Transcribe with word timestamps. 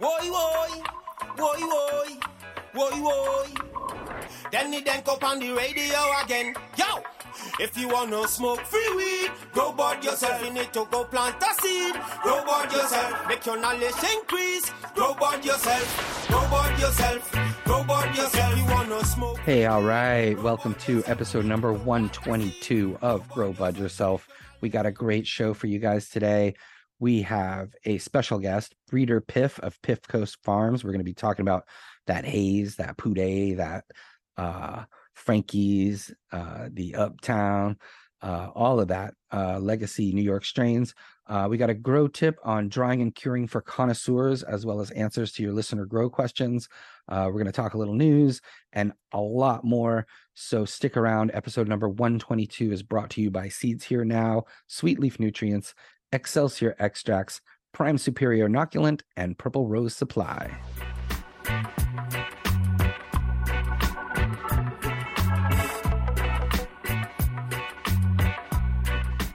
Woy, 0.00 0.30
woy, 0.32 0.82
woy, 1.36 1.60
woy, 1.74 2.20
woy, 2.72 2.90
woy. 3.04 4.50
Then 4.50 4.72
it 4.72 4.86
then 4.86 5.02
up 5.06 5.22
on 5.22 5.38
the 5.40 5.50
radio 5.52 5.98
again. 6.24 6.54
Yo, 6.78 7.02
if 7.58 7.76
you 7.76 7.86
wanna 7.86 8.26
smoke 8.26 8.60
free 8.60 8.94
weed, 8.96 9.30
grow 9.52 9.72
board 9.72 10.02
yourself. 10.02 10.42
You 10.42 10.54
need 10.54 10.72
to 10.72 10.86
go 10.90 11.04
plant 11.04 11.36
a 11.42 11.62
seed. 11.62 11.94
Grow 12.22 12.42
board 12.46 12.72
yourself. 12.72 13.28
Make 13.28 13.44
your 13.44 13.60
knowledge 13.60 14.02
increase. 14.16 14.72
Grow 14.94 15.12
board 15.12 15.44
yourself. 15.44 16.28
Grow 16.28 16.48
board 16.48 16.78
yourself. 16.78 17.64
Grow 17.64 17.84
board 17.84 18.16
yourself. 18.16 18.56
You 18.56 18.64
wanna 18.64 19.04
smoke. 19.04 19.38
Hey, 19.40 19.66
all 19.66 19.82
right. 19.82 20.34
Welcome 20.42 20.76
to 20.86 21.04
episode 21.08 21.44
number 21.44 21.74
122 21.74 22.96
of 23.02 23.28
Grow 23.28 23.52
Bud 23.52 23.76
Yourself. 23.76 24.26
We 24.62 24.70
got 24.70 24.86
a 24.86 24.92
great 24.92 25.26
show 25.26 25.52
for 25.52 25.66
you 25.66 25.78
guys 25.78 26.08
today. 26.08 26.54
We 27.00 27.22
have 27.22 27.74
a 27.84 27.98
special 27.98 28.38
guest, 28.38 28.74
Breeder 28.88 29.22
Piff 29.22 29.58
of 29.60 29.80
Piff 29.82 30.02
Coast 30.02 30.36
Farms. 30.44 30.84
We're 30.84 30.92
going 30.92 31.00
to 31.00 31.04
be 31.04 31.14
talking 31.14 31.42
about 31.42 31.64
that 32.06 32.26
haze, 32.26 32.76
that 32.76 32.98
Puday, 32.98 33.56
that 33.56 33.84
uh, 34.36 34.84
Frankie's, 35.14 36.12
uh, 36.30 36.68
the 36.70 36.94
Uptown, 36.94 37.78
uh, 38.22 38.48
all 38.54 38.80
of 38.80 38.88
that 38.88 39.14
uh, 39.32 39.58
legacy 39.58 40.12
New 40.12 40.22
York 40.22 40.44
strains. 40.44 40.94
Uh, 41.26 41.46
we 41.48 41.56
got 41.56 41.70
a 41.70 41.74
grow 41.74 42.08
tip 42.08 42.38
on 42.44 42.68
drying 42.68 43.00
and 43.00 43.14
curing 43.14 43.46
for 43.46 43.62
connoisseurs, 43.62 44.42
as 44.42 44.66
well 44.66 44.80
as 44.80 44.90
answers 44.90 45.32
to 45.32 45.42
your 45.42 45.52
listener 45.52 45.86
grow 45.86 46.10
questions. 46.10 46.68
Uh, 47.08 47.24
we're 47.26 47.34
going 47.34 47.46
to 47.46 47.52
talk 47.52 47.74
a 47.74 47.78
little 47.78 47.94
news 47.94 48.40
and 48.72 48.92
a 49.12 49.20
lot 49.20 49.64
more. 49.64 50.06
So 50.34 50.64
stick 50.64 50.96
around. 50.96 51.30
Episode 51.32 51.68
number 51.68 51.88
122 51.88 52.72
is 52.72 52.82
brought 52.82 53.10
to 53.10 53.22
you 53.22 53.30
by 53.30 53.48
Seeds 53.48 53.84
Here 53.84 54.04
Now, 54.04 54.44
Sweet 54.66 54.98
Leaf 54.98 55.18
Nutrients, 55.18 55.74
Excelsior 56.12 56.74
Extracts, 56.78 57.40
Prime 57.72 57.98
Superior 57.98 58.48
Inoculant, 58.48 59.02
and 59.16 59.38
Purple 59.38 59.68
Rose 59.68 59.94
Supply. 59.94 60.50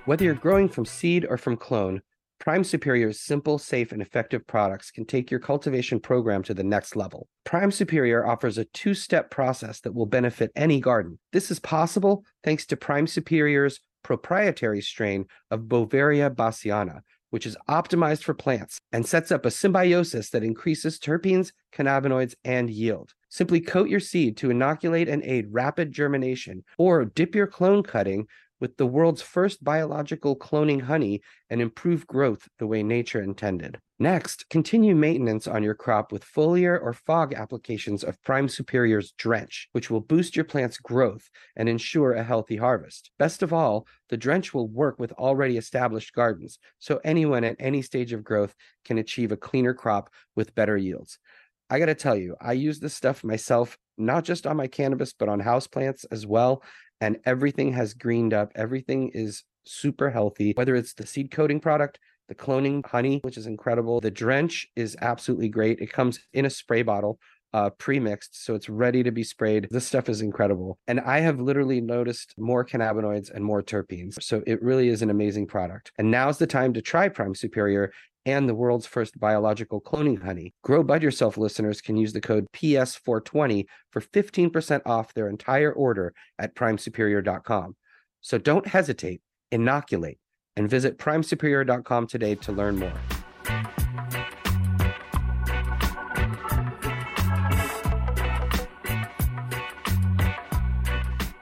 Whether 0.05 0.25
you're 0.25 0.35
growing 0.35 0.69
from 0.69 0.85
seed 0.85 1.25
or 1.27 1.37
from 1.37 1.57
clone, 1.57 2.01
Prime 2.39 2.63
Superior's 2.63 3.19
simple, 3.19 3.57
safe, 3.57 3.91
and 3.91 4.03
effective 4.03 4.45
products 4.45 4.91
can 4.91 5.03
take 5.05 5.31
your 5.31 5.39
cultivation 5.39 5.99
program 5.99 6.43
to 6.43 6.53
the 6.53 6.63
next 6.63 6.95
level. 6.95 7.27
Prime 7.43 7.71
Superior 7.71 8.27
offers 8.27 8.59
a 8.59 8.65
two 8.65 8.93
step 8.93 9.31
process 9.31 9.79
that 9.79 9.95
will 9.95 10.05
benefit 10.05 10.51
any 10.55 10.79
garden. 10.79 11.17
This 11.31 11.49
is 11.49 11.59
possible 11.59 12.23
thanks 12.43 12.67
to 12.67 12.77
Prime 12.77 13.07
Superior's 13.07 13.79
proprietary 14.05 14.81
strain 14.81 15.25
of 15.49 15.61
Beauveria 15.61 16.29
bassiana, 16.29 17.01
which 17.31 17.47
is 17.47 17.57
optimized 17.67 18.21
for 18.21 18.35
plants 18.35 18.77
and 18.91 19.03
sets 19.03 19.31
up 19.31 19.47
a 19.47 19.51
symbiosis 19.51 20.29
that 20.29 20.43
increases 20.43 20.99
terpenes, 20.99 21.51
cannabinoids, 21.73 22.35
and 22.43 22.69
yield. 22.69 23.15
Simply 23.29 23.59
coat 23.59 23.89
your 23.89 23.99
seed 23.99 24.37
to 24.37 24.51
inoculate 24.51 25.09
and 25.09 25.23
aid 25.23 25.47
rapid 25.49 25.91
germination, 25.91 26.63
or 26.77 27.03
dip 27.03 27.33
your 27.33 27.47
clone 27.47 27.81
cutting 27.81 28.27
with 28.59 28.77
the 28.77 28.85
world's 28.85 29.21
first 29.21 29.63
biological 29.63 30.35
cloning 30.35 30.81
honey 30.81 31.21
and 31.49 31.61
improve 31.61 32.07
growth 32.07 32.47
the 32.59 32.67
way 32.67 32.83
nature 32.83 33.21
intended. 33.21 33.79
Next, 33.97 34.49
continue 34.49 34.93
maintenance 34.93 35.47
on 35.47 35.63
your 35.63 35.73
crop 35.73 36.11
with 36.11 36.25
foliar 36.25 36.81
or 36.81 36.91
fog 36.91 37.33
applications 37.33 38.03
of 38.03 38.21
Prime 38.23 38.49
Superior's 38.49 39.13
Drench, 39.13 39.69
which 39.71 39.89
will 39.89 40.01
boost 40.01 40.35
your 40.35 40.43
plant's 40.43 40.77
growth 40.77 41.29
and 41.55 41.69
ensure 41.69 42.13
a 42.13 42.23
healthy 42.23 42.57
harvest. 42.57 43.11
Best 43.17 43.41
of 43.41 43.53
all, 43.53 43.87
the 44.09 44.17
Drench 44.17 44.53
will 44.53 44.67
work 44.67 44.99
with 44.99 45.13
already 45.13 45.57
established 45.57 46.13
gardens, 46.13 46.59
so 46.79 46.99
anyone 47.05 47.45
at 47.45 47.55
any 47.57 47.81
stage 47.81 48.11
of 48.11 48.23
growth 48.23 48.53
can 48.83 48.97
achieve 48.97 49.31
a 49.31 49.37
cleaner 49.37 49.73
crop 49.73 50.09
with 50.35 50.55
better 50.55 50.75
yields. 50.75 51.17
I 51.69 51.79
got 51.79 51.87
to 51.87 51.95
tell 51.95 52.15
you, 52.15 52.35
I 52.39 52.53
use 52.53 52.79
this 52.79 52.93
stuff 52.93 53.23
myself, 53.23 53.77
not 53.97 54.23
just 54.23 54.45
on 54.45 54.57
my 54.57 54.67
cannabis, 54.67 55.13
but 55.13 55.29
on 55.29 55.41
houseplants 55.41 56.05
as 56.11 56.27
well 56.27 56.61
and 57.01 57.17
everything 57.25 57.73
has 57.73 57.93
greened 57.93 58.33
up. 58.33 58.51
Everything 58.55 59.09
is 59.13 59.43
super 59.65 60.09
healthy, 60.09 60.53
whether 60.55 60.75
it's 60.75 60.93
the 60.93 61.05
seed 61.05 61.31
coating 61.31 61.59
product, 61.59 61.99
the 62.27 62.35
cloning 62.35 62.85
honey, 62.85 63.19
which 63.23 63.37
is 63.37 63.47
incredible. 63.47 64.01
The 64.01 64.11
drench 64.11 64.67
is 64.75 64.95
absolutely 65.01 65.49
great. 65.49 65.79
It 65.79 65.91
comes 65.91 66.19
in 66.33 66.45
a 66.45 66.49
spray 66.49 66.81
bottle, 66.81 67.19
uh, 67.53 67.69
pre-mixed, 67.69 68.43
so 68.43 68.53
it's 68.53 68.67
ready 68.67 69.01
to 69.03 69.11
be 69.11 69.23
sprayed. 69.23 69.67
This 69.71 69.87
stuff 69.87 70.09
is 70.09 70.21
incredible, 70.21 70.77
and 70.87 70.99
I 70.99 71.19
have 71.21 71.39
literally 71.39 71.79
noticed 71.79 72.33
more 72.37 72.65
cannabinoids 72.65 73.31
and 73.31 73.45
more 73.45 73.63
terpenes. 73.63 74.21
So 74.21 74.43
it 74.45 74.61
really 74.61 74.89
is 74.89 75.01
an 75.01 75.09
amazing 75.09 75.47
product. 75.47 75.91
And 75.97 76.11
now's 76.11 76.37
the 76.37 76.47
time 76.47 76.73
to 76.73 76.81
try 76.81 77.07
Prime 77.07 77.33
Superior 77.33 77.93
and 78.25 78.49
the 78.49 78.55
world's 78.55 78.85
first 78.85 79.19
biological 79.19 79.79
cloning 79.79 80.21
honey. 80.21 80.53
Grow 80.63 80.83
Bud 80.83 81.03
Yourself 81.03 81.37
listeners 81.37 81.81
can 81.81 81.95
use 81.95 82.13
the 82.13 82.21
code 82.21 82.47
PS420 82.53 83.65
for 83.91 84.01
15% 84.01 84.81
off 84.85 85.13
their 85.13 85.29
entire 85.29 85.71
order 85.71 86.13
at 86.39 86.55
primesuperior.com. 86.55 87.75
So 88.21 88.37
don't 88.37 88.67
hesitate, 88.67 89.21
inoculate, 89.51 90.17
and 90.55 90.69
visit 90.69 90.97
primesuperior.com 90.97 92.07
today 92.07 92.35
to 92.35 92.51
learn 92.51 92.77
more. 92.77 92.93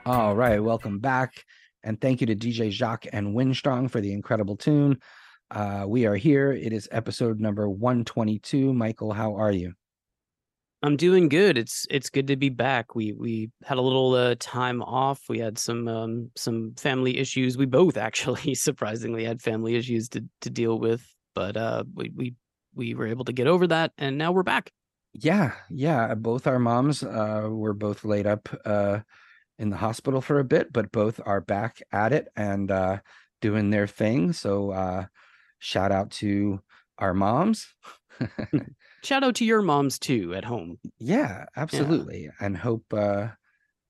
All 0.06 0.36
right, 0.36 0.62
welcome 0.62 0.98
back. 0.98 1.44
And 1.82 1.98
thank 1.98 2.20
you 2.20 2.26
to 2.26 2.36
DJ 2.36 2.70
Jacques 2.70 3.06
and 3.12 3.34
Winstrong 3.34 3.90
for 3.90 4.02
the 4.02 4.12
incredible 4.12 4.56
tune. 4.56 4.98
Uh, 5.50 5.84
we 5.86 6.06
are 6.06 6.16
here. 6.16 6.52
It 6.52 6.72
is 6.72 6.88
episode 6.90 7.40
number 7.40 7.68
122. 7.68 8.72
Michael, 8.72 9.12
how 9.12 9.34
are 9.36 9.52
you? 9.52 9.74
I'm 10.82 10.96
doing 10.96 11.30
good. 11.30 11.56
It's 11.56 11.86
it's 11.90 12.10
good 12.10 12.26
to 12.26 12.36
be 12.36 12.50
back. 12.50 12.94
We 12.94 13.12
we 13.12 13.50
had 13.64 13.78
a 13.78 13.82
little 13.82 14.14
uh, 14.14 14.34
time 14.38 14.82
off. 14.82 15.22
We 15.30 15.38
had 15.38 15.56
some 15.56 15.88
um, 15.88 16.30
some 16.36 16.74
family 16.76 17.16
issues. 17.18 17.56
We 17.56 17.64
both 17.64 17.96
actually 18.08 18.54
surprisingly 18.54 19.24
had 19.24 19.40
family 19.40 19.76
issues 19.76 20.08
to 20.10 20.24
to 20.42 20.50
deal 20.50 20.78
with, 20.78 21.02
but 21.34 21.56
uh, 21.56 21.84
we 21.94 22.10
we 22.14 22.34
we 22.74 22.94
were 22.94 23.06
able 23.06 23.24
to 23.24 23.32
get 23.32 23.46
over 23.46 23.66
that, 23.68 23.92
and 23.96 24.18
now 24.18 24.32
we're 24.32 24.42
back. 24.42 24.70
Yeah, 25.14 25.52
yeah. 25.70 26.14
Both 26.14 26.46
our 26.46 26.58
moms 26.58 27.02
uh, 27.02 27.48
were 27.50 27.72
both 27.72 28.04
laid 28.04 28.26
up 28.26 28.48
uh, 28.66 29.00
in 29.58 29.70
the 29.70 29.76
hospital 29.76 30.20
for 30.20 30.38
a 30.38 30.44
bit, 30.44 30.72
but 30.72 30.92
both 30.92 31.20
are 31.24 31.40
back 31.40 31.80
at 31.92 32.12
it 32.12 32.28
and 32.36 32.70
uh, 32.70 32.98
doing 33.40 33.70
their 33.70 33.86
thing. 33.86 34.32
So 34.32 34.70
uh, 34.72 35.06
shout 35.64 35.90
out 35.90 36.10
to 36.10 36.60
our 36.98 37.14
moms. 37.14 37.74
shout 39.02 39.24
out 39.24 39.34
to 39.36 39.44
your 39.44 39.62
moms 39.62 39.98
too 39.98 40.34
at 40.34 40.44
home. 40.44 40.78
Yeah, 40.98 41.46
absolutely. 41.56 42.24
Yeah. 42.24 42.30
And 42.40 42.56
hope 42.56 42.84
uh 42.92 43.28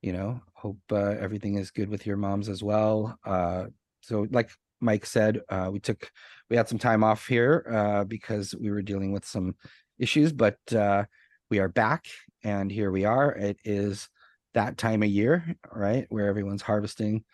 you 0.01 0.13
know, 0.13 0.41
hope 0.53 0.79
uh, 0.93 1.17
everything 1.19 1.57
is 1.57 1.71
good 1.71 1.89
with 1.89 2.07
your 2.07 2.17
moms 2.17 2.49
as 2.49 2.63
well. 2.63 3.19
Uh 3.25 3.67
so 4.01 4.27
like 4.31 4.51
Mike 4.81 5.05
said, 5.05 5.41
uh 5.49 5.69
we 5.73 5.81
took 5.81 6.11
we 6.49 6.57
had 6.57 6.69
some 6.69 6.79
time 6.79 7.03
off 7.03 7.27
here 7.27 7.67
uh 7.71 8.05
because 8.05 8.55
we 8.55 8.71
were 8.71 8.83
dealing 8.83 9.13
with 9.13 9.25
some 9.25 9.57
issues, 9.99 10.33
but 10.33 10.59
uh 10.73 11.05
we 11.51 11.59
are 11.59 11.69
back 11.69 12.07
and 12.45 12.71
here 12.71 12.91
we 12.91 13.05
are. 13.05 13.33
It 13.33 13.59
is 13.65 14.09
that 14.55 14.79
time 14.79 15.03
of 15.03 15.09
year, 15.09 15.57
right? 15.73 16.07
Where 16.09 16.29
everyone's 16.29 16.63
harvesting 16.63 17.25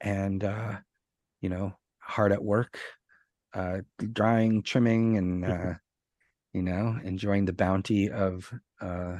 and 0.00 0.44
uh 0.44 0.78
you 1.40 1.48
know, 1.48 1.74
hard 2.00 2.32
at 2.32 2.42
work 2.42 2.78
uh, 3.58 3.80
drying, 4.12 4.62
trimming, 4.62 5.16
and 5.16 5.44
mm-hmm. 5.44 5.70
uh, 5.70 5.74
you 6.52 6.62
know, 6.62 6.96
enjoying 7.02 7.44
the 7.44 7.52
bounty 7.52 8.08
of 8.08 8.52
uh, 8.80 9.18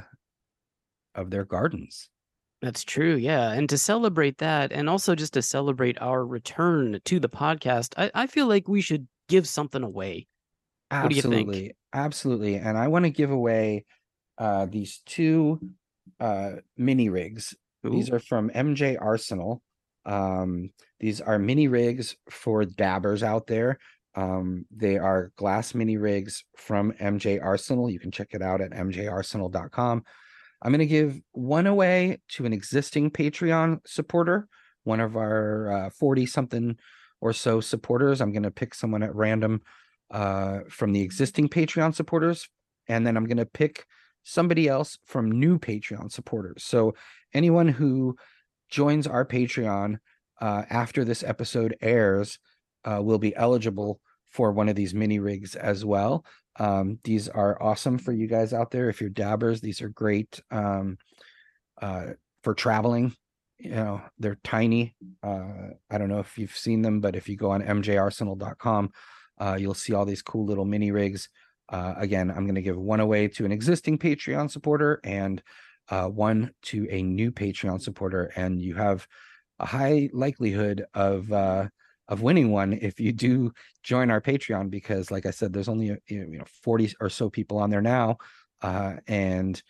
of 1.14 1.30
their 1.30 1.44
gardens. 1.44 2.08
That's 2.62 2.84
true, 2.84 3.16
yeah. 3.16 3.52
And 3.52 3.68
to 3.68 3.78
celebrate 3.78 4.38
that, 4.38 4.72
and 4.72 4.88
also 4.88 5.14
just 5.14 5.34
to 5.34 5.42
celebrate 5.42 6.00
our 6.00 6.24
return 6.24 7.00
to 7.04 7.20
the 7.20 7.28
podcast, 7.28 7.94
I, 7.96 8.10
I 8.14 8.26
feel 8.26 8.46
like 8.46 8.68
we 8.68 8.80
should 8.80 9.08
give 9.28 9.48
something 9.48 9.82
away. 9.82 10.28
Absolutely, 10.90 11.76
absolutely. 11.92 12.56
And 12.56 12.78
I 12.78 12.88
want 12.88 13.04
to 13.04 13.10
give 13.10 13.30
away 13.30 13.86
uh, 14.38 14.66
these 14.66 15.02
two 15.04 15.60
uh, 16.20 16.52
mini 16.76 17.08
rigs. 17.08 17.54
Ooh. 17.84 17.90
These 17.90 18.10
are 18.10 18.20
from 18.20 18.50
MJ 18.50 18.96
Arsenal. 19.00 19.62
Um, 20.06 20.70
these 21.00 21.20
are 21.20 21.38
mini 21.38 21.68
rigs 21.68 22.16
for 22.30 22.64
dabbers 22.64 23.22
out 23.22 23.46
there 23.46 23.78
um, 24.14 24.66
they 24.74 24.98
are 24.98 25.32
glass 25.36 25.74
mini 25.74 25.96
rigs 25.96 26.44
from 26.56 26.92
MJ 26.92 27.42
Arsenal. 27.42 27.90
You 27.90 28.00
can 28.00 28.10
check 28.10 28.28
it 28.32 28.42
out 28.42 28.60
at 28.60 28.72
mjarsenal.com. 28.72 30.04
I'm 30.60 30.72
going 30.72 30.80
to 30.80 30.86
give 30.86 31.20
one 31.32 31.66
away 31.66 32.18
to 32.30 32.46
an 32.46 32.52
existing 32.52 33.10
Patreon 33.10 33.78
supporter, 33.86 34.48
one 34.84 35.00
of 35.00 35.16
our 35.16 35.90
40 35.98 36.22
uh, 36.22 36.26
something 36.26 36.76
or 37.20 37.32
so 37.32 37.60
supporters. 37.60 38.20
I'm 38.20 38.32
going 38.32 38.42
to 38.42 38.50
pick 38.50 38.74
someone 38.74 39.02
at 39.02 39.14
random 39.14 39.62
uh, 40.10 40.60
from 40.68 40.92
the 40.92 41.02
existing 41.02 41.48
Patreon 41.48 41.94
supporters, 41.94 42.48
and 42.88 43.06
then 43.06 43.16
I'm 43.16 43.26
going 43.26 43.36
to 43.36 43.46
pick 43.46 43.84
somebody 44.24 44.68
else 44.68 44.98
from 45.04 45.30
new 45.30 45.58
Patreon 45.58 46.10
supporters. 46.10 46.64
So 46.64 46.94
anyone 47.32 47.68
who 47.68 48.16
joins 48.68 49.06
our 49.06 49.24
Patreon 49.24 49.98
uh, 50.40 50.62
after 50.70 51.04
this 51.04 51.22
episode 51.22 51.76
airs 51.80 52.38
uh, 52.88 53.02
will 53.02 53.18
be 53.18 53.34
eligible 53.36 54.00
for 54.30 54.52
one 54.52 54.68
of 54.68 54.76
these 54.76 54.94
mini 54.94 55.18
rigs 55.18 55.54
as 55.54 55.84
well. 55.84 56.24
Um, 56.58 56.98
these 57.04 57.28
are 57.28 57.60
awesome 57.62 57.98
for 57.98 58.12
you 58.12 58.26
guys 58.26 58.52
out 58.52 58.70
there. 58.70 58.88
If 58.88 59.00
you're 59.00 59.10
dabbers, 59.10 59.60
these 59.60 59.80
are 59.80 59.88
great 59.88 60.40
um, 60.50 60.98
uh, 61.80 62.06
for 62.42 62.54
traveling. 62.54 63.14
You 63.58 63.70
know, 63.70 64.02
they're 64.18 64.38
tiny. 64.44 64.94
Uh, 65.22 65.70
I 65.90 65.98
don't 65.98 66.08
know 66.08 66.20
if 66.20 66.38
you've 66.38 66.56
seen 66.56 66.82
them, 66.82 67.00
but 67.00 67.16
if 67.16 67.28
you 67.28 67.36
go 67.36 67.50
on 67.50 67.62
mjarsenal.com, 67.62 68.92
uh, 69.38 69.56
you'll 69.58 69.74
see 69.74 69.94
all 69.94 70.04
these 70.04 70.22
cool 70.22 70.46
little 70.46 70.64
mini 70.64 70.90
rigs. 70.90 71.28
Uh, 71.68 71.94
again, 71.96 72.30
I'm 72.30 72.44
going 72.44 72.54
to 72.54 72.62
give 72.62 72.78
one 72.78 73.00
away 73.00 73.28
to 73.28 73.44
an 73.44 73.52
existing 73.52 73.98
Patreon 73.98 74.50
supporter 74.50 75.00
and 75.04 75.42
uh, 75.90 76.06
one 76.06 76.52
to 76.62 76.86
a 76.90 77.02
new 77.02 77.30
Patreon 77.32 77.80
supporter, 77.82 78.32
and 78.36 78.60
you 78.60 78.74
have 78.74 79.06
a 79.58 79.66
high 79.66 80.08
likelihood 80.12 80.84
of 80.94 81.32
uh, 81.32 81.68
of 82.08 82.22
winning 82.22 82.50
one 82.50 82.72
if 82.72 82.98
you 82.98 83.12
do 83.12 83.52
join 83.82 84.10
our 84.10 84.20
Patreon 84.20 84.70
because, 84.70 85.10
like 85.10 85.26
I 85.26 85.30
said, 85.30 85.52
there's 85.52 85.68
only 85.68 85.96
you 86.06 86.26
know 86.26 86.44
40 86.62 86.94
or 87.00 87.10
so 87.10 87.28
people 87.28 87.58
on 87.58 87.70
there 87.70 87.82
now, 87.82 88.18
uh, 88.62 88.94
and 89.06 89.62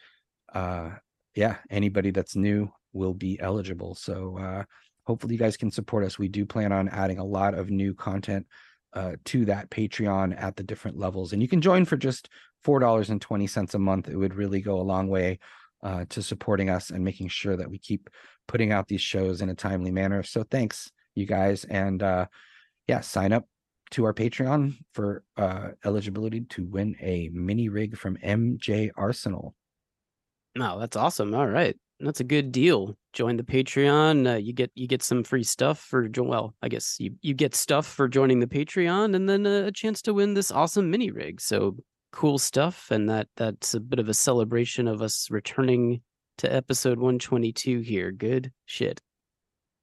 uh, 0.55 0.91
yeah, 1.35 1.57
anybody 1.71 2.11
that's 2.11 2.37
new 2.37 2.71
will 2.93 3.15
be 3.15 3.39
eligible. 3.41 3.95
So 3.95 4.39
uh, 4.39 4.65
hopefully, 5.05 5.35
you 5.35 5.39
guys 5.39 5.57
can 5.57 5.71
support 5.71 6.05
us. 6.05 6.19
We 6.19 6.29
do 6.29 6.47
plan 6.47 6.73
on 6.73 6.89
adding 6.89 7.19
a 7.19 7.25
lot 7.25 7.55
of 7.55 7.71
new 7.71 7.95
content 7.95 8.47
uh, 8.93 9.13
to 9.27 9.45
that 9.47 9.71
Patreon 9.71 10.41
at 10.41 10.57
the 10.57 10.63
different 10.63 10.99
levels, 10.99 11.33
and 11.33 11.43
you 11.43 11.49
can 11.49 11.61
join 11.61 11.85
for 11.85 11.97
just 11.97 12.29
four 12.63 12.79
dollars 12.79 13.11
and 13.11 13.21
twenty 13.21 13.47
cents 13.47 13.75
a 13.75 13.79
month. 13.79 14.09
It 14.09 14.17
would 14.17 14.35
really 14.35 14.61
go 14.61 14.81
a 14.81 14.83
long 14.83 15.09
way 15.09 15.41
uh, 15.83 16.05
to 16.09 16.23
supporting 16.23 16.71
us 16.71 16.91
and 16.91 17.05
making 17.05 17.29
sure 17.29 17.57
that 17.57 17.71
we 17.71 17.79
keep 17.79 18.11
putting 18.47 18.73
out 18.73 18.89
these 18.89 19.01
shows 19.01 19.43
in 19.43 19.49
a 19.49 19.55
timely 19.55 19.91
manner. 19.91 20.23
So 20.23 20.43
thanks, 20.43 20.91
you 21.19 21.27
guys, 21.27 21.65
and 21.65 22.03
uh, 22.03 22.27
yeah, 22.87 23.01
sign 23.01 23.33
up 23.33 23.47
to 23.91 24.05
our 24.05 24.15
Patreon 24.15 24.77
for 24.93 25.25
uh, 25.37 25.69
eligibility 25.85 26.43
to 26.43 26.67
win 26.67 26.97
a 27.01 27.31
mini 27.33 27.69
rig 27.69 27.97
from 27.97 28.17
MJ 28.19 28.91
Arsenal. 28.97 29.55
No, 30.55 30.79
that's 30.79 30.97
awesome. 30.97 31.35
All 31.35 31.47
right, 31.47 31.77
that's 32.01 32.21
a 32.21 32.25
good 32.25 32.53
deal. 32.53 32.97
Join 33.13 33.37
the 33.37 33.43
Patreon. 33.43 34.35
Uh, 34.35 34.37
you 34.37 34.53
get 34.53 34.71
you 34.75 34.87
get 34.87 35.03
some 35.03 35.25
free 35.25 35.45
stuff 35.45 35.79
for 35.79 36.09
well, 36.17 36.55
I 36.63 36.69
guess 36.69 36.97
you 36.99 37.15
you 37.21 37.35
get 37.35 37.55
stuff 37.55 37.87
for 37.87 38.09
joining 38.09 38.41
the 38.41 38.47
Patreon, 38.47 39.15
and 39.15 39.29
then 39.29 39.47
a 39.47 39.73
chance 39.73 40.03
to 40.03 40.15
win 40.15 40.35
this 40.35 40.51
awesome 40.51 40.91
mini 40.91 41.11
rig. 41.11 41.41
So 41.41 41.77
cool 42.13 42.39
stuff, 42.39 42.91
and 42.91 43.09
that 43.09 43.29
that's 43.37 43.75
a 43.75 43.81
bit 43.81 43.99
of 43.99 44.09
a 44.09 44.15
celebration 44.15 44.89
of 44.89 45.03
us 45.03 45.31
returning 45.31 46.01
to 46.39 46.53
episode 46.53 46.99
122 46.99 47.81
here. 47.81 48.13
Good 48.13 48.53
shit. 48.67 49.01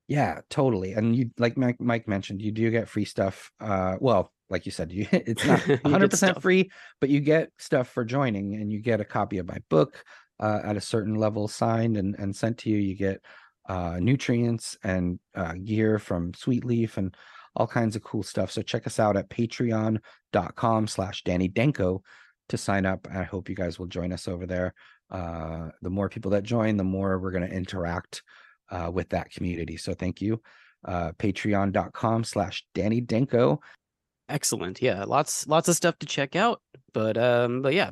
Yeah, 0.07 0.41
totally. 0.49 0.93
And 0.93 1.15
you 1.15 1.31
like 1.37 1.57
Mike 1.57 1.79
Mike 1.79 2.07
mentioned, 2.07 2.41
you 2.41 2.51
do 2.51 2.69
get 2.69 2.87
free 2.89 3.05
stuff. 3.05 3.51
Uh 3.59 3.95
well, 3.99 4.31
like 4.49 4.65
you 4.65 4.71
said, 4.71 4.91
you 4.93 5.07
it's 5.11 5.45
not 5.45 5.59
100% 5.61 6.41
free, 6.41 6.69
but 7.01 7.09
you 7.09 7.19
get 7.19 7.49
stuff 7.57 7.89
for 7.89 8.05
joining 8.05 8.55
and 8.55 8.71
you 8.71 8.79
get 8.79 9.01
a 9.01 9.05
copy 9.05 9.37
of 9.37 9.47
my 9.47 9.57
book 9.69 10.03
uh, 10.39 10.59
at 10.63 10.77
a 10.77 10.81
certain 10.81 11.15
level 11.15 11.47
signed 11.47 11.97
and 11.97 12.15
and 12.19 12.35
sent 12.35 12.59
to 12.59 12.69
you. 12.69 12.77
You 12.77 12.95
get 12.95 13.21
uh 13.67 13.97
nutrients 13.99 14.77
and 14.83 15.19
uh 15.33 15.53
gear 15.63 15.97
from 15.97 16.33
Sweet 16.35 16.63
Leaf 16.65 16.97
and 16.97 17.15
all 17.55 17.67
kinds 17.67 17.95
of 17.95 18.03
cool 18.03 18.23
stuff. 18.23 18.51
So 18.51 18.61
check 18.61 18.85
us 18.85 18.99
out 18.99 19.17
at 19.17 19.29
patreon.com 19.29 20.87
slash 20.87 21.23
Danny 21.23 21.47
Danko 21.47 22.03
to 22.49 22.57
sign 22.57 22.85
up. 22.85 23.07
I 23.11 23.23
hope 23.23 23.49
you 23.49 23.55
guys 23.55 23.79
will 23.79 23.87
join 23.87 24.11
us 24.11 24.27
over 24.27 24.45
there. 24.45 24.73
Uh, 25.09 25.69
the 25.81 25.89
more 25.89 26.09
people 26.09 26.31
that 26.31 26.43
join, 26.43 26.77
the 26.77 26.83
more 26.83 27.17
we're 27.19 27.31
going 27.31 27.47
to 27.47 27.55
interact 27.55 28.23
uh, 28.69 28.89
with 28.93 29.09
that 29.09 29.31
community. 29.31 29.77
So 29.77 29.93
thank 29.93 30.21
you. 30.21 30.41
Uh, 30.83 31.11
Patreon.com 31.13 32.23
slash 32.23 32.65
Danny 32.73 33.01
Danko. 33.01 33.59
Excellent. 34.29 34.81
Yeah, 34.81 35.03
lots 35.03 35.47
lots 35.47 35.67
of 35.67 35.75
stuff 35.75 35.97
to 35.99 36.05
check 36.05 36.35
out. 36.35 36.61
But 36.93 37.17
um, 37.17 37.61
but 37.61 37.73
yeah, 37.73 37.91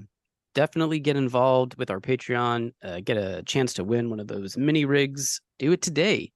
definitely 0.56 1.00
get 1.00 1.16
involved 1.16 1.76
with 1.76 1.92
our 1.92 2.00
Patreon. 2.00 2.72
Uh, 2.84 3.00
get 3.04 3.18
a 3.18 3.44
chance 3.44 3.74
to 3.74 3.84
win 3.84 4.10
one 4.10 4.20
of 4.20 4.28
those 4.28 4.58
mini 4.58 4.86
rigs. 4.86 5.42
Do 5.60 5.72
it 5.72 5.82
today. 5.82 6.32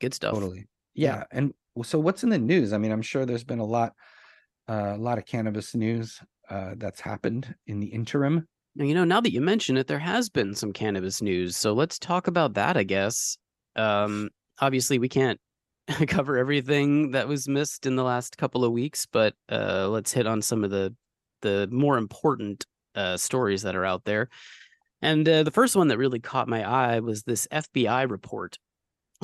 Good 0.00 0.14
stuff. 0.14 0.34
Totally. 0.34 0.66
Yeah. 0.94 1.16
yeah. 1.16 1.24
And 1.32 1.54
so 1.84 1.98
what's 1.98 2.22
in 2.22 2.30
the 2.30 2.38
news? 2.38 2.72
I 2.72 2.78
mean, 2.78 2.92
I'm 2.92 3.02
sure 3.02 3.24
there's 3.24 3.44
been 3.44 3.58
a 3.58 3.64
lot 3.64 3.92
uh, 4.68 4.94
a 4.94 4.98
lot 4.98 5.18
of 5.18 5.26
cannabis 5.26 5.74
news 5.74 6.20
uh, 6.48 6.74
that's 6.76 7.00
happened 7.00 7.54
in 7.66 7.80
the 7.80 7.86
interim. 7.86 8.46
Now, 8.74 8.84
You 8.84 8.94
know, 8.94 9.04
now 9.04 9.20
that 9.20 9.32
you 9.32 9.40
mention 9.40 9.76
it, 9.76 9.86
there 9.86 9.98
has 9.98 10.28
been 10.28 10.54
some 10.54 10.72
cannabis 10.72 11.20
news. 11.20 11.56
So 11.56 11.72
let's 11.72 11.98
talk 11.98 12.26
about 12.26 12.54
that, 12.54 12.76
I 12.76 12.84
guess. 12.84 13.36
Um, 13.76 14.30
obviously, 14.60 14.98
we 14.98 15.08
can't 15.08 15.40
cover 16.06 16.36
everything 16.38 17.12
that 17.12 17.28
was 17.28 17.48
missed 17.48 17.86
in 17.86 17.96
the 17.96 18.04
last 18.04 18.36
couple 18.36 18.64
of 18.64 18.72
weeks, 18.72 19.06
but 19.06 19.34
uh, 19.50 19.88
let's 19.88 20.12
hit 20.12 20.26
on 20.26 20.42
some 20.42 20.64
of 20.64 20.70
the 20.70 20.94
the 21.42 21.68
more 21.72 21.98
important 21.98 22.64
uh, 22.94 23.16
stories 23.16 23.62
that 23.62 23.74
are 23.74 23.84
out 23.84 24.04
there. 24.04 24.28
And 25.00 25.28
uh, 25.28 25.42
the 25.42 25.50
first 25.50 25.74
one 25.74 25.88
that 25.88 25.98
really 25.98 26.20
caught 26.20 26.46
my 26.46 26.62
eye 26.62 27.00
was 27.00 27.24
this 27.24 27.48
FBI 27.50 28.08
report. 28.08 28.58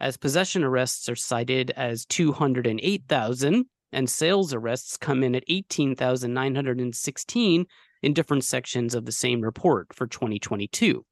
as 0.00 0.16
possession 0.16 0.64
arrests 0.64 1.06
are 1.08 1.16
cited 1.16 1.70
as 1.72 2.06
208,000 2.06 3.66
and 3.92 4.10
sales 4.10 4.54
arrests 4.54 4.96
come 4.96 5.22
in 5.22 5.34
at 5.34 5.44
18,916 5.48 7.66
in 8.02 8.14
different 8.14 8.44
sections 8.44 8.94
of 8.94 9.04
the 9.04 9.12
same 9.12 9.42
report 9.42 9.94
for 9.94 10.06
2022. 10.06 11.04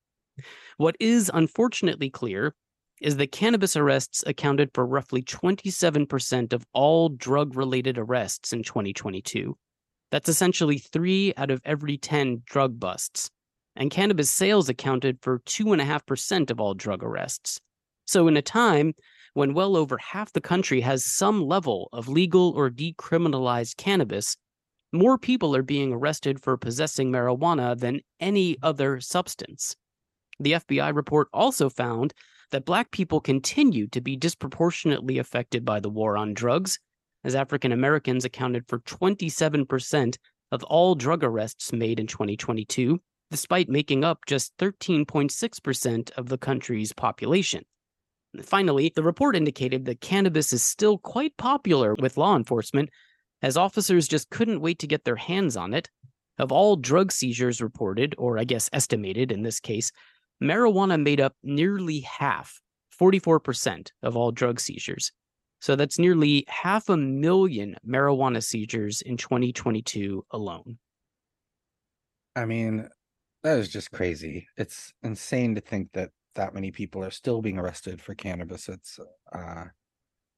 What 0.77 0.97
is 0.99 1.31
unfortunately 1.33 2.11
clear 2.11 2.55
is 3.01 3.17
that 3.17 3.33
cannabis 3.33 3.77
arrests 3.77 4.25
accounted 4.27 4.71
for 4.73 4.87
roughly 4.87 5.23
27% 5.23 6.55
of 6.55 6.65
all 6.73 7.11
drug 7.11 7.55
related 7.55 7.99
arrests 7.99 8.53
in 8.53 8.63
2022. 8.63 9.57
That's 10.11 10.29
essentially 10.29 10.79
three 10.79 11.35
out 11.37 11.51
of 11.51 11.61
every 11.65 11.99
10 11.99 12.43
drug 12.47 12.81
busts 12.81 13.31
and 13.77 13.91
cannabis 13.91 14.31
sales 14.31 14.69
accounted 14.69 15.19
for 15.21 15.41
2.5% 15.41 16.51
of 16.51 16.61
all 16.61 16.75
drug 16.75 17.03
arrests. 17.03 17.61
So, 18.07 18.29
in 18.29 18.37
a 18.37 18.43
time 18.43 18.95
when 19.35 19.53
well 19.53 19.77
over 19.77 19.99
half 19.99 20.33
the 20.33 20.41
country 20.41 20.81
has 20.81 21.05
some 21.05 21.45
level 21.47 21.89
of 21.93 22.09
legal 22.09 22.51
or 22.57 22.71
decriminalized 22.71 23.77
cannabis, 23.77 24.37
more 24.93 25.19
people 25.19 25.55
are 25.55 25.63
being 25.63 25.93
arrested 25.93 26.41
for 26.41 26.57
possessing 26.57 27.13
marijuana 27.13 27.79
than 27.79 28.01
any 28.21 28.57
other 28.63 29.01
substance. 29.01 29.77
The 30.41 30.53
FBI 30.53 30.95
report 30.95 31.29
also 31.33 31.69
found 31.69 32.15
that 32.51 32.65
Black 32.65 32.91
people 32.91 33.21
continue 33.21 33.89
to 33.89 34.01
be 34.01 34.17
disproportionately 34.17 35.19
affected 35.19 35.65
by 35.65 35.81
the 35.81 35.91
war 35.91 36.17
on 36.17 36.35
drugs, 36.35 36.79
as 37.25 37.35
African 37.35 37.73
Americans 37.73 38.25
accounted 38.25 38.67
for 38.69 38.79
27% 38.81 40.17
of 40.53 40.63
all 40.65 40.95
drug 40.95 41.25
arrests 41.25 41.73
made 41.73 41.99
in 41.99 42.07
2022, 42.07 43.01
despite 43.31 43.69
making 43.69 44.05
up 44.05 44.21
just 44.27 44.57
13.6% 44.59 46.11
of 46.13 46.29
the 46.29 46.39
country's 46.39 46.93
population. 46.93 47.65
Finally, 48.43 48.93
the 48.95 49.03
report 49.03 49.37
indicated 49.37 49.85
that 49.85 50.01
cannabis 50.01 50.53
is 50.53 50.63
still 50.63 50.99
quite 50.99 51.37
popular 51.37 51.95
with 51.95 52.17
law 52.17 52.37
enforcement, 52.37 52.91
as 53.43 53.57
officers 53.57 54.09
just 54.09 54.31
couldn't 54.31 54.61
wait 54.61 54.79
to 54.79 54.87
get 54.87 55.05
their 55.05 55.17
hands 55.17 55.57
on 55.57 55.75
it. 55.75 55.91
Of 56.39 56.53
all 56.53 56.77
drug 56.77 57.13
seizures 57.13 57.63
reported, 57.63 58.15
or 58.19 58.39
I 58.39 58.45
guess 58.45 58.69
estimated 58.73 59.33
in 59.33 59.43
this 59.43 59.59
case, 59.59 59.91
marijuana 60.43 61.03
made 61.03 61.21
up 61.21 61.35
nearly 61.43 62.01
half 62.01 62.61
44% 63.01 63.91
of 64.03 64.17
all 64.17 64.33
drug 64.33 64.61
seizures. 64.61 65.13
So 65.61 65.77
that's 65.77 65.99
nearly 65.99 66.45
half 66.49 66.89
a 66.89 66.97
million 66.97 67.77
marijuana 67.87 68.43
seizures 68.43 69.01
in 69.01 69.17
2022 69.17 70.25
alone. 70.31 70.79
I 72.35 72.45
mean, 72.45 72.89
that 73.47 73.61
is 73.61 73.69
just 73.69 73.93
crazy. 73.93 74.49
It's 74.57 74.93
insane 75.05 75.55
to 75.55 75.61
think 75.61 75.93
that 75.93 76.11
that 76.35 76.53
many 76.53 76.73
people 76.73 77.03
are 77.05 77.13
still 77.13 77.41
being 77.41 77.59
arrested 77.59 78.03
for 78.03 78.15
cannabis. 78.15 78.69
It's 78.69 78.99
uh, 79.33 79.65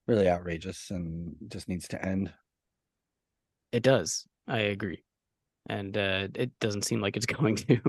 really 0.06 0.28
outrageous 0.28 0.90
and 0.90 1.34
just 1.48 1.68
needs 1.68 1.88
to 1.88 2.04
end. 2.04 2.32
It 3.72 3.82
does. 3.82 4.26
I 4.46 4.58
agree. 4.58 5.02
And 5.70 5.96
uh, 5.96 6.28
it 6.34 6.52
doesn't 6.60 6.84
seem 6.84 7.00
like 7.00 7.16
it's 7.16 7.26
going 7.40 7.56
to. 7.56 7.80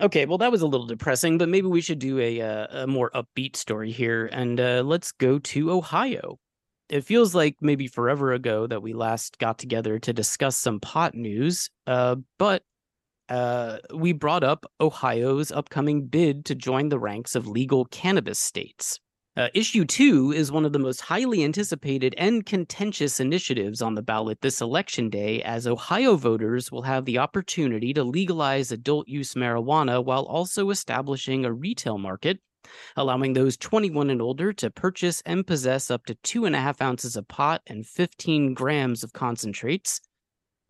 okay, 0.00 0.26
well, 0.26 0.38
that 0.38 0.52
was 0.52 0.60
a 0.60 0.66
little 0.66 0.86
depressing, 0.86 1.38
but 1.38 1.48
maybe 1.48 1.66
we 1.66 1.80
should 1.80 1.98
do 1.98 2.18
a, 2.20 2.40
uh, 2.42 2.82
a 2.82 2.86
more 2.86 3.10
upbeat 3.14 3.56
story 3.56 3.90
here. 3.90 4.28
And 4.30 4.60
uh, 4.60 4.82
let's 4.84 5.10
go 5.10 5.38
to 5.38 5.72
Ohio. 5.72 6.38
It 6.90 7.04
feels 7.04 7.34
like 7.34 7.56
maybe 7.62 7.88
forever 7.88 8.34
ago 8.34 8.66
that 8.66 8.82
we 8.82 8.92
last 8.92 9.38
got 9.38 9.56
together 9.58 9.98
to 10.00 10.12
discuss 10.12 10.58
some 10.58 10.80
pot 10.80 11.14
news, 11.14 11.70
uh, 11.86 12.16
but 12.38 12.62
uh, 13.30 13.78
we 13.94 14.12
brought 14.12 14.44
up 14.44 14.70
Ohio's 14.80 15.52
upcoming 15.52 16.06
bid 16.06 16.44
to 16.46 16.54
join 16.54 16.88
the 16.88 16.98
ranks 16.98 17.34
of 17.34 17.46
legal 17.46 17.84
cannabis 17.86 18.38
states. 18.38 18.98
Uh, 19.36 19.48
issue 19.54 19.84
2 19.84 20.32
is 20.32 20.50
one 20.50 20.64
of 20.64 20.72
the 20.72 20.78
most 20.78 21.00
highly 21.00 21.44
anticipated 21.44 22.12
and 22.18 22.44
contentious 22.44 23.20
initiatives 23.20 23.80
on 23.80 23.94
the 23.94 24.02
ballot 24.02 24.40
this 24.40 24.60
election 24.60 25.08
day, 25.08 25.40
as 25.42 25.68
Ohio 25.68 26.16
voters 26.16 26.72
will 26.72 26.82
have 26.82 27.04
the 27.04 27.16
opportunity 27.16 27.94
to 27.94 28.02
legalize 28.02 28.72
adult 28.72 29.06
use 29.06 29.34
marijuana 29.34 30.04
while 30.04 30.24
also 30.24 30.70
establishing 30.70 31.44
a 31.44 31.52
retail 31.52 31.96
market, 31.96 32.40
allowing 32.96 33.32
those 33.32 33.56
21 33.56 34.10
and 34.10 34.20
older 34.20 34.52
to 34.52 34.68
purchase 34.68 35.22
and 35.24 35.46
possess 35.46 35.92
up 35.92 36.04
to 36.06 36.16
two 36.16 36.44
and 36.44 36.56
a 36.56 36.60
half 36.60 36.82
ounces 36.82 37.14
of 37.14 37.28
pot 37.28 37.62
and 37.68 37.86
15 37.86 38.52
grams 38.54 39.04
of 39.04 39.12
concentrates. 39.12 40.00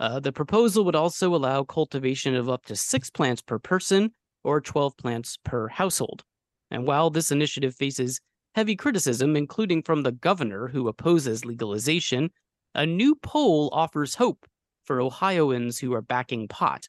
Uh, 0.01 0.19
the 0.19 0.33
proposal 0.33 0.83
would 0.83 0.97
also 0.97 1.35
allow 1.35 1.63
cultivation 1.63 2.35
of 2.35 2.49
up 2.49 2.65
to 2.65 2.75
six 2.75 3.11
plants 3.11 3.43
per 3.43 3.59
person 3.59 4.11
or 4.43 4.59
12 4.59 4.97
plants 4.97 5.37
per 5.45 5.69
household. 5.69 6.25
And 6.71 6.87
while 6.87 7.11
this 7.11 7.31
initiative 7.31 7.75
faces 7.75 8.19
heavy 8.55 8.77
criticism, 8.77 9.37
including 9.37 9.83
from 9.83 10.03
the 10.03 10.13
governor 10.13 10.69
who 10.69 10.89
opposes 10.89 11.45
legalization, 11.45 12.31
a 12.75 12.87
new 12.87 13.15
poll 13.15 13.69
offers 13.73 14.15
hope 14.15 14.47
for 14.85 15.03
Ohioans 15.03 15.79
who 15.79 15.93
are 15.93 16.01
backing 16.03 16.49
pot. 16.49 16.89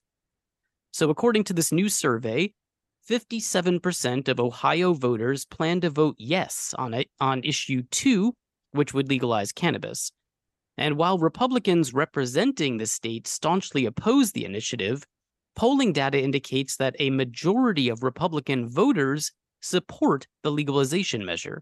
So, 0.93 1.09
according 1.09 1.43
to 1.45 1.53
this 1.53 1.71
new 1.71 1.89
survey, 1.89 2.53
57% 3.09 4.27
of 4.29 4.39
Ohio 4.39 4.93
voters 4.93 5.45
plan 5.45 5.81
to 5.81 5.89
vote 5.89 6.15
yes 6.17 6.73
on, 6.77 6.93
it, 6.93 7.09
on 7.19 7.43
issue 7.43 7.83
2, 7.91 8.33
which 8.71 8.93
would 8.93 9.09
legalize 9.09 9.51
cannabis. 9.51 10.11
And 10.77 10.97
while 10.97 11.17
Republicans 11.17 11.93
representing 11.93 12.77
the 12.77 12.85
state 12.85 13.27
staunchly 13.27 13.85
oppose 13.85 14.31
the 14.31 14.45
initiative, 14.45 15.05
polling 15.55 15.93
data 15.93 16.21
indicates 16.21 16.77
that 16.77 16.95
a 16.99 17.09
majority 17.09 17.89
of 17.89 18.03
Republican 18.03 18.69
voters 18.69 19.31
support 19.61 20.27
the 20.43 20.51
legalization 20.51 21.25
measure. 21.25 21.61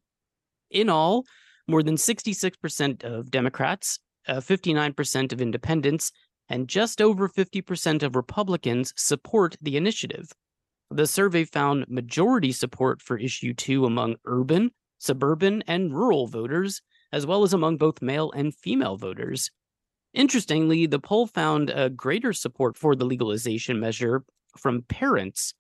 In 0.70 0.89
all, 0.89 1.25
more 1.68 1.84
than 1.84 1.96
66% 1.96 3.04
of 3.04 3.32
Democrats, 3.32 4.00
uh, 4.28 4.39
59% 4.39 5.34
of 5.34 5.42
independents, 5.42 6.12
and 6.48 6.68
just 6.68 7.01
over 7.01 7.30
50% 7.30 8.04
of 8.04 8.16
Republicans 8.16 8.94
support 8.96 9.56
the 9.62 9.78
initiative. 9.78 10.32
The 10.89 11.06
survey 11.06 11.46
found 11.46 11.86
majority 11.88 12.51
support 12.51 13.01
for 13.01 13.18
issue 13.18 13.54
2 13.54 13.86
among 13.86 14.16
urban, 14.25 14.72
suburban, 14.98 15.63
and 15.68 15.94
rural 15.94 16.28
voters, 16.28 16.82
as 17.12 17.25
well 17.25 17.44
as 17.44 17.54
among 17.54 17.78
both 17.78 18.01
male 18.01 18.32
and 18.32 18.56
female 18.56 18.98
voters. 18.98 19.51
Interestingly, 20.13 20.86
the 20.86 21.00
poll 21.00 21.28
found 21.28 21.70
a 21.70 21.89
greater 21.89 22.34
support 22.34 22.78
for 22.78 22.96
the 22.96 23.06
legalization 23.06 23.80
measure 23.80 24.24
from 24.58 24.84
parents 24.84 25.54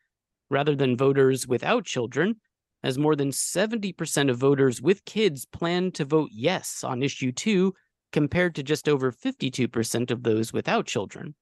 rather 0.49 0.75
than 0.75 0.97
voters 0.97 1.47
without 1.47 1.85
children, 1.85 2.35
as 2.81 2.97
more 2.97 3.15
than 3.15 3.29
70% 3.29 4.29
of 4.29 4.37
voters 4.37 4.81
with 4.81 5.05
kids 5.05 5.45
plan 5.45 5.91
to 5.91 6.05
vote 6.05 6.29
yes 6.31 6.83
on 6.83 7.03
issue 7.03 7.31
2 7.31 7.73
compared 8.11 8.55
to 8.55 8.63
just 8.63 8.89
over 8.89 9.11
52% 9.11 10.11
of 10.11 10.23
those 10.23 10.51
without 10.51 10.87
children. 10.87 11.35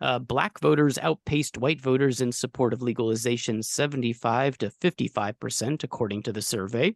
Uh, 0.00 0.18
black 0.18 0.58
voters 0.58 0.98
outpaced 0.98 1.58
white 1.58 1.80
voters 1.80 2.20
in 2.20 2.32
support 2.32 2.72
of 2.72 2.82
legalization 2.82 3.62
75 3.62 4.58
to 4.58 4.68
55%, 4.68 5.84
according 5.84 6.22
to 6.22 6.32
the 6.32 6.42
survey. 6.42 6.94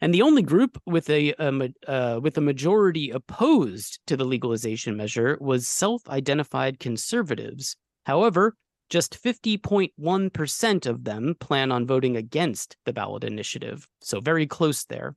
And 0.00 0.12
the 0.12 0.22
only 0.22 0.42
group 0.42 0.80
with 0.86 1.08
a, 1.08 1.34
a 1.38 1.70
uh, 1.88 2.20
with 2.22 2.36
a 2.36 2.42
majority 2.42 3.10
opposed 3.10 4.00
to 4.06 4.16
the 4.16 4.24
legalization 4.24 4.96
measure 4.96 5.38
was 5.40 5.66
self-identified 5.66 6.78
conservatives. 6.78 7.76
However, 8.04 8.56
just 8.88 9.20
50.1% 9.20 10.86
of 10.86 11.04
them 11.04 11.34
plan 11.40 11.72
on 11.72 11.86
voting 11.86 12.16
against 12.16 12.76
the 12.84 12.92
ballot 12.92 13.24
initiative, 13.24 13.88
so 14.00 14.20
very 14.20 14.46
close 14.46 14.84
there. 14.84 15.16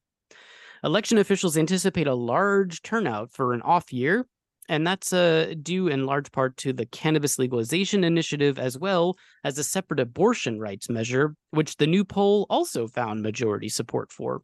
Election 0.83 1.17
officials 1.17 1.57
anticipate 1.57 2.07
a 2.07 2.15
large 2.15 2.81
turnout 2.81 3.31
for 3.31 3.53
an 3.53 3.61
off 3.61 3.91
year, 3.93 4.25
and 4.69 4.87
that's 4.87 5.11
uh, 5.11 5.53
due 5.61 5.87
in 5.87 6.05
large 6.05 6.31
part 6.31 6.55
to 6.57 6.71
the 6.71 6.85
cannabis 6.85 7.37
legalization 7.37 8.03
initiative 8.03 8.57
as 8.57 8.77
well 8.77 9.17
as 9.43 9.57
a 9.57 9.63
separate 9.63 9.99
abortion 9.99 10.59
rights 10.59 10.89
measure, 10.89 11.35
which 11.51 11.77
the 11.77 11.87
new 11.87 12.05
poll 12.05 12.45
also 12.49 12.87
found 12.87 13.21
majority 13.21 13.67
support 13.67 14.11
for. 14.11 14.41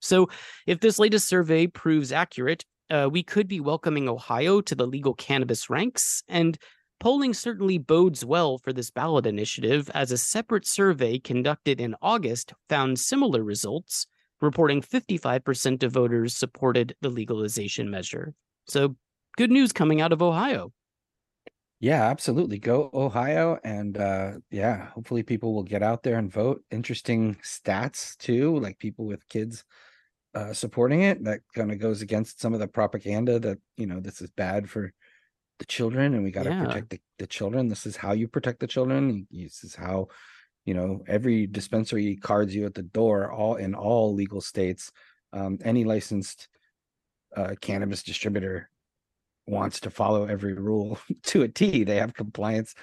So, 0.00 0.28
if 0.66 0.80
this 0.80 0.98
latest 0.98 1.28
survey 1.28 1.66
proves 1.66 2.12
accurate, 2.12 2.64
uh, 2.90 3.08
we 3.10 3.22
could 3.22 3.48
be 3.48 3.60
welcoming 3.60 4.08
Ohio 4.08 4.60
to 4.60 4.74
the 4.74 4.86
legal 4.86 5.14
cannabis 5.14 5.68
ranks, 5.68 6.22
and 6.28 6.56
Polling 6.98 7.34
certainly 7.34 7.76
bodes 7.78 8.24
well 8.24 8.58
for 8.58 8.72
this 8.72 8.90
ballot 8.90 9.26
initiative, 9.26 9.90
as 9.92 10.12
a 10.12 10.16
separate 10.16 10.66
survey 10.66 11.18
conducted 11.18 11.80
in 11.80 11.94
August 12.00 12.54
found 12.68 12.98
similar 12.98 13.42
results, 13.42 14.06
reporting 14.40 14.80
55% 14.80 15.82
of 15.82 15.92
voters 15.92 16.34
supported 16.34 16.94
the 17.02 17.10
legalization 17.10 17.90
measure. 17.90 18.34
So, 18.68 18.96
good 19.36 19.50
news 19.50 19.72
coming 19.72 20.00
out 20.00 20.12
of 20.12 20.22
Ohio. 20.22 20.72
Yeah, 21.80 22.04
absolutely. 22.04 22.58
Go 22.58 22.88
Ohio. 22.94 23.58
And 23.62 23.98
uh, 23.98 24.32
yeah, 24.50 24.86
hopefully 24.86 25.22
people 25.22 25.54
will 25.54 25.62
get 25.62 25.82
out 25.82 26.02
there 26.02 26.18
and 26.18 26.32
vote. 26.32 26.62
Interesting 26.70 27.36
stats, 27.42 28.16
too, 28.16 28.58
like 28.58 28.78
people 28.78 29.04
with 29.04 29.28
kids 29.28 29.64
uh, 30.36 30.52
supporting 30.52 31.02
it. 31.02 31.24
That 31.24 31.40
kind 31.54 31.72
of 31.72 31.78
goes 31.78 32.02
against 32.02 32.40
some 32.40 32.54
of 32.54 32.60
the 32.60 32.68
propaganda 32.68 33.40
that, 33.40 33.58
you 33.76 33.86
know, 33.86 34.00
this 34.00 34.20
is 34.20 34.30
bad 34.30 34.70
for 34.70 34.92
the 35.58 35.64
children 35.64 36.14
and 36.14 36.22
we 36.22 36.30
got 36.30 36.44
to 36.44 36.50
yeah. 36.50 36.64
protect 36.64 36.90
the, 36.90 37.00
the 37.18 37.26
children 37.26 37.68
this 37.68 37.86
is 37.86 37.96
how 37.96 38.12
you 38.12 38.28
protect 38.28 38.60
the 38.60 38.66
children 38.66 39.26
this 39.30 39.64
is 39.64 39.74
how 39.74 40.06
you 40.64 40.74
know 40.74 41.02
every 41.06 41.46
dispensary 41.46 42.16
cards 42.16 42.54
you 42.54 42.66
at 42.66 42.74
the 42.74 42.82
door 42.82 43.32
all 43.32 43.56
in 43.56 43.74
all 43.74 44.14
legal 44.14 44.40
states 44.40 44.92
um, 45.32 45.58
any 45.64 45.84
licensed 45.84 46.48
uh, 47.36 47.54
cannabis 47.60 48.02
distributor 48.02 48.68
wants 49.46 49.80
to 49.80 49.90
follow 49.90 50.26
every 50.26 50.54
rule 50.54 50.98
to 51.22 51.42
a 51.42 51.48
t 51.48 51.84
they 51.84 51.96
have 51.96 52.14
compliance 52.14 52.74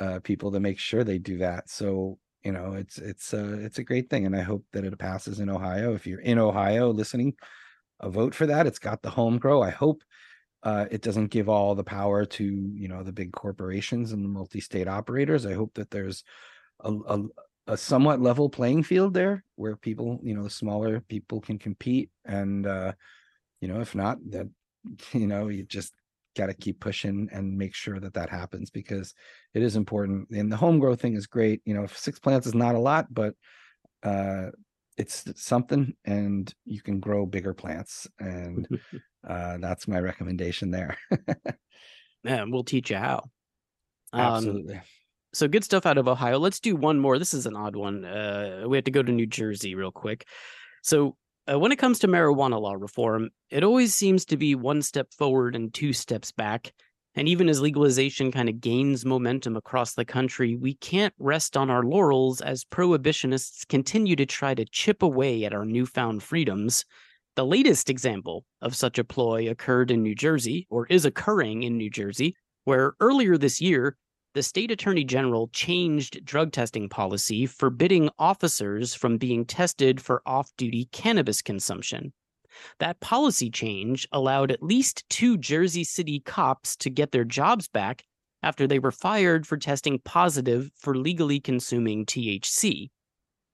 uh, 0.00 0.20
people 0.22 0.52
to 0.52 0.60
make 0.60 0.78
sure 0.78 1.04
they 1.04 1.18
do 1.18 1.38
that 1.38 1.68
so 1.68 2.18
you 2.44 2.52
know 2.52 2.74
it's 2.74 2.98
it's 2.98 3.32
uh, 3.34 3.58
it's 3.60 3.78
a 3.78 3.84
great 3.84 4.10
thing 4.10 4.26
and 4.26 4.34
i 4.34 4.40
hope 4.40 4.64
that 4.72 4.84
it 4.84 4.98
passes 4.98 5.40
in 5.40 5.48
ohio. 5.48 5.94
If 5.94 6.06
you're 6.06 6.20
in 6.20 6.38
ohio 6.38 6.90
listening 6.90 7.34
a 8.02 8.10
vote 8.10 8.34
for 8.34 8.46
that. 8.46 8.66
It's 8.66 8.78
got 8.78 9.00
the 9.00 9.10
home 9.10 9.38
grow. 9.38 9.62
I 9.62 9.70
hope 9.70 10.02
uh, 10.62 10.86
it 10.90 11.02
doesn't 11.02 11.28
give 11.28 11.48
all 11.48 11.74
the 11.74 11.84
power 11.84 12.24
to 12.24 12.44
you 12.44 12.88
know 12.88 13.02
the 13.02 13.12
big 13.12 13.32
corporations 13.32 14.12
and 14.12 14.24
the 14.24 14.28
multi-state 14.28 14.88
operators. 14.88 15.46
I 15.46 15.54
hope 15.54 15.74
that 15.74 15.90
there's 15.90 16.24
a, 16.80 16.92
a, 16.92 17.22
a 17.68 17.76
somewhat 17.76 18.20
level 18.20 18.48
playing 18.48 18.82
field 18.82 19.14
there 19.14 19.44
where 19.56 19.76
people, 19.76 20.20
you 20.22 20.34
know, 20.34 20.44
the 20.44 20.50
smaller 20.50 21.00
people 21.00 21.40
can 21.40 21.58
compete, 21.58 22.10
and 22.24 22.66
uh, 22.66 22.92
you 23.60 23.68
know, 23.68 23.80
if 23.80 23.94
not, 23.94 24.18
that 24.30 24.48
you 25.12 25.26
know, 25.26 25.48
you 25.48 25.62
just 25.62 25.94
got 26.36 26.46
to 26.46 26.54
keep 26.54 26.80
pushing 26.80 27.28
and 27.32 27.56
make 27.56 27.74
sure 27.74 28.00
that 28.00 28.14
that 28.14 28.30
happens 28.30 28.70
because 28.70 29.14
it 29.54 29.62
is 29.62 29.76
important. 29.76 30.28
And 30.30 30.50
the 30.50 30.56
home 30.56 30.78
grow 30.78 30.94
thing 30.94 31.14
is 31.14 31.26
great. 31.26 31.60
You 31.64 31.74
know, 31.74 31.86
six 31.86 32.18
plants 32.18 32.46
is 32.46 32.54
not 32.54 32.74
a 32.74 32.80
lot, 32.80 33.06
but 33.12 33.34
uh, 34.02 34.46
it's 34.96 35.24
something, 35.36 35.94
and 36.04 36.52
you 36.64 36.82
can 36.82 37.00
grow 37.00 37.26
bigger 37.26 37.54
plants 37.54 38.08
and. 38.18 38.66
uh, 39.28 39.58
that's 39.58 39.86
my 39.86 40.00
recommendation 40.00 40.70
there. 40.70 40.96
yeah, 42.24 42.44
we'll 42.46 42.64
teach 42.64 42.90
you 42.90 42.96
how. 42.96 43.24
Um, 44.12 44.20
Absolutely. 44.20 44.80
So 45.32 45.48
good 45.48 45.64
stuff 45.64 45.86
out 45.86 45.96
of 45.96 46.08
Ohio. 46.08 46.38
Let's 46.38 46.60
do 46.60 46.76
one 46.76 46.98
more. 46.98 47.18
This 47.18 47.32
is 47.32 47.46
an 47.46 47.56
odd 47.56 47.74
one. 47.74 48.04
Uh, 48.04 48.64
we 48.66 48.76
have 48.76 48.84
to 48.84 48.90
go 48.90 49.02
to 49.02 49.12
New 49.12 49.26
Jersey 49.26 49.74
real 49.74 49.92
quick. 49.92 50.26
So 50.82 51.16
uh, 51.50 51.58
when 51.58 51.72
it 51.72 51.78
comes 51.78 51.98
to 51.98 52.08
marijuana 52.08 52.60
law 52.60 52.74
reform, 52.74 53.30
it 53.50 53.64
always 53.64 53.94
seems 53.94 54.24
to 54.26 54.36
be 54.36 54.54
one 54.54 54.82
step 54.82 55.12
forward 55.12 55.56
and 55.56 55.72
two 55.72 55.92
steps 55.92 56.30
back. 56.30 56.72
And 57.14 57.28
even 57.28 57.48
as 57.48 57.60
legalization 57.60 58.32
kind 58.32 58.48
of 58.48 58.60
gains 58.60 59.04
momentum 59.04 59.56
across 59.56 59.94
the 59.94 60.04
country, 60.04 60.56
we 60.56 60.74
can't 60.74 61.12
rest 61.18 61.56
on 61.56 61.68
our 61.68 61.82
laurels 61.82 62.40
as 62.40 62.64
prohibitionists 62.64 63.68
continue 63.68 64.16
to 64.16 64.24
try 64.24 64.54
to 64.54 64.64
chip 64.64 65.02
away 65.02 65.44
at 65.44 65.52
our 65.52 65.66
newfound 65.66 66.22
freedoms. 66.22 66.84
The 67.36 67.44
latest 67.44 67.90
example 67.90 68.44
of 68.62 68.76
such 68.76 68.98
a 68.98 69.04
ploy 69.04 69.50
occurred 69.50 69.90
in 69.90 70.02
New 70.02 70.14
Jersey, 70.14 70.66
or 70.70 70.86
is 70.86 71.04
occurring 71.04 71.64
in 71.64 71.76
New 71.76 71.90
Jersey, 71.90 72.34
where 72.64 72.94
earlier 73.00 73.36
this 73.36 73.60
year, 73.60 73.96
the 74.34 74.42
state 74.42 74.70
attorney 74.70 75.04
general 75.04 75.48
changed 75.48 76.24
drug 76.24 76.52
testing 76.52 76.88
policy, 76.88 77.44
forbidding 77.44 78.08
officers 78.18 78.94
from 78.94 79.18
being 79.18 79.44
tested 79.44 80.00
for 80.00 80.22
off 80.24 80.50
duty 80.56 80.88
cannabis 80.92 81.42
consumption. 81.42 82.12
That 82.78 83.00
policy 83.00 83.50
change 83.50 84.06
allowed 84.12 84.50
at 84.50 84.62
least 84.62 85.04
two 85.08 85.36
Jersey 85.36 85.84
City 85.84 86.20
cops 86.20 86.76
to 86.76 86.90
get 86.90 87.12
their 87.12 87.24
jobs 87.24 87.68
back 87.68 88.04
after 88.42 88.66
they 88.66 88.78
were 88.78 88.90
fired 88.90 89.46
for 89.46 89.56
testing 89.56 89.98
positive 89.98 90.70
for 90.76 90.96
legally 90.96 91.40
consuming 91.40 92.04
THC. 92.04 92.90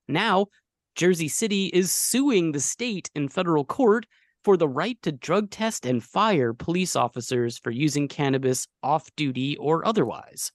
Now, 0.06 0.46
Jersey 0.94 1.28
City 1.28 1.66
is 1.66 1.92
suing 1.92 2.52
the 2.52 2.60
state 2.60 3.10
in 3.14 3.28
federal 3.28 3.64
court 3.64 4.06
for 4.44 4.56
the 4.56 4.68
right 4.68 5.00
to 5.02 5.12
drug 5.12 5.50
test 5.50 5.84
and 5.84 6.02
fire 6.02 6.52
police 6.52 6.96
officers 6.96 7.58
for 7.58 7.70
using 7.70 8.08
cannabis 8.08 8.66
off 8.82 9.08
duty 9.16 9.56
or 9.58 9.86
otherwise. 9.86 10.52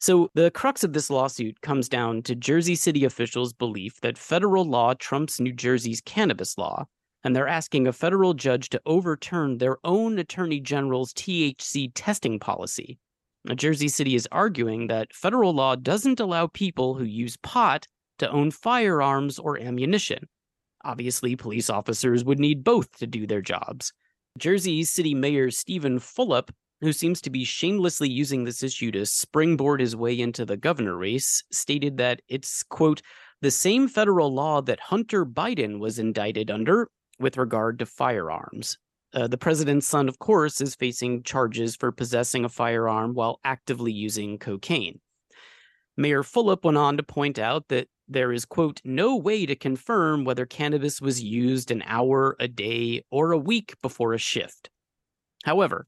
So, 0.00 0.30
the 0.34 0.50
crux 0.50 0.82
of 0.84 0.92
this 0.92 1.10
lawsuit 1.10 1.60
comes 1.60 1.88
down 1.88 2.22
to 2.22 2.34
Jersey 2.34 2.74
City 2.74 3.04
officials' 3.04 3.52
belief 3.52 4.00
that 4.00 4.18
federal 4.18 4.64
law 4.64 4.94
trumps 4.94 5.40
New 5.40 5.52
Jersey's 5.52 6.00
cannabis 6.00 6.56
law, 6.56 6.86
and 7.22 7.36
they're 7.36 7.48
asking 7.48 7.86
a 7.86 7.92
federal 7.92 8.34
judge 8.34 8.70
to 8.70 8.80
overturn 8.86 9.58
their 9.58 9.78
own 9.84 10.18
attorney 10.18 10.60
general's 10.60 11.12
THC 11.14 11.92
testing 11.94 12.38
policy. 12.38 12.98
Now, 13.44 13.54
Jersey 13.54 13.88
City 13.88 14.14
is 14.14 14.28
arguing 14.30 14.88
that 14.88 15.14
federal 15.14 15.52
law 15.52 15.74
doesn't 15.74 16.20
allow 16.20 16.46
people 16.46 16.94
who 16.94 17.04
use 17.04 17.36
pot 17.38 17.86
to 18.18 18.30
own 18.30 18.50
firearms 18.50 19.38
or 19.38 19.58
ammunition. 19.58 20.28
Obviously, 20.84 21.36
police 21.36 21.70
officers 21.70 22.24
would 22.24 22.38
need 22.38 22.64
both 22.64 22.96
to 22.98 23.06
do 23.06 23.26
their 23.26 23.42
jobs. 23.42 23.92
Jersey 24.38 24.84
City 24.84 25.14
Mayor 25.14 25.50
Steven 25.50 25.98
Fulop, 25.98 26.50
who 26.80 26.92
seems 26.92 27.20
to 27.20 27.30
be 27.30 27.44
shamelessly 27.44 28.08
using 28.08 28.44
this 28.44 28.62
issue 28.62 28.90
to 28.92 29.04
springboard 29.04 29.80
his 29.80 29.94
way 29.94 30.18
into 30.18 30.44
the 30.44 30.56
governor 30.56 30.96
race, 30.96 31.42
stated 31.50 31.96
that 31.98 32.22
it's, 32.28 32.62
quote, 32.62 33.02
the 33.42 33.50
same 33.50 33.88
federal 33.88 34.32
law 34.32 34.60
that 34.62 34.80
Hunter 34.80 35.24
Biden 35.24 35.78
was 35.78 35.98
indicted 35.98 36.50
under 36.50 36.88
with 37.18 37.36
regard 37.36 37.78
to 37.78 37.86
firearms. 37.86 38.78
Uh, 39.12 39.26
the 39.26 39.38
president's 39.38 39.86
son, 39.86 40.08
of 40.08 40.18
course, 40.18 40.60
is 40.60 40.74
facing 40.74 41.22
charges 41.22 41.74
for 41.74 41.90
possessing 41.90 42.44
a 42.44 42.48
firearm 42.48 43.14
while 43.14 43.40
actively 43.44 43.92
using 43.92 44.38
cocaine. 44.38 45.00
Mayor 45.96 46.22
Fulop 46.22 46.64
went 46.64 46.78
on 46.78 46.96
to 46.96 47.02
point 47.02 47.38
out 47.38 47.68
that 47.68 47.88
there 48.08 48.32
is, 48.32 48.44
quote, 48.44 48.80
no 48.84 49.16
way 49.16 49.46
to 49.46 49.54
confirm 49.54 50.24
whether 50.24 50.46
cannabis 50.46 51.00
was 51.00 51.22
used 51.22 51.70
an 51.70 51.82
hour, 51.86 52.36
a 52.40 52.48
day, 52.48 53.04
or 53.10 53.32
a 53.32 53.38
week 53.38 53.74
before 53.82 54.14
a 54.14 54.18
shift. 54.18 54.70
However, 55.44 55.86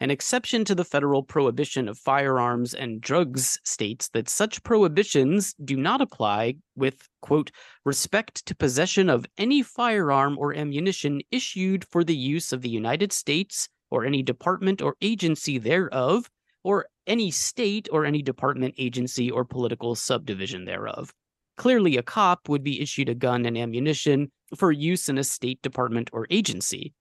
an 0.00 0.10
exception 0.10 0.64
to 0.64 0.74
the 0.74 0.84
federal 0.84 1.22
prohibition 1.22 1.88
of 1.88 1.98
firearms 1.98 2.72
and 2.74 3.00
drugs 3.00 3.58
states 3.64 4.08
that 4.10 4.28
such 4.28 4.62
prohibitions 4.62 5.54
do 5.64 5.76
not 5.76 6.00
apply 6.00 6.54
with, 6.76 7.08
quote, 7.20 7.50
respect 7.84 8.46
to 8.46 8.54
possession 8.54 9.10
of 9.10 9.26
any 9.38 9.62
firearm 9.62 10.38
or 10.38 10.54
ammunition 10.54 11.20
issued 11.30 11.84
for 11.84 12.04
the 12.04 12.16
use 12.16 12.52
of 12.52 12.62
the 12.62 12.68
United 12.68 13.12
States 13.12 13.68
or 13.90 14.04
any 14.04 14.22
department 14.22 14.82
or 14.82 14.94
agency 15.00 15.58
thereof, 15.58 16.30
or 16.62 16.86
any 17.06 17.30
state 17.30 17.88
or 17.90 18.04
any 18.04 18.22
department, 18.22 18.74
agency, 18.76 19.30
or 19.30 19.44
political 19.44 19.94
subdivision 19.94 20.64
thereof. 20.64 21.12
Clearly, 21.56 21.96
a 21.96 22.02
cop 22.02 22.48
would 22.48 22.62
be 22.62 22.80
issued 22.80 23.08
a 23.08 23.14
gun 23.14 23.46
and 23.46 23.56
ammunition 23.56 24.30
for 24.56 24.70
use 24.70 25.08
in 25.08 25.18
a 25.18 25.24
state 25.24 25.60
department 25.62 26.10
or 26.12 26.26
agency. 26.30 26.92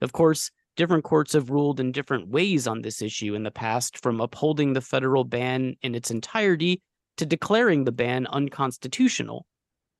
Of 0.00 0.12
course, 0.12 0.50
different 0.76 1.04
courts 1.04 1.32
have 1.32 1.50
ruled 1.50 1.80
in 1.80 1.92
different 1.92 2.28
ways 2.28 2.66
on 2.66 2.82
this 2.82 3.00
issue 3.00 3.34
in 3.34 3.42
the 3.42 3.50
past, 3.50 4.02
from 4.02 4.20
upholding 4.20 4.72
the 4.72 4.80
federal 4.80 5.24
ban 5.24 5.76
in 5.82 5.94
its 5.94 6.10
entirety 6.10 6.82
to 7.16 7.26
declaring 7.26 7.84
the 7.84 7.92
ban 7.92 8.26
unconstitutional. 8.26 9.46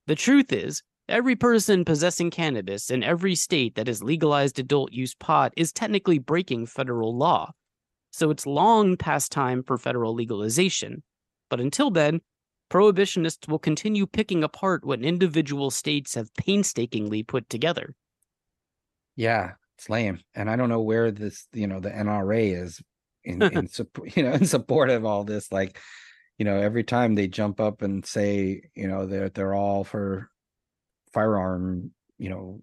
The 0.07 0.15
truth 0.15 0.53
is, 0.53 0.83
every 1.09 1.37
person 1.37 1.85
possessing 1.85 2.31
cannabis 2.31 2.91
in 2.91 3.03
every 3.03 3.35
state 3.35 3.75
that 3.77 3.87
has 3.87 4.03
legalized 4.03 4.59
adult 4.59 4.93
use 4.93 5.15
pot 5.15 5.53
is 5.57 5.73
technically 5.73 6.19
breaking 6.19 6.67
federal 6.67 7.17
law. 7.17 7.53
So 8.11 8.31
it's 8.31 8.47
long 8.47 8.97
past 8.97 9.33
time 9.33 9.63
for 9.63 9.77
federal 9.77 10.15
legalization. 10.15 11.03
But 11.51 11.61
until 11.61 11.91
then, 11.91 12.21
prohibitionists 12.71 13.49
will 13.49 13.59
continue 13.59 14.07
picking 14.07 14.43
apart 14.45 14.85
what 14.85 15.03
individual 15.03 15.71
states 15.71 16.15
have 16.15 16.35
painstakingly 16.35 17.23
put 17.23 17.49
together. 17.49 17.95
Yeah, 19.17 19.53
it's 19.77 19.91
lame, 19.91 20.21
and 20.35 20.51
I 20.51 20.57
don't 20.57 20.69
know 20.69 20.81
where 20.81 21.11
this, 21.11 21.47
you 21.53 21.67
know, 21.67 21.81
the 21.81 21.91
NRA 21.91 22.63
is 22.63 22.81
in, 23.25 23.43
in 23.43 23.69
support, 23.69 24.17
you 24.17 24.23
know, 24.23 24.33
in 24.33 24.47
support 24.47 24.91
of 24.91 25.05
all 25.05 25.25
this. 25.25 25.51
Like, 25.51 25.79
you 26.39 26.45
know, 26.45 26.57
every 26.57 26.85
time 26.85 27.15
they 27.15 27.29
jump 27.29 27.61
up 27.61 27.83
and 27.83 28.05
say, 28.05 28.63
you 28.75 28.89
know, 28.89 29.07
they're 29.07 29.29
they're 29.29 29.55
all 29.55 29.85
for 29.85 30.29
firearm, 31.13 31.93
you 32.19 32.31
know, 32.31 32.63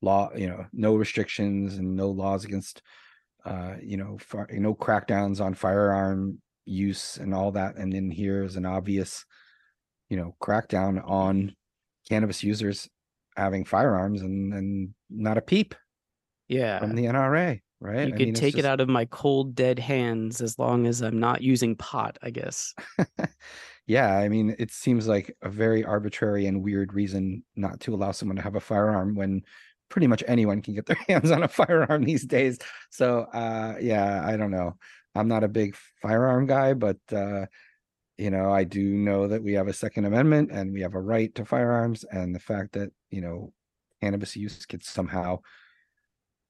law, 0.00 0.30
you 0.34 0.48
know, 0.48 0.66
no 0.72 0.96
restrictions 0.96 1.76
and 1.76 1.96
no 1.96 2.10
laws 2.10 2.44
against, 2.44 2.82
uh, 3.44 3.74
you 3.80 3.96
know, 3.96 4.18
far, 4.20 4.48
no 4.50 4.74
crackdowns 4.74 5.40
on 5.40 5.54
firearm 5.54 6.40
use 6.64 7.16
and 7.16 7.34
all 7.34 7.52
that. 7.52 7.76
And 7.76 7.92
then 7.92 8.10
here's 8.10 8.56
an 8.56 8.66
obvious, 8.66 9.24
you 10.08 10.16
know, 10.16 10.34
crackdown 10.42 11.02
on 11.08 11.54
cannabis 12.08 12.42
users 12.42 12.88
having 13.36 13.64
firearms 13.64 14.20
and 14.20 14.52
and 14.52 14.94
not 15.08 15.38
a 15.38 15.42
peep 15.42 15.74
yeah. 16.52 16.78
from 16.78 16.94
the 16.94 17.04
NRA, 17.04 17.60
right? 17.80 18.08
You 18.08 18.14
I 18.14 18.16
could 18.16 18.26
mean, 18.26 18.34
take 18.34 18.58
it 18.58 18.64
out 18.64 18.80
of 18.80 18.88
my 18.88 19.04
cold, 19.06 19.54
dead 19.54 19.78
hands 19.78 20.40
as 20.40 20.58
long 20.58 20.86
as 20.86 21.00
I'm 21.00 21.18
not 21.18 21.42
using 21.42 21.76
pot, 21.76 22.18
I 22.22 22.30
guess. 22.30 22.74
yeah, 23.86 24.16
I 24.18 24.28
mean, 24.28 24.54
it 24.58 24.70
seems 24.70 25.08
like 25.08 25.34
a 25.42 25.48
very 25.48 25.84
arbitrary 25.84 26.46
and 26.46 26.62
weird 26.62 26.92
reason 26.92 27.44
not 27.56 27.80
to 27.80 27.94
allow 27.94 28.12
someone 28.12 28.36
to 28.36 28.42
have 28.42 28.56
a 28.56 28.60
firearm 28.60 29.14
when 29.14 29.42
pretty 29.88 30.06
much 30.06 30.24
anyone 30.26 30.62
can 30.62 30.74
get 30.74 30.86
their 30.86 30.98
hands 31.08 31.30
on 31.30 31.42
a 31.42 31.48
firearm 31.48 32.04
these 32.04 32.24
days. 32.24 32.58
So, 32.90 33.22
uh, 33.32 33.76
yeah, 33.80 34.22
I 34.26 34.36
don't 34.36 34.50
know. 34.50 34.76
I'm 35.14 35.28
not 35.28 35.44
a 35.44 35.48
big 35.48 35.76
firearm 36.00 36.46
guy, 36.46 36.72
but 36.74 36.98
uh, 37.12 37.46
you 38.16 38.30
know, 38.30 38.52
I 38.52 38.64
do 38.64 38.82
know 38.82 39.28
that 39.28 39.42
we 39.42 39.54
have 39.54 39.68
a 39.68 39.72
Second 39.72 40.04
Amendment 40.04 40.50
and 40.52 40.72
we 40.72 40.80
have 40.82 40.94
a 40.94 41.00
right 41.00 41.34
to 41.34 41.44
firearms, 41.44 42.04
and 42.04 42.34
the 42.34 42.40
fact 42.40 42.72
that 42.72 42.90
you 43.10 43.20
know 43.20 43.52
cannabis 44.00 44.36
use 44.36 44.64
could 44.66 44.82
somehow 44.82 45.38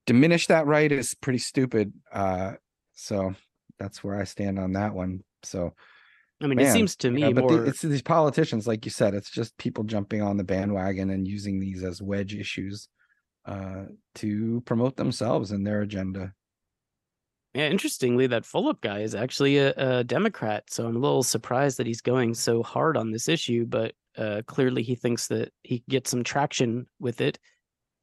diminish 0.06 0.46
that 0.48 0.66
right 0.66 0.90
is 0.90 1.14
pretty 1.14 1.38
stupid. 1.38 1.92
Uh, 2.12 2.52
so 2.94 3.34
that's 3.78 4.02
where 4.02 4.18
I 4.18 4.24
stand 4.24 4.58
on 4.58 4.72
that 4.74 4.94
one. 4.94 5.20
So 5.42 5.74
I 6.40 6.46
mean, 6.46 6.58
it 6.58 6.72
seems 6.72 6.96
to 6.96 7.08
you 7.08 7.14
me 7.14 7.20
know, 7.22 7.32
but 7.32 7.48
the- 7.48 7.68
it's 7.70 7.82
these 7.82 8.02
politicians, 8.02 8.66
like 8.66 8.84
you 8.84 8.90
said, 8.90 9.14
it's 9.14 9.30
just 9.30 9.56
people 9.58 9.84
jumping 9.84 10.22
on 10.22 10.36
the 10.36 10.44
bandwagon 10.44 11.10
and 11.10 11.26
using 11.26 11.60
these 11.60 11.82
as 11.82 12.02
wedge 12.02 12.34
issues 12.34 12.88
uh, 13.46 13.84
to 14.16 14.60
promote 14.64 14.96
themselves 14.96 15.50
and 15.52 15.66
their 15.66 15.82
agenda. 15.82 16.32
Yeah, 17.54 17.68
interestingly, 17.68 18.26
that 18.28 18.44
Fulop 18.44 18.80
guy 18.80 19.00
is 19.00 19.14
actually 19.14 19.58
a, 19.58 19.74
a 19.76 20.04
Democrat, 20.04 20.64
so 20.70 20.86
I'm 20.86 20.96
a 20.96 20.98
little 20.98 21.22
surprised 21.22 21.76
that 21.78 21.86
he's 21.86 22.00
going 22.00 22.32
so 22.32 22.62
hard 22.62 22.96
on 22.96 23.10
this 23.10 23.28
issue. 23.28 23.66
But 23.66 23.92
uh, 24.16 24.40
clearly, 24.46 24.82
he 24.82 24.94
thinks 24.94 25.28
that 25.28 25.52
he 25.62 25.84
gets 25.88 26.10
some 26.10 26.24
traction 26.24 26.86
with 26.98 27.20
it. 27.20 27.38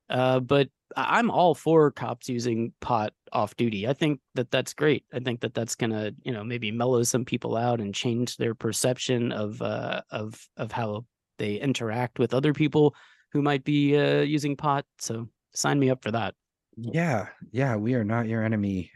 Uh, 0.07 0.39
but 0.39 0.69
I'm 0.95 1.29
all 1.29 1.55
for 1.55 1.91
cops 1.91 2.29
using 2.29 2.73
pot 2.81 3.13
off 3.31 3.55
duty. 3.55 3.87
I 3.87 3.93
think 3.93 4.19
that 4.35 4.51
that's 4.51 4.73
great. 4.73 5.05
I 5.13 5.19
think 5.19 5.41
that 5.41 5.53
that's 5.53 5.75
gonna, 5.75 6.11
you 6.23 6.31
know, 6.31 6.43
maybe 6.43 6.71
mellow 6.71 7.03
some 7.03 7.25
people 7.25 7.55
out 7.55 7.79
and 7.79 7.93
change 7.93 8.37
their 8.37 8.55
perception 8.55 9.31
of 9.31 9.61
uh, 9.61 10.01
of 10.11 10.39
of 10.57 10.71
how 10.71 11.05
they 11.37 11.55
interact 11.55 12.19
with 12.19 12.33
other 12.33 12.53
people 12.53 12.95
who 13.31 13.41
might 13.41 13.63
be 13.63 13.97
uh, 13.97 14.21
using 14.21 14.55
pot. 14.55 14.85
So 14.99 15.29
sign 15.53 15.79
me 15.79 15.89
up 15.89 16.03
for 16.03 16.11
that. 16.11 16.35
Yeah, 16.75 17.27
yeah, 17.51 17.75
we 17.75 17.93
are 17.95 18.05
not 18.05 18.27
your 18.27 18.43
enemy, 18.43 18.91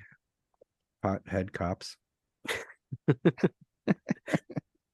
pothead 1.03 1.51
cops. 1.51 1.97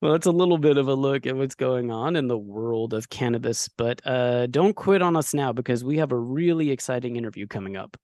Well, 0.02 0.14
it's 0.14 0.28
a 0.28 0.32
little 0.32 0.58
bit 0.58 0.78
of 0.78 0.88
a 0.88 0.94
look 0.94 1.28
at 1.28 1.36
what's 1.36 1.56
going 1.56 1.92
on 1.92 2.16
in 2.16 2.30
the 2.30 2.38
world 2.38 2.94
of 2.94 3.10
cannabis, 3.10 3.68
but 3.68 4.06
uh, 4.08 4.48
don't 4.48 4.74
quit 4.74 5.02
on 5.02 5.18
us 5.18 5.34
now 5.34 5.52
because 5.52 5.84
we 5.84 5.98
have 5.98 6.14
a 6.14 6.18
really 6.18 6.72
exciting 6.72 7.18
interview 7.18 7.48
coming 7.48 7.76
up. 7.76 7.98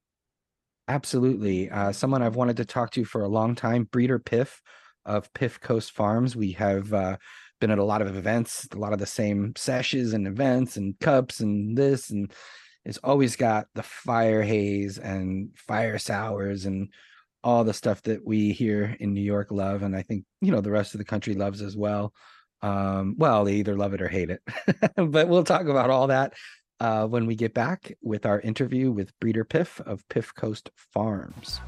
Absolutely. 0.90 1.70
Uh, 1.70 1.94
someone 1.94 2.22
I've 2.22 2.36
wanted 2.36 2.58
to 2.58 2.66
talk 2.66 2.92
to 2.92 3.06
for 3.06 3.22
a 3.22 3.30
long 3.30 3.56
time, 3.56 3.88
Breeder 3.90 4.20
Piff 4.20 4.62
of 5.06 5.34
Piff 5.34 5.62
Coast 5.62 5.94
Farms. 5.94 6.36
We 6.36 6.52
have 6.54 6.94
uh, 6.94 7.16
been 7.62 7.72
at 7.72 7.80
a 7.80 7.84
lot 7.84 8.02
of 8.02 8.16
events, 8.16 8.68
a 8.74 8.78
lot 8.78 8.92
of 8.92 9.00
the 9.00 9.06
same 9.06 9.54
sessions 9.56 10.12
and 10.12 10.28
events 10.28 10.76
and 10.76 11.00
cups 11.00 11.40
and 11.40 11.78
this, 11.78 12.10
and 12.10 12.30
it's 12.84 13.00
always 13.00 13.38
got 13.38 13.68
the 13.74 13.84
fire 13.84 14.44
haze 14.44 14.98
and 14.98 15.56
fire 15.56 15.98
sours 15.98 16.66
and 16.66 16.90
all 17.46 17.64
the 17.64 17.74
stuff 17.74 18.02
that 18.02 18.26
we 18.26 18.52
here 18.52 18.98
in 19.00 19.14
New 19.14 19.22
York 19.22 19.52
love, 19.52 19.84
and 19.84 19.96
I 19.96 20.02
think 20.02 20.26
you 20.42 20.52
know 20.52 20.62
the 20.62 20.72
rest 20.72 20.96
of 20.96 20.98
the 20.98 21.06
country 21.06 21.36
loves 21.36 21.62
as 21.62 21.78
well. 21.78 22.12
Um, 22.62 23.16
well, 23.18 23.46
they 23.46 23.56
either 23.58 23.78
love 23.78 23.94
it 23.94 24.02
or 24.02 24.08
hate 24.08 24.32
it, 24.32 24.42
but 24.96 25.30
we'll 25.30 25.44
talk 25.44 25.68
about 25.68 25.92
all 25.92 26.08
that 26.08 26.34
uh, 26.80 27.06
when 27.06 27.28
we 27.28 27.36
get 27.36 27.54
back 27.54 27.94
with 28.02 28.26
our 28.26 28.40
interview 28.42 28.92
with 28.92 29.18
breeder 29.20 29.46
Piff 29.46 29.80
of 29.82 30.04
Piff 30.10 30.34
Coast 30.34 30.72
Farms. 30.76 31.62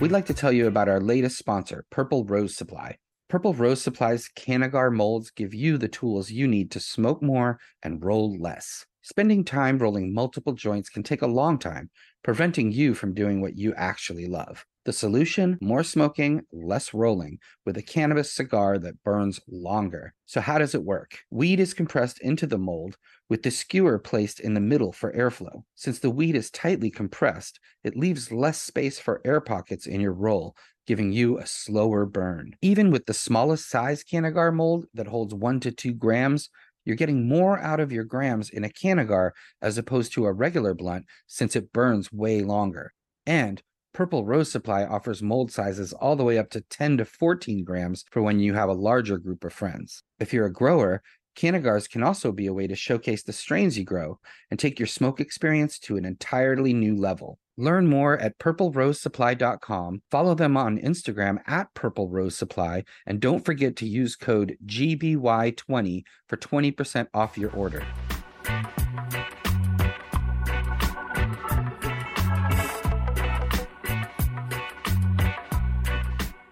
We'd 0.00 0.12
like 0.12 0.26
to 0.26 0.34
tell 0.34 0.50
you 0.50 0.66
about 0.66 0.88
our 0.88 0.98
latest 0.98 1.36
sponsor, 1.36 1.84
Purple 1.90 2.24
Rose 2.24 2.56
Supply. 2.56 2.96
Purple 3.30 3.54
Rose 3.54 3.80
supplies 3.80 4.28
Cannagar 4.34 4.92
molds 4.92 5.30
give 5.30 5.54
you 5.54 5.78
the 5.78 5.86
tools 5.86 6.32
you 6.32 6.48
need 6.48 6.68
to 6.72 6.80
smoke 6.80 7.22
more 7.22 7.60
and 7.80 8.04
roll 8.04 8.36
less. 8.36 8.86
Spending 9.02 9.44
time 9.44 9.78
rolling 9.78 10.12
multiple 10.12 10.52
joints 10.52 10.90
can 10.90 11.04
take 11.04 11.22
a 11.22 11.28
long 11.28 11.56
time, 11.56 11.90
preventing 12.24 12.72
you 12.72 12.92
from 12.92 13.14
doing 13.14 13.40
what 13.40 13.56
you 13.56 13.72
actually 13.76 14.26
love. 14.26 14.66
The 14.84 14.92
solution 14.92 15.58
more 15.60 15.84
smoking, 15.84 16.42
less 16.50 16.92
rolling, 16.92 17.38
with 17.64 17.76
a 17.76 17.82
cannabis 17.82 18.32
cigar 18.32 18.78
that 18.78 19.02
burns 19.04 19.38
longer. 19.46 20.14
So, 20.26 20.40
how 20.40 20.58
does 20.58 20.74
it 20.74 20.82
work? 20.82 21.18
Weed 21.30 21.60
is 21.60 21.72
compressed 21.72 22.18
into 22.20 22.46
the 22.46 22.58
mold 22.58 22.96
with 23.28 23.42
the 23.42 23.50
skewer 23.50 23.98
placed 23.98 24.40
in 24.40 24.54
the 24.54 24.60
middle 24.60 24.92
for 24.92 25.12
airflow. 25.12 25.62
Since 25.76 26.00
the 26.00 26.10
weed 26.10 26.34
is 26.34 26.50
tightly 26.50 26.90
compressed, 26.90 27.60
it 27.84 27.96
leaves 27.96 28.32
less 28.32 28.60
space 28.60 28.98
for 28.98 29.20
air 29.24 29.40
pockets 29.40 29.86
in 29.86 30.00
your 30.00 30.14
roll, 30.14 30.56
giving 30.86 31.12
you 31.12 31.38
a 31.38 31.46
slower 31.46 32.06
burn. 32.06 32.54
Even 32.62 32.90
with 32.90 33.06
the 33.06 33.14
smallest 33.14 33.68
size 33.68 34.04
Cannagar 34.04 34.52
mold 34.52 34.86
that 34.94 35.06
holds 35.06 35.34
one 35.34 35.60
to 35.60 35.70
two 35.70 35.92
grams, 35.92 36.48
you're 36.84 36.96
getting 36.96 37.28
more 37.28 37.58
out 37.58 37.80
of 37.80 37.92
your 37.92 38.04
grams 38.04 38.50
in 38.50 38.64
a 38.64 38.68
Cannagar 38.68 39.30
as 39.60 39.78
opposed 39.78 40.12
to 40.12 40.26
a 40.26 40.32
regular 40.32 40.74
blunt 40.74 41.06
since 41.26 41.54
it 41.54 41.72
burns 41.72 42.12
way 42.12 42.42
longer. 42.42 42.92
And 43.26 43.62
Purple 43.92 44.24
Rose 44.24 44.50
Supply 44.50 44.84
offers 44.84 45.22
mold 45.22 45.50
sizes 45.50 45.92
all 45.92 46.16
the 46.16 46.24
way 46.24 46.38
up 46.38 46.50
to 46.50 46.60
10 46.60 46.98
to 46.98 47.04
14 47.04 47.64
grams 47.64 48.04
for 48.10 48.22
when 48.22 48.38
you 48.38 48.54
have 48.54 48.68
a 48.68 48.74
larger 48.74 49.18
group 49.18 49.44
of 49.44 49.52
friends. 49.52 50.02
If 50.20 50.32
you're 50.32 50.46
a 50.46 50.52
grower, 50.52 51.02
Cannagars 51.36 51.88
can 51.88 52.02
also 52.02 52.32
be 52.32 52.46
a 52.46 52.52
way 52.52 52.66
to 52.66 52.74
showcase 52.74 53.22
the 53.22 53.32
strains 53.32 53.78
you 53.78 53.84
grow 53.84 54.18
and 54.50 54.58
take 54.58 54.78
your 54.78 54.86
smoke 54.86 55.20
experience 55.20 55.78
to 55.80 55.96
an 55.96 56.04
entirely 56.04 56.72
new 56.72 56.96
level. 56.96 57.38
Learn 57.60 57.86
more 57.86 58.18
at 58.18 58.38
purplerosesupply.com. 58.38 60.00
Follow 60.10 60.34
them 60.34 60.56
on 60.56 60.78
Instagram 60.78 61.40
at 61.46 61.72
Purple 61.74 62.08
Rose 62.08 62.34
Supply, 62.34 62.84
and 63.04 63.20
don't 63.20 63.44
forget 63.44 63.76
to 63.76 63.86
use 63.86 64.16
code 64.16 64.56
GBY20 64.64 66.02
for 66.26 66.36
20% 66.38 67.08
off 67.12 67.36
your 67.36 67.50
order. 67.50 67.84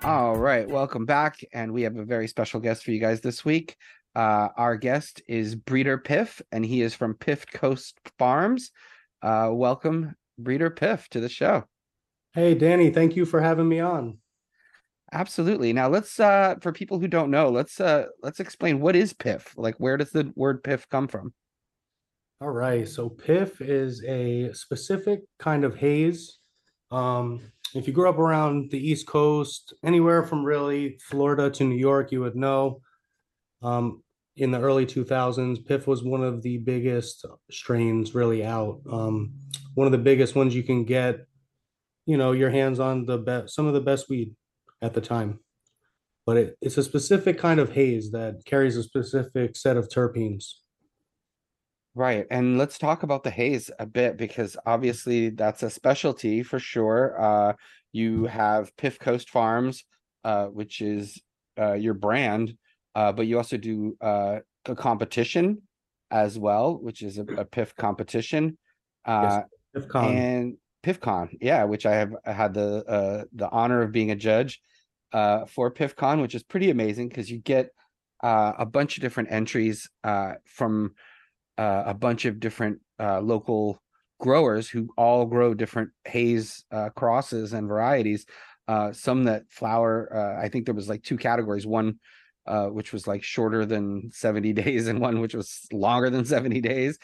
All 0.03 0.37
right, 0.37 0.69
welcome 0.69 1.07
back. 1.07 1.43
And 1.55 1.73
we 1.73 1.83
have 1.85 1.97
a 1.97 2.05
very 2.05 2.29
special 2.29 2.61
guest 2.61 2.85
for 2.85 2.91
you 2.91 3.01
guys 3.01 3.23
this 3.23 3.47
week. 3.47 3.77
Uh, 4.15 4.49
our 4.59 4.77
guest 4.77 5.23
is 5.27 5.55
Breeder 5.55 5.97
Piff, 5.97 6.43
and 6.53 6.67
he 6.67 6.83
is 6.83 6.95
from 6.95 7.15
Piff 7.15 7.47
Coast 7.47 7.99
Farms. 8.19 8.73
Uh, 9.23 9.49
welcome, 9.53 10.15
Breeder 10.39 10.71
Piff, 10.71 11.09
to 11.11 11.21
the 11.21 11.29
show. 11.29 11.65
Hey, 12.33 12.55
Danny, 12.55 12.91
thank 12.91 13.17
you 13.17 13.27
for 13.27 13.41
having 13.41 13.69
me 13.69 13.81
on. 13.81 14.19
Absolutely. 15.13 15.73
Now 15.73 15.89
let's 15.89 16.21
uh 16.21 16.57
for 16.61 16.71
people 16.71 16.99
who 16.99 17.09
don't 17.09 17.31
know, 17.31 17.49
let's 17.49 17.81
uh 17.81 18.07
let's 18.23 18.41
explain 18.41 18.81
what 18.81 18.95
is 18.95 19.15
piff? 19.15 19.55
Like 19.57 19.77
where 19.79 19.97
does 19.97 20.11
the 20.11 20.31
word 20.37 20.63
piff 20.63 20.87
come 20.91 21.09
from? 21.09 21.33
All 22.43 22.51
right. 22.51 22.87
So 22.87 23.09
piff 23.09 23.63
is 23.63 24.05
a 24.05 24.53
specific 24.53 25.21
kind 25.39 25.65
of 25.65 25.77
haze. 25.77 26.39
Um 26.91 27.41
if 27.75 27.87
you 27.87 27.93
grew 27.93 28.09
up 28.09 28.19
around 28.19 28.71
the 28.71 28.79
East 28.79 29.07
Coast, 29.07 29.75
anywhere 29.85 30.23
from 30.23 30.45
really 30.45 30.99
Florida 31.03 31.51
to 31.51 31.65
New 31.65 31.77
York, 31.77 32.13
you 32.13 32.21
would 32.21 32.37
know. 32.37 32.81
Um, 33.63 34.03
in 34.37 34.51
the 34.51 34.61
early 34.61 34.87
2000s, 34.87 35.67
Piff 35.67 35.87
was 35.87 36.03
one 36.03 36.23
of 36.23 36.43
the 36.43 36.59
biggest 36.59 37.27
strains 37.51 38.15
really 38.15 38.45
out. 38.45 38.81
Um, 38.91 39.33
one 39.75 39.87
of 39.87 39.93
the 39.93 39.99
biggest 39.99 40.35
ones 40.35 40.55
you 40.55 40.63
can 40.63 40.85
get, 40.85 41.27
you 42.07 42.17
know, 42.17 42.33
your 42.33 42.51
hands 42.51 42.81
on 42.81 43.07
the 43.07 43.19
best, 43.19 43.55
some 43.55 43.67
of 43.67 43.75
the 43.75 43.81
best 43.81 44.09
weed 44.09 44.35
at 44.83 44.95
the 44.95 45.01
time. 45.01 45.41
But 46.27 46.37
it, 46.37 46.57
it's 46.61 46.79
a 46.79 46.83
specific 46.83 47.39
kind 47.39 47.61
of 47.61 47.73
haze 47.73 48.11
that 48.11 48.45
carries 48.45 48.77
a 48.77 48.83
specific 48.83 49.57
set 49.57 49.77
of 49.77 49.89
terpenes. 49.89 50.55
Right. 51.95 52.27
And 52.31 52.59
let's 52.59 52.79
talk 52.79 53.03
about 53.03 53.25
the 53.25 53.31
haze 53.31 53.71
a 53.79 53.87
bit 53.87 54.17
because 54.17 54.57
obviously 54.67 55.31
that's 55.31 55.63
a 55.63 55.71
specialty 55.71 56.43
for 56.43 56.59
sure. 56.59 57.21
Uh, 57.21 57.53
you 57.93 58.27
have 58.27 58.77
Piff 58.77 58.99
Coast 58.99 59.31
Farms, 59.31 59.85
uh, 60.23 60.47
which 60.47 60.81
is 60.81 61.21
uh, 61.59 61.73
your 61.73 61.95
brand, 61.95 62.57
uh, 62.95 63.13
but 63.13 63.27
you 63.27 63.37
also 63.37 63.57
do 63.57 63.97
uh, 64.01 64.39
a 64.67 64.75
competition 64.77 65.63
as 66.11 66.39
well, 66.39 66.79
which 66.79 67.03
is 67.03 67.19
a, 67.19 67.23
a 67.23 67.45
Piff 67.45 67.75
competition. 67.75 68.59
Uh, 69.05 69.41
yes, 69.41 69.45
PiffCon. 69.81 70.05
and 70.05 70.57
PiffCon, 70.83 71.37
yeah, 71.41 71.65
which 71.65 71.87
I 71.87 71.95
have 71.95 72.15
had 72.25 72.55
the 72.55 72.85
uh, 72.87 73.25
the 73.33 73.49
honor 73.51 73.83
of 73.83 73.93
being 73.93 74.11
a 74.11 74.17
judge 74.17 74.61
uh, 75.13 75.47
for 75.47 75.73
PiffCon, 75.73 76.21
which 76.21 76.35
is 76.35 76.43
pretty 76.43 76.71
amazing 76.71 77.09
because 77.09 77.31
you 77.31 77.39
get 77.39 77.71
uh, 78.23 78.53
a 78.59 78.67
bunch 78.67 78.97
of 78.97 79.03
different 79.03 79.31
entries 79.33 79.89
uh, 80.05 80.35
from 80.47 80.95
uh, 81.57 81.85
a 81.87 81.95
bunch 81.95 82.25
of 82.25 82.41
different 82.41 82.81
uh, 83.01 83.21
local 83.21 83.81
growers 84.21 84.69
who 84.69 84.89
all 84.97 85.27
grow 85.27 85.55
different 85.55 85.91
haze 86.05 86.65
crosses 86.97 87.53
and 87.53 87.69
varieties. 87.69 88.27
Some 88.93 89.25
that 89.25 89.45
flower, 89.51 90.39
I 90.41 90.49
think 90.49 90.67
there 90.67 90.75
was 90.75 90.89
like 90.89 91.03
two 91.03 91.17
categories. 91.17 91.67
One 91.67 91.99
uh, 92.49 92.67
which 92.67 92.95
was 92.95 93.07
like 93.07 93.23
shorter 93.23 93.67
than 93.67 94.11
70 94.11 94.53
days, 94.55 94.89
and 94.89 95.01
one 95.01 95.21
which 95.21 95.35
was 95.35 95.67
longer 95.71 96.11
than 96.11 96.25
70 96.25 96.61
days. 96.61 96.99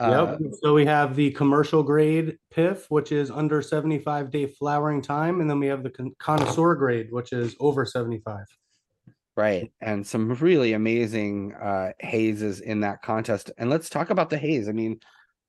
Uh, 0.00 0.36
Yep. 0.40 0.52
So 0.62 0.72
we 0.74 0.86
have 0.86 1.14
the 1.14 1.30
commercial 1.32 1.82
grade 1.82 2.38
Piff, 2.50 2.86
which 2.90 3.12
is 3.12 3.30
under 3.30 3.60
75 3.60 4.30
day 4.30 4.46
flowering 4.46 5.02
time. 5.02 5.40
And 5.40 5.48
then 5.50 5.60
we 5.60 5.66
have 5.66 5.82
the 5.82 5.90
con- 5.90 6.14
connoisseur 6.18 6.74
grade, 6.74 7.08
which 7.10 7.32
is 7.32 7.54
over 7.60 7.84
75. 7.84 8.46
Right. 9.36 9.70
And 9.80 10.06
some 10.06 10.32
really 10.34 10.72
amazing 10.72 11.54
uh 11.54 11.92
hazes 12.00 12.60
in 12.60 12.80
that 12.80 13.02
contest. 13.02 13.50
And 13.58 13.70
let's 13.70 13.88
talk 13.90 14.10
about 14.10 14.30
the 14.30 14.38
haze. 14.38 14.68
I 14.68 14.72
mean, 14.72 15.00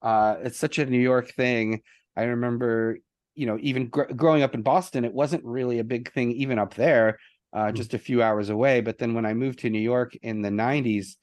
uh 0.02 0.36
it's 0.44 0.58
such 0.58 0.78
a 0.80 0.86
New 0.86 1.00
York 1.00 1.32
thing. 1.32 1.82
I 2.18 2.24
remember, 2.24 3.00
you 3.36 3.46
know, 3.46 3.58
even 3.62 3.88
gr- 3.88 4.04
growing 4.16 4.44
up 4.44 4.54
in 4.54 4.62
Boston, 4.62 5.06
it 5.06 5.14
wasn't 5.14 5.44
really 5.46 5.80
a 5.80 5.84
big 5.84 6.12
thing 6.14 6.32
even 6.34 6.60
up 6.60 6.74
there, 6.76 7.18
uh 7.54 7.68
Mhm. 7.68 7.74
just 7.76 7.94
a 7.94 8.00
few 8.00 8.22
hours 8.22 8.50
away, 8.50 8.82
but 8.82 8.98
then 8.98 9.14
when 9.14 9.26
I 9.26 9.34
moved 9.34 9.60
to 9.60 9.70
New 9.70 9.80
York 9.80 10.16
in 10.22 10.42
the 10.42 10.52
90s, 10.52 11.18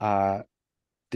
uh 0.00 0.42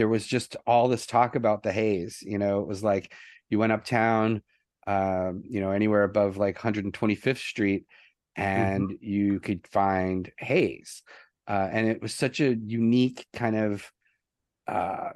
there 0.01 0.07
was 0.07 0.25
just 0.25 0.55
all 0.65 0.87
this 0.87 1.05
talk 1.05 1.35
about 1.35 1.61
the 1.61 1.71
haze, 1.71 2.23
you 2.25 2.39
know, 2.39 2.61
it 2.61 2.67
was 2.67 2.83
like 2.83 3.13
you 3.51 3.59
went 3.59 3.71
uptown 3.71 4.41
um, 4.87 5.43
you 5.47 5.61
know, 5.61 5.69
anywhere 5.69 6.01
above 6.01 6.37
like 6.37 6.57
125th 6.57 7.37
Street 7.37 7.85
and 8.35 8.93
you 8.99 9.39
could 9.39 9.67
find 9.67 10.31
haze. 10.39 11.03
Uh, 11.47 11.69
and 11.71 11.87
it 11.87 12.01
was 12.01 12.15
such 12.15 12.39
a 12.39 12.55
unique 12.55 13.27
kind 13.31 13.55
of 13.55 13.91
uh, 14.67 15.09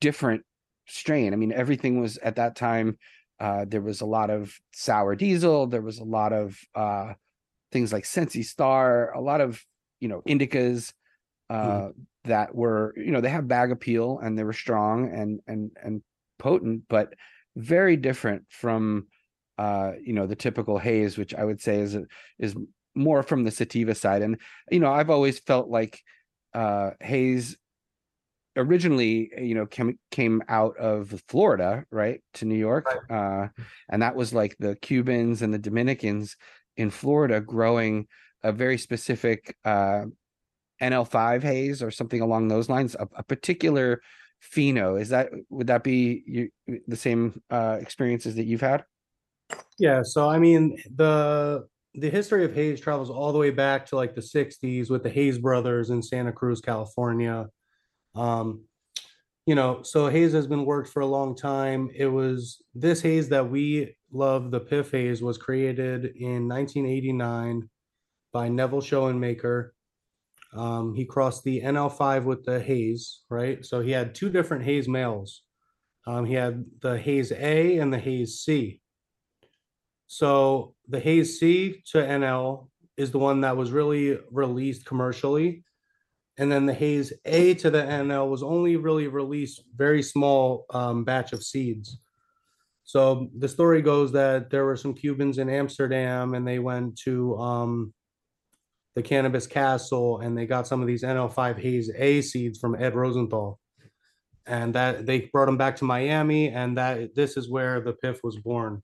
different 0.00 0.42
strain. 0.88 1.32
I 1.32 1.36
mean, 1.36 1.52
everything 1.52 2.00
was 2.00 2.16
at 2.18 2.34
that 2.36 2.56
time. 2.56 2.98
Uh, 3.38 3.66
there 3.68 3.80
was 3.80 4.00
a 4.00 4.06
lot 4.06 4.30
of 4.30 4.52
sour 4.72 5.14
diesel. 5.14 5.68
There 5.68 5.80
was 5.80 6.00
a 6.00 6.04
lot 6.04 6.32
of 6.32 6.58
uh, 6.74 7.12
things 7.70 7.92
like 7.92 8.04
Sensi 8.04 8.42
Star. 8.42 9.12
A 9.12 9.20
lot 9.20 9.40
of 9.40 9.64
you 10.00 10.08
know 10.08 10.22
indicas 10.26 10.92
uh, 11.50 11.88
that 12.24 12.54
were 12.54 12.94
you 12.96 13.10
know 13.10 13.20
they 13.20 13.30
have 13.30 13.48
bag 13.48 13.70
appeal 13.70 14.18
and 14.22 14.38
they 14.38 14.44
were 14.44 14.52
strong 14.52 15.12
and 15.12 15.40
and 15.46 15.70
and 15.82 16.02
potent, 16.38 16.82
but 16.88 17.14
very 17.56 17.96
different 17.96 18.44
from 18.48 19.06
uh, 19.58 19.92
you 20.02 20.12
know 20.12 20.26
the 20.26 20.36
typical 20.36 20.78
haze, 20.78 21.18
which 21.18 21.34
I 21.34 21.44
would 21.44 21.60
say 21.60 21.80
is 21.80 21.96
is 22.38 22.54
more 22.94 23.22
from 23.22 23.44
the 23.44 23.50
sativa 23.50 23.94
side. 23.94 24.22
And 24.22 24.38
you 24.70 24.80
know, 24.80 24.92
I've 24.92 25.10
always 25.10 25.38
felt 25.38 25.68
like 25.68 26.00
uh, 26.54 26.90
haze 27.00 27.56
originally, 28.56 29.30
you 29.38 29.54
know, 29.54 29.66
came 29.66 29.98
came 30.10 30.42
out 30.48 30.76
of 30.76 31.22
Florida, 31.28 31.84
right, 31.90 32.20
to 32.34 32.44
New 32.44 32.58
York, 32.58 32.86
uh, 33.10 33.48
and 33.88 34.02
that 34.02 34.16
was 34.16 34.32
like 34.32 34.56
the 34.58 34.76
Cubans 34.76 35.42
and 35.42 35.52
the 35.52 35.58
Dominicans 35.58 36.36
in 36.76 36.90
Florida 36.90 37.40
growing 37.40 38.06
a 38.42 38.52
very 38.52 38.78
specific 38.78 39.56
uh, 39.64 40.04
NL5 40.82 41.42
haze 41.42 41.82
or 41.82 41.90
something 41.90 42.20
along 42.20 42.48
those 42.48 42.68
lines, 42.68 42.94
a, 42.94 43.08
a 43.16 43.22
particular 43.22 44.00
pheno. 44.42 45.00
Is 45.00 45.08
that 45.10 45.30
would 45.50 45.66
that 45.66 45.82
be 45.82 46.22
you, 46.26 46.50
the 46.86 46.96
same 46.96 47.40
uh, 47.50 47.78
experiences 47.80 48.34
that 48.36 48.44
you've 48.44 48.60
had? 48.60 48.84
Yeah. 49.78 50.02
So, 50.02 50.28
I 50.28 50.38
mean, 50.38 50.78
the 50.94 51.66
the 51.94 52.10
history 52.10 52.44
of 52.44 52.54
haze 52.54 52.80
travels 52.80 53.10
all 53.10 53.32
the 53.32 53.38
way 53.38 53.50
back 53.50 53.86
to 53.86 53.96
like 53.96 54.14
the 54.14 54.20
60s 54.20 54.90
with 54.90 55.02
the 55.02 55.10
Haze 55.10 55.38
brothers 55.38 55.90
in 55.90 56.02
Santa 56.02 56.32
Cruz, 56.32 56.60
California. 56.60 57.46
Um, 58.14 58.64
you 59.46 59.54
know, 59.54 59.82
so 59.82 60.08
haze 60.08 60.32
has 60.32 60.46
been 60.46 60.66
worked 60.66 60.90
for 60.90 61.00
a 61.00 61.06
long 61.06 61.34
time. 61.34 61.90
It 61.94 62.06
was 62.06 62.62
this 62.74 63.00
haze 63.00 63.30
that 63.30 63.48
we 63.48 63.96
love, 64.12 64.50
the 64.50 64.60
Piff 64.60 64.90
haze, 64.90 65.22
was 65.22 65.38
created 65.38 66.16
in 66.16 66.46
1989 66.46 67.68
by 68.32 68.48
Neville 68.48 68.82
Schoenmaker. 68.82 69.70
Um, 70.54 70.94
he 70.94 71.04
crossed 71.04 71.44
the 71.44 71.60
NL5 71.60 72.24
with 72.24 72.44
the 72.44 72.60
haze, 72.60 73.20
right? 73.28 73.64
So 73.64 73.80
he 73.80 73.90
had 73.90 74.14
two 74.14 74.30
different 74.30 74.64
haze 74.64 74.88
males. 74.88 75.42
Um, 76.06 76.24
he 76.24 76.34
had 76.34 76.64
the 76.80 76.98
haze 76.98 77.32
A 77.32 77.78
and 77.78 77.92
the 77.92 77.98
haze 77.98 78.40
C. 78.40 78.80
So 80.06 80.74
the 80.88 81.00
haze 81.00 81.38
C 81.38 81.82
to 81.92 81.98
NL 81.98 82.68
is 82.96 83.10
the 83.10 83.18
one 83.18 83.42
that 83.42 83.56
was 83.56 83.70
really 83.70 84.18
released 84.30 84.86
commercially. 84.86 85.64
And 86.38 86.50
then 86.50 86.66
the 86.66 86.74
haze 86.74 87.12
A 87.26 87.54
to 87.54 87.70
the 87.70 87.82
NL 87.82 88.30
was 88.30 88.42
only 88.42 88.76
really 88.76 89.06
released 89.06 89.64
very 89.76 90.02
small 90.02 90.64
um, 90.70 91.04
batch 91.04 91.32
of 91.32 91.42
seeds. 91.42 91.98
So 92.84 93.28
the 93.36 93.48
story 93.48 93.82
goes 93.82 94.12
that 94.12 94.48
there 94.48 94.64
were 94.64 94.76
some 94.76 94.94
Cubans 94.94 95.36
in 95.36 95.50
Amsterdam 95.50 96.32
and 96.32 96.48
they 96.48 96.58
went 96.58 96.96
to 97.00 97.36
um, 97.36 97.92
the 98.98 99.02
Cannabis 99.02 99.46
Castle 99.46 100.18
and 100.18 100.36
they 100.36 100.44
got 100.44 100.66
some 100.66 100.80
of 100.80 100.88
these 100.88 101.04
NL5 101.04 101.56
haze 101.56 101.88
A 101.94 102.20
seeds 102.20 102.58
from 102.58 102.74
Ed 102.74 102.96
Rosenthal. 102.96 103.60
And 104.44 104.74
that 104.74 105.06
they 105.06 105.30
brought 105.32 105.46
them 105.46 105.56
back 105.56 105.76
to 105.76 105.84
Miami 105.84 106.48
and 106.48 106.76
that 106.76 107.14
this 107.14 107.36
is 107.36 107.48
where 107.48 107.80
the 107.80 107.92
Piff 107.92 108.24
was 108.24 108.36
born. 108.38 108.82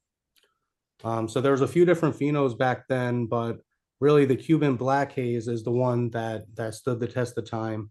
Um, 1.02 1.28
so 1.28 1.40
there 1.40 1.50
was 1.50 1.62
a 1.62 1.68
few 1.68 1.84
different 1.84 2.16
phenos 2.16 2.56
back 2.56 2.86
then, 2.88 3.26
but 3.26 3.58
really 3.98 4.24
the 4.24 4.36
Cuban 4.36 4.76
black 4.76 5.10
haze 5.10 5.48
is 5.48 5.64
the 5.64 5.72
one 5.72 6.10
that 6.10 6.44
that 6.54 6.74
stood 6.74 7.00
the 7.00 7.08
test 7.08 7.36
of 7.36 7.50
time. 7.50 7.90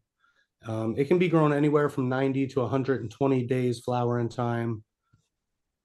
Um, 0.65 0.95
it 0.97 1.09
can 1.09 1.19
be 1.19 1.27
grown 1.27 1.51
anywhere 1.51 1.89
from 1.89 2.07
90 2.07 2.47
to 2.47 2.61
120 2.61 3.43
days 3.47 3.81
flowering 3.81 4.29
time, 4.29 4.81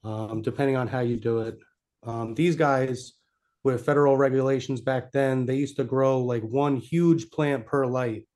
um, 0.05 0.41
depending 0.43 0.77
on 0.77 0.87
how 0.87 1.01
you 1.01 1.17
do 1.17 1.41
it. 1.41 1.59
Um, 2.05 2.35
these 2.37 2.55
guys, 2.55 3.15
with 3.65 3.85
federal 3.85 4.17
regulations 4.17 4.81
back 4.81 5.13
then, 5.13 5.47
they 5.47 5.57
used 5.57 5.77
to 5.77 5.85
grow 5.85 6.21
like 6.21 6.43
one 6.43 6.77
huge 6.77 7.31
plant 7.31 7.67
per 7.67 7.87
light, 7.87 8.27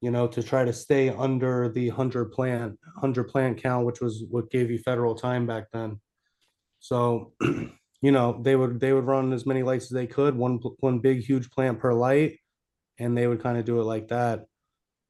you 0.00 0.10
know, 0.10 0.26
to 0.28 0.42
try 0.42 0.64
to 0.64 0.72
stay 0.72 1.08
under 1.08 1.68
the 1.68 1.88
100 1.88 2.32
plant 2.32 2.78
100 2.94 3.24
plant 3.24 3.62
count, 3.62 3.86
which 3.86 4.00
was 4.00 4.24
what 4.30 4.50
gave 4.50 4.70
you 4.70 4.78
federal 4.78 5.14
time 5.14 5.46
back 5.46 5.64
then. 5.72 6.00
So 6.80 7.32
you 8.04 8.12
know, 8.12 8.38
they 8.42 8.54
would 8.54 8.80
they 8.80 8.92
would 8.92 9.06
run 9.06 9.32
as 9.32 9.46
many 9.46 9.62
lights 9.62 9.86
as 9.86 9.92
they 9.92 10.06
could, 10.06 10.36
one 10.36 10.60
one 10.80 10.98
big 10.98 11.22
huge 11.24 11.50
plant 11.50 11.78
per 11.78 11.94
light, 11.94 12.38
and 12.98 13.16
they 13.16 13.26
would 13.26 13.42
kind 13.42 13.56
of 13.56 13.64
do 13.64 13.80
it 13.80 13.84
like 13.84 14.08
that. 14.08 14.44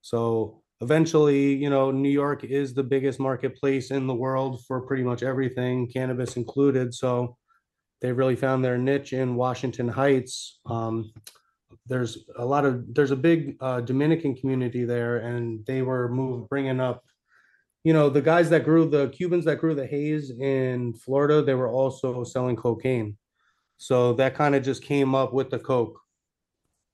So 0.01 0.63
eventually, 0.81 1.55
you 1.55 1.71
know, 1.71 1.91
New 1.91 2.11
York 2.11 2.45
is 2.45 2.73
the 2.73 2.85
biggest 2.85 3.19
marketplace 3.19 3.91
in 3.91 4.07
the 4.07 4.15
world 4.15 4.65
for 4.67 4.83
pretty 4.83 5.03
much 5.03 5.25
everything, 5.25 5.91
cannabis 5.91 6.37
included. 6.37 6.95
So 6.95 7.37
they 8.05 8.13
really 8.13 8.37
found 8.37 8.63
their 8.63 8.77
niche 8.77 9.15
in 9.15 9.35
Washington 9.35 9.89
Heights. 9.89 10.61
Um, 10.67 11.11
there's 11.87 12.19
a 12.37 12.45
lot 12.45 12.67
of 12.67 12.95
there's 12.95 13.13
a 13.13 13.17
big 13.17 13.57
uh, 13.61 13.81
Dominican 13.81 14.37
community 14.37 14.85
there, 14.85 15.21
and 15.21 15.65
they 15.65 15.81
were 15.81 16.11
moved 16.11 16.51
bringing 16.51 16.81
up 16.81 17.03
you 17.85 17.93
know, 17.93 18.09
the 18.09 18.23
guys 18.23 18.49
that 18.51 18.65
grew 18.65 18.89
the 18.89 19.09
Cubans 19.09 19.45
that 19.45 19.59
grew 19.59 19.75
the 19.75 19.87
haze 19.87 20.31
in 20.31 20.95
Florida, 20.95 21.43
they 21.43 21.55
were 21.55 21.71
also 21.71 22.25
selling 22.25 22.57
cocaine. 22.57 23.17
So 23.77 24.15
that 24.15 24.35
kind 24.35 24.55
of 24.55 24.63
just 24.63 24.83
came 24.83 25.15
up 25.15 25.35
with 25.35 25.51
the 25.51 25.59
coke. 25.59 26.01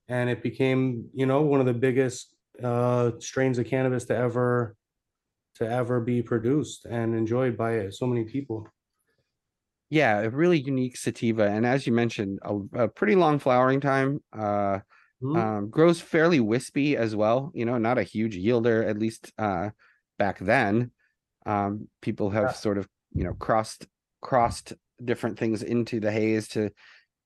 And 0.09 0.29
it 0.29 0.43
became, 0.43 1.09
you 1.13 1.25
know, 1.25 1.41
one 1.41 1.61
of 1.61 1.65
the 1.65 1.73
biggest 1.73 2.35
uh, 2.61 3.11
strains 3.19 3.57
of 3.57 3.65
cannabis 3.67 4.05
to 4.05 4.15
ever 4.15 4.75
to 5.55 5.69
ever 5.69 5.99
be 5.99 6.21
produced 6.21 6.85
and 6.85 7.15
enjoyed 7.15 7.57
by 7.57 7.89
so 7.89 8.05
many 8.05 8.23
people. 8.25 8.67
Yeah, 9.91 10.21
a 10.21 10.29
really 10.29 10.59
unique 10.59 10.97
sativa, 10.97 11.43
and 11.43 11.65
as 11.65 11.85
you 11.85 11.93
mentioned, 11.93 12.39
a, 12.41 12.85
a 12.85 12.87
pretty 12.87 13.15
long 13.15 13.37
flowering 13.37 13.81
time. 13.81 14.23
Uh, 14.33 14.79
mm-hmm. 15.21 15.35
um, 15.35 15.69
grows 15.69 16.01
fairly 16.01 16.39
wispy 16.39 16.97
as 16.97 17.15
well. 17.15 17.51
You 17.53 17.65
know, 17.65 17.77
not 17.77 17.99
a 17.99 18.03
huge 18.03 18.35
yielder, 18.35 18.87
at 18.89 18.97
least 18.97 19.31
uh, 19.37 19.69
back 20.17 20.39
then 20.39 20.91
um, 21.45 21.87
people 22.01 22.29
have 22.29 22.43
yeah. 22.43 22.51
sort 22.51 22.77
of 22.77 22.87
you 23.13 23.23
know 23.23 23.33
crossed 23.33 23.87
crossed 24.21 24.73
different 25.03 25.37
things 25.37 25.63
into 25.63 25.99
the 25.99 26.11
haze 26.11 26.47
to 26.49 26.69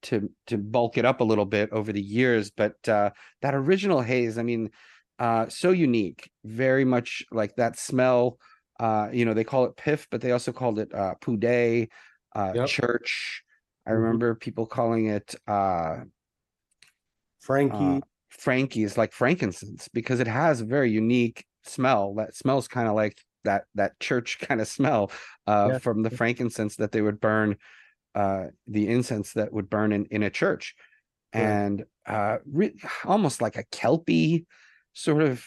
to 0.03 0.29
to 0.47 0.57
bulk 0.57 0.97
it 0.97 1.05
up 1.05 1.19
a 1.19 1.23
little 1.23 1.45
bit 1.45 1.69
over 1.71 1.91
the 1.91 2.01
years 2.01 2.51
but 2.51 2.75
uh, 2.87 3.09
that 3.41 3.55
original 3.55 4.01
haze 4.01 4.37
i 4.37 4.43
mean 4.43 4.69
uh, 5.19 5.47
so 5.47 5.71
unique 5.71 6.29
very 6.43 6.85
much 6.85 7.23
like 7.31 7.55
that 7.55 7.77
smell 7.77 8.37
uh, 8.79 9.07
you 9.11 9.25
know 9.25 9.33
they 9.33 9.43
call 9.43 9.65
it 9.65 9.77
piff 9.77 10.07
but 10.11 10.21
they 10.21 10.31
also 10.31 10.51
called 10.51 10.79
it 10.79 10.93
uh 10.93 11.13
pude 11.21 11.89
uh 12.35 12.51
yep. 12.53 12.67
church 12.67 13.43
i 13.85 13.89
mm-hmm. 13.89 13.99
remember 13.99 14.35
people 14.35 14.65
calling 14.65 15.07
it 15.07 15.33
uh 15.47 15.97
frankie 17.39 17.75
uh, 17.75 17.99
frankie 18.29 18.83
is 18.83 18.97
like 18.97 19.13
frankincense 19.13 19.87
because 19.93 20.19
it 20.19 20.27
has 20.27 20.61
a 20.61 20.65
very 20.65 20.91
unique 20.91 21.45
smell 21.63 22.13
that 22.15 22.35
smells 22.35 22.67
kind 22.67 22.87
of 22.87 22.95
like 22.95 23.17
that 23.43 23.63
that 23.75 23.99
church 23.99 24.39
kind 24.41 24.61
of 24.61 24.67
smell 24.67 25.11
uh, 25.47 25.69
yeah. 25.73 25.77
from 25.77 26.03
the 26.03 26.09
frankincense 26.09 26.75
that 26.75 26.91
they 26.91 27.01
would 27.01 27.19
burn 27.19 27.55
uh, 28.13 28.45
the 28.67 28.87
incense 28.87 29.33
that 29.33 29.51
would 29.51 29.69
burn 29.69 29.91
in, 29.91 30.05
in 30.05 30.23
a 30.23 30.29
church 30.29 30.75
yeah. 31.33 31.63
and 31.63 31.85
uh, 32.05 32.37
re- 32.45 32.79
almost 33.03 33.41
like 33.41 33.57
a 33.57 33.65
kelpie 33.71 34.45
sort 34.93 35.21
of 35.21 35.45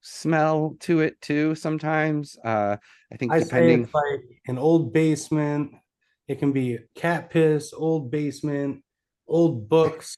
smell 0.00 0.76
to 0.78 1.00
it 1.00 1.20
too 1.20 1.52
sometimes 1.56 2.38
uh 2.44 2.76
i 3.12 3.16
think 3.16 3.32
I 3.32 3.40
depending 3.40 3.88
like 3.92 4.20
an 4.46 4.56
old 4.56 4.92
basement 4.92 5.72
it 6.28 6.38
can 6.38 6.52
be 6.52 6.78
cat 6.94 7.30
piss 7.30 7.72
old 7.72 8.10
basement 8.10 8.82
old 9.28 9.68
books 9.68 10.16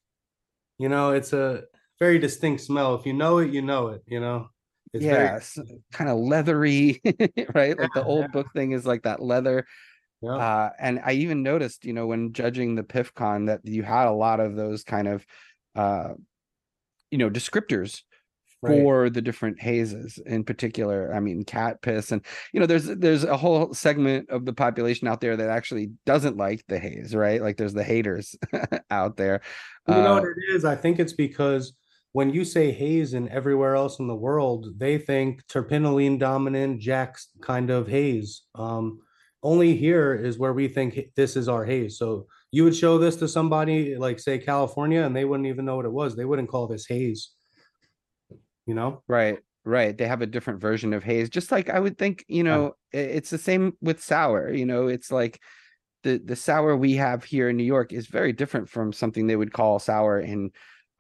you 0.79 0.89
know 0.89 1.13
it's 1.13 1.33
a 1.33 1.63
very 1.99 2.19
distinct 2.19 2.63
smell 2.63 2.95
if 2.95 3.07
you 3.07 3.13
know 3.13 3.39
it 3.39 3.51
you 3.53 3.63
know 3.63 3.89
it 3.89 4.03
you 4.07 4.21
know 4.21 4.49
it's 4.93 5.05
yeah, 5.05 5.39
very... 5.39 5.83
kind 5.93 6.11
of 6.11 6.19
leathery, 6.19 7.01
right? 7.05 7.77
Yeah, 7.77 7.83
like 7.83 7.93
the 7.95 8.05
old 8.05 8.23
yeah. 8.23 8.29
book 8.29 8.47
thing 8.55 8.73
is 8.73 8.87
like 8.87 9.03
that 9.03 9.21
leather. 9.21 9.67
Yeah. 10.23 10.37
Uh, 10.37 10.71
and 10.79 11.01
I 11.05 11.13
even 11.13 11.43
noticed, 11.43 11.85
you 11.85 11.93
know, 11.93 12.07
when 12.07 12.33
judging 12.33 12.75
the 12.75 12.83
PiffCon 12.83 13.47
that 13.47 13.61
you 13.65 13.83
had 13.83 14.09
a 14.09 14.13
lot 14.13 14.41
of 14.41 14.57
those 14.57 14.83
kind 14.83 15.07
of, 15.07 15.27
uh, 15.77 16.15
you 17.11 17.19
know, 17.19 17.31
descriptors 17.31 18.03
for 18.61 19.03
right. 19.03 19.15
the 19.15 19.23
different 19.23 19.61
hazes 19.61 20.19
in 20.27 20.43
particular 20.43 21.15
i 21.15 21.21
mean 21.21 21.45
cat 21.45 21.81
piss 21.81 22.11
and 22.11 22.25
you 22.53 22.59
know 22.59 22.67
there's 22.67 22.87
there's 22.87 23.25
a 23.25 23.37
whole 23.37 23.73
segment 23.73 24.29
of 24.31 24.45
the 24.45 24.53
population 24.53 25.07
out 25.07 25.21
there 25.21 25.37
that 25.37 25.49
actually 25.49 25.91
doesn't 26.07 26.37
like 26.37 26.65
the 26.67 26.79
haze 26.79 27.15
right 27.15 27.41
like 27.41 27.57
there's 27.57 27.75
the 27.75 27.85
haters 27.85 28.35
out 28.91 29.17
there 29.17 29.41
you 29.87 29.95
uh, 29.95 30.03
know 30.03 30.15
what 30.15 30.25
it 30.25 30.55
is 30.55 30.65
i 30.65 30.75
think 30.75 30.99
it's 30.99 31.13
because 31.13 31.73
when 32.13 32.31
you 32.31 32.45
say 32.45 32.73
haze 32.73 33.15
and 33.15 33.29
everywhere 33.29 33.75
else 33.77 33.99
in 33.99 34.07
the 34.07 34.15
world, 34.15 34.67
they 34.77 34.99
think 34.99 35.47
terpinolene 35.47 36.19
dominant 36.19 36.81
Jack's 36.81 37.29
kind 37.41 37.71
of 37.71 37.87
haze. 37.87 38.43
Um, 38.55 39.01
only 39.43 39.77
here 39.77 40.15
is 40.15 40.39
where 40.39 40.53
we 40.53 40.69
think 40.69 40.99
this 41.17 41.37
is 41.37 41.49
our 41.49 41.65
haze. 41.65 41.99
So 41.99 42.27
you 42.51 42.65
would 42.65 42.75
show 42.75 42.99
this 42.99 43.17
to 43.17 43.29
somebody 43.29 43.97
like 43.97 44.19
say 44.19 44.39
California 44.39 45.03
and 45.03 45.15
they 45.15 45.25
wouldn't 45.25 45.49
even 45.49 45.65
know 45.65 45.77
what 45.77 45.85
it 45.85 45.93
was. 45.93 46.17
They 46.17 46.25
wouldn't 46.25 46.49
call 46.49 46.67
this 46.67 46.87
haze. 46.87 47.31
You 48.69 48.75
know? 48.75 49.03
Right. 49.09 49.39
Right. 49.65 49.97
They 49.97 50.07
have 50.07 50.23
a 50.23 50.27
different 50.27 50.61
version 50.61 50.93
of 50.93 51.03
haze. 51.03 51.29
Just 51.31 51.51
like 51.51 51.69
I 51.71 51.81
would 51.81 51.99
think, 51.99 52.25
you 52.29 52.43
know, 52.43 52.77
yeah. 52.93 53.01
it's 53.01 53.31
the 53.31 53.39
same 53.39 53.77
with 53.81 54.03
sour. 54.03 54.53
You 54.53 54.67
know, 54.67 54.89
it's 54.89 55.11
like 55.11 55.41
the 56.03 56.19
the 56.19 56.37
sour 56.37 56.77
we 56.77 56.95
have 56.95 57.25
here 57.25 57.49
in 57.49 57.57
New 57.57 57.65
York 57.65 57.93
is 57.93 58.07
very 58.07 58.33
different 58.33 58.69
from 58.69 58.93
something 58.93 59.27
they 59.27 59.37
would 59.37 59.53
call 59.53 59.79
sour 59.79 60.21
in 60.21 60.53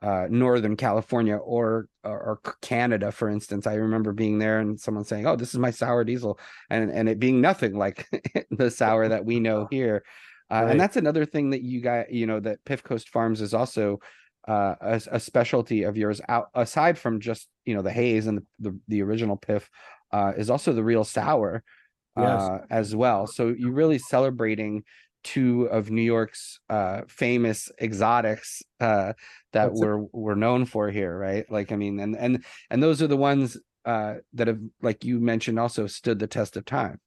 uh, 0.02 0.26
Northern 0.31 0.76
California 0.76 1.37
or, 1.37 1.88
or, 2.04 2.40
or 2.44 2.54
Canada, 2.62 3.11
for 3.11 3.28
instance. 3.28 3.66
I 3.66 3.74
remember 3.74 4.12
being 4.12 4.38
there 4.38 4.61
and 4.61 4.78
someone 4.78 5.04
saying, 5.04 5.26
"Oh, 5.26 5.37
this 5.37 5.52
is 5.52 5.59
my 5.59 5.70
sour 5.70 6.04
diesel," 6.04 6.38
and 6.70 6.90
and 6.90 7.09
it 7.09 7.18
being 7.18 7.40
nothing 7.40 7.76
like 7.76 8.09
the 8.50 8.70
sour 8.70 9.09
that 9.09 9.24
we 9.24 9.40
know 9.40 9.66
here. 9.70 10.04
Uh, 10.50 10.62
right. 10.62 10.70
And 10.70 10.81
that's 10.81 10.96
another 10.96 11.26
thing 11.26 11.50
that 11.50 11.62
you 11.62 11.83
got, 11.83 12.11
you 12.11 12.26
know, 12.26 12.40
that 12.40 12.64
Piff 12.64 12.83
Coast 12.83 13.11
Farms 13.11 13.42
is 13.42 13.52
also 13.52 14.00
uh, 14.46 14.74
a, 14.81 15.03
a, 15.12 15.20
specialty 15.20 15.83
of 15.83 15.96
yours. 15.96 16.20
Out 16.29 16.48
aside 16.55 16.98
from 16.98 17.20
just 17.20 17.48
you 17.64 17.74
know 17.74 17.83
the 17.83 17.92
haze 17.92 18.27
and 18.27 18.38
the 18.38 18.70
the, 18.70 18.79
the 18.88 19.03
original 19.03 19.37
Piff, 19.37 19.68
uh, 20.12 20.33
is 20.37 20.51
also 20.51 20.72
the 20.72 20.85
real 20.85 21.05
sour 21.05 21.62
yes. 22.16 22.40
Uh, 22.42 22.59
as 22.70 22.94
well. 22.96 23.27
So 23.27 23.55
you're 23.57 23.72
really 23.72 23.98
celebrating 23.98 24.85
two 25.24 25.64
of 25.64 25.90
New 25.90 26.03
York's 26.03 26.61
uh, 26.70 27.03
famous 27.09 27.70
exotics 27.81 28.62
uh, 28.81 29.12
that 29.53 29.68
That's 29.68 29.81
we're 29.81 30.03
it. 30.03 30.09
we're 30.12 30.35
known 30.35 30.64
for 30.64 30.90
here, 30.90 31.16
right? 31.16 31.51
Like, 31.51 31.72
I 31.72 31.77
mean, 31.77 32.01
and 32.01 32.16
and 32.16 32.44
and 32.70 32.83
those 32.83 33.03
are 33.03 33.07
the 33.07 33.16
ones 33.16 33.57
uh, 33.85 34.16
that 34.35 34.48
have, 34.48 34.61
like 34.83 35.05
you 35.05 35.20
mentioned, 35.20 35.59
also 35.59 35.87
stood 35.87 36.18
the 36.18 36.27
test 36.27 36.57
of 36.57 36.64
time. 36.64 37.01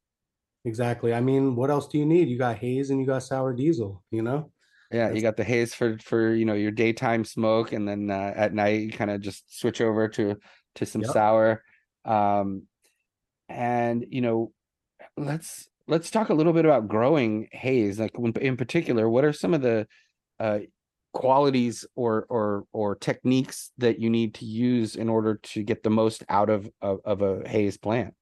Exactly. 0.65 1.13
I 1.13 1.21
mean, 1.21 1.55
what 1.55 1.71
else 1.71 1.87
do 1.87 1.97
you 1.97 2.05
need? 2.05 2.29
You 2.29 2.37
got 2.37 2.57
haze 2.57 2.91
and 2.91 2.99
you 2.99 3.05
got 3.05 3.23
sour 3.23 3.53
diesel. 3.53 4.03
You 4.11 4.21
know. 4.21 4.51
Yeah, 4.91 5.11
you 5.11 5.21
got 5.21 5.37
the 5.37 5.43
haze 5.43 5.73
for 5.73 5.97
for 5.99 6.33
you 6.33 6.45
know 6.45 6.53
your 6.53 6.71
daytime 6.71 7.23
smoke, 7.23 7.71
and 7.71 7.87
then 7.87 8.09
uh, 8.09 8.33
at 8.35 8.53
night 8.53 8.81
you 8.81 8.91
kind 8.91 9.11
of 9.11 9.21
just 9.21 9.59
switch 9.59 9.81
over 9.81 10.07
to 10.09 10.37
to 10.75 10.85
some 10.85 11.01
yep. 11.01 11.11
sour. 11.11 11.63
Um, 12.05 12.63
and 13.47 14.05
you 14.09 14.21
know, 14.21 14.51
let's 15.17 15.69
let's 15.87 16.11
talk 16.11 16.29
a 16.29 16.33
little 16.33 16.53
bit 16.53 16.65
about 16.65 16.87
growing 16.87 17.47
haze. 17.51 17.99
Like 17.99 18.17
when, 18.17 18.33
in 18.33 18.57
particular, 18.57 19.09
what 19.09 19.23
are 19.23 19.33
some 19.33 19.53
of 19.53 19.61
the 19.61 19.87
uh, 20.39 20.59
qualities 21.13 21.85
or 21.95 22.25
or 22.29 22.65
or 22.71 22.95
techniques 22.95 23.71
that 23.77 23.99
you 23.99 24.09
need 24.09 24.35
to 24.35 24.45
use 24.45 24.95
in 24.95 25.09
order 25.09 25.35
to 25.35 25.63
get 25.63 25.83
the 25.83 25.89
most 25.89 26.23
out 26.29 26.49
of 26.49 26.69
of, 26.81 26.99
of 27.05 27.21
a 27.21 27.47
haze 27.47 27.77
plant? 27.77 28.13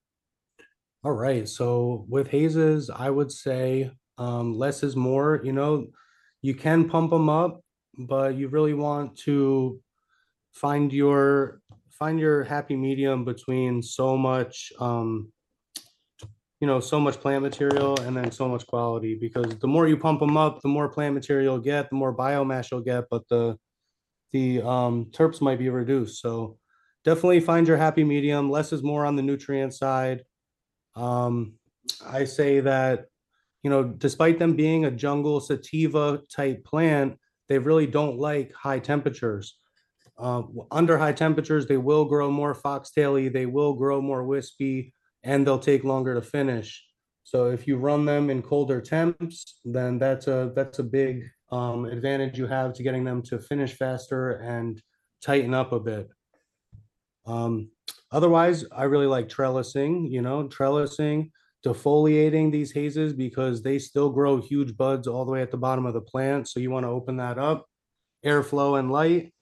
All 1.04 1.14
right. 1.14 1.48
So 1.48 2.06
with 2.10 2.28
hazes, 2.28 2.90
I 2.90 3.10
would 3.10 3.32
say 3.32 3.92
um, 4.18 4.54
less 4.54 4.84
is 4.84 4.96
more. 4.96 5.40
You 5.44 5.54
know, 5.54 5.88
you 6.42 6.56
can 6.56 6.90
pump 6.90 7.12
them 7.12 7.30
up, 7.30 7.62
but 7.98 8.36
you 8.36 8.48
really 8.48 8.74
want 8.74 9.18
to 9.20 9.80
find 10.54 10.92
your 10.92 11.62
find 11.92 12.20
your 12.20 12.44
happy 12.44 12.76
medium 12.76 13.26
between 13.26 13.82
so 13.82 14.16
much 14.18 14.72
um, 14.80 15.32
you 16.60 16.68
know 16.68 16.80
so 16.80 17.00
much 17.00 17.20
plant 17.20 17.44
material 17.44 18.00
and 18.02 18.16
then 18.16 18.32
so 18.32 18.48
much 18.48 18.66
quality 18.68 19.16
because 19.16 19.58
the 19.60 19.68
more 19.68 19.88
you 19.88 19.98
pump 19.98 20.20
them 20.20 20.38
up 20.38 20.62
the 20.62 20.68
more 20.68 20.88
plant 20.88 21.14
material 21.14 21.56
you'll 21.56 21.62
get 21.62 21.90
the 21.90 21.96
more 21.96 22.16
biomass 22.16 22.72
you'll 22.72 22.82
get 22.82 23.04
but 23.12 23.28
the 23.28 23.58
the 24.32 24.62
um, 24.62 25.06
terps 25.06 25.42
might 25.42 25.60
be 25.60 25.70
reduced. 25.70 26.22
So 26.22 26.58
definitely 27.04 27.40
find 27.40 27.68
your 27.68 27.78
happy 27.78 28.04
medium. 28.04 28.50
Less 28.50 28.72
is 28.72 28.84
more 28.84 29.06
on 29.06 29.16
the 29.16 29.24
nutrient 29.24 29.74
side. 29.74 30.24
Um, 30.96 31.54
i 32.06 32.24
say 32.26 32.60
that 32.60 33.06
you 33.64 33.70
know 33.70 33.84
despite 33.84 34.40
them 34.40 34.56
being 34.56 34.86
a 34.86 34.92
jungle 34.92 35.40
sativa 35.40 36.22
type 36.34 36.64
plant 36.64 37.18
they 37.48 37.58
really 37.58 37.88
don't 37.88 38.18
like 38.18 38.54
high 38.54 38.80
temperatures 38.80 39.58
uh, 40.18 40.44
under 40.72 40.98
high 40.98 41.14
temperatures 41.14 41.66
they 41.66 41.78
will 41.78 42.06
grow 42.06 42.30
more 42.30 42.56
foxtaily 42.56 43.32
they 43.32 43.46
will 43.46 43.74
grow 43.74 44.02
more 44.02 44.24
wispy 44.24 44.94
and 45.24 45.46
they'll 45.46 45.60
take 45.60 45.84
longer 45.84 46.14
to 46.14 46.22
finish. 46.22 46.86
So 47.24 47.52
if 47.52 47.68
you 47.68 47.78
run 47.78 48.06
them 48.06 48.30
in 48.30 48.42
colder 48.42 48.82
temps, 48.82 49.60
then 49.66 50.00
that's 50.00 50.28
a 50.28 50.52
that's 50.56 50.80
a 50.80 50.84
big 50.84 51.26
um, 51.52 51.86
advantage 51.86 52.38
you 52.38 52.48
have 52.48 52.74
to 52.74 52.84
getting 52.84 53.04
them 53.04 53.22
to 53.24 53.40
finish 53.40 53.74
faster 53.74 54.32
and 54.32 54.82
tighten 55.22 55.54
up 55.54 55.72
a 55.72 55.80
bit. 55.80 56.10
Um, 57.26 57.70
otherwise, 58.12 58.66
I 58.72 58.84
really 58.84 59.06
like 59.06 59.30
trellising. 59.30 60.10
You 60.10 60.22
know, 60.22 60.48
trellising, 60.48 61.32
defoliating 61.66 62.52
these 62.52 62.72
hazes 62.72 63.14
because 63.14 63.62
they 63.62 63.80
still 63.80 64.10
grow 64.10 64.42
huge 64.42 64.78
buds 64.78 65.08
all 65.08 65.26
the 65.26 65.32
way 65.32 65.42
at 65.42 65.52
the 65.52 65.58
bottom 65.58 65.86
of 65.86 65.94
the 65.94 66.02
plant. 66.02 66.48
So 66.48 66.60
you 66.60 66.72
want 66.72 66.86
to 66.86 66.90
open 66.90 67.18
that 67.18 67.38
up, 67.38 67.66
airflow 68.26 68.80
and 68.80 68.92
light, 68.92 69.34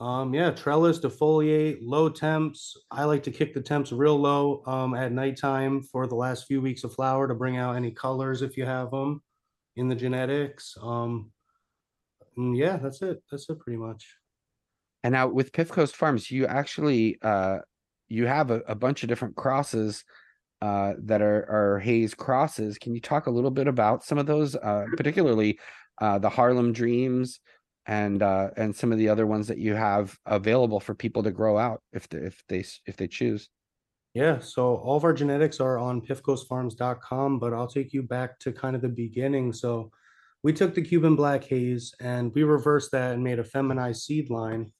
um, 0.00 0.32
yeah, 0.32 0.50
trellis, 0.50 0.98
defoliate, 0.98 1.78
low 1.82 2.08
temps. 2.08 2.74
I 2.90 3.04
like 3.04 3.22
to 3.24 3.30
kick 3.30 3.52
the 3.52 3.60
temps 3.60 3.92
real 3.92 4.18
low 4.18 4.62
um, 4.66 4.94
at 4.94 5.12
nighttime 5.12 5.82
for 5.82 6.06
the 6.06 6.14
last 6.14 6.46
few 6.46 6.62
weeks 6.62 6.84
of 6.84 6.94
flower 6.94 7.28
to 7.28 7.34
bring 7.34 7.58
out 7.58 7.76
any 7.76 7.90
colors 7.90 8.40
if 8.40 8.56
you 8.56 8.64
have 8.64 8.90
them 8.90 9.22
in 9.76 9.88
the 9.88 9.94
genetics. 9.94 10.74
Um, 10.80 11.30
yeah, 12.36 12.78
that's 12.78 13.02
it. 13.02 13.22
That's 13.30 13.50
it 13.50 13.60
pretty 13.60 13.76
much. 13.76 14.16
And 15.04 15.12
now 15.12 15.28
with 15.28 15.52
Piff 15.52 15.70
Coast 15.70 15.96
Farms, 15.96 16.30
you 16.30 16.46
actually 16.46 17.18
uh, 17.20 17.58
you 18.08 18.26
have 18.26 18.50
a, 18.50 18.60
a 18.66 18.74
bunch 18.74 19.02
of 19.02 19.10
different 19.10 19.36
crosses 19.36 20.04
uh, 20.62 20.94
that 20.98 21.22
are, 21.22 21.46
are 21.50 21.78
haze 21.78 22.14
crosses. 22.14 22.78
Can 22.78 22.94
you 22.94 23.00
talk 23.00 23.26
a 23.26 23.30
little 23.30 23.50
bit 23.50 23.66
about 23.66 24.04
some 24.04 24.18
of 24.18 24.26
those, 24.26 24.56
uh, 24.56 24.86
particularly 24.96 25.58
uh, 26.00 26.18
the 26.18 26.30
Harlem 26.30 26.72
Dreams? 26.72 27.40
and 27.86 28.22
uh, 28.22 28.50
and 28.56 28.76
some 28.76 28.92
of 28.92 28.98
the 28.98 29.08
other 29.08 29.26
ones 29.26 29.48
that 29.48 29.58
you 29.58 29.74
have 29.74 30.16
available 30.26 30.80
for 30.80 30.94
people 30.94 31.22
to 31.22 31.30
grow 31.30 31.58
out 31.58 31.80
if 31.92 32.08
they, 32.08 32.18
if 32.18 32.42
they 32.46 32.64
if 32.86 32.96
they 32.96 33.08
choose. 33.08 33.48
Yeah, 34.14 34.40
so 34.40 34.76
all 34.76 34.96
of 34.96 35.04
our 35.04 35.12
genetics 35.12 35.60
are 35.60 35.78
on 35.78 36.00
piffcoastfarms.com, 36.00 37.38
but 37.38 37.54
I'll 37.54 37.68
take 37.68 37.92
you 37.92 38.02
back 38.02 38.38
to 38.40 38.52
kind 38.52 38.74
of 38.74 38.82
the 38.82 38.88
beginning. 38.88 39.52
So 39.52 39.90
we 40.42 40.52
took 40.52 40.74
the 40.74 40.82
Cuban 40.82 41.14
black 41.14 41.44
haze 41.44 41.94
and 42.00 42.32
we 42.34 42.42
reversed 42.42 42.90
that 42.92 43.14
and 43.14 43.22
made 43.22 43.38
a 43.38 43.44
feminized 43.44 44.02
seed 44.02 44.28
line. 44.28 44.72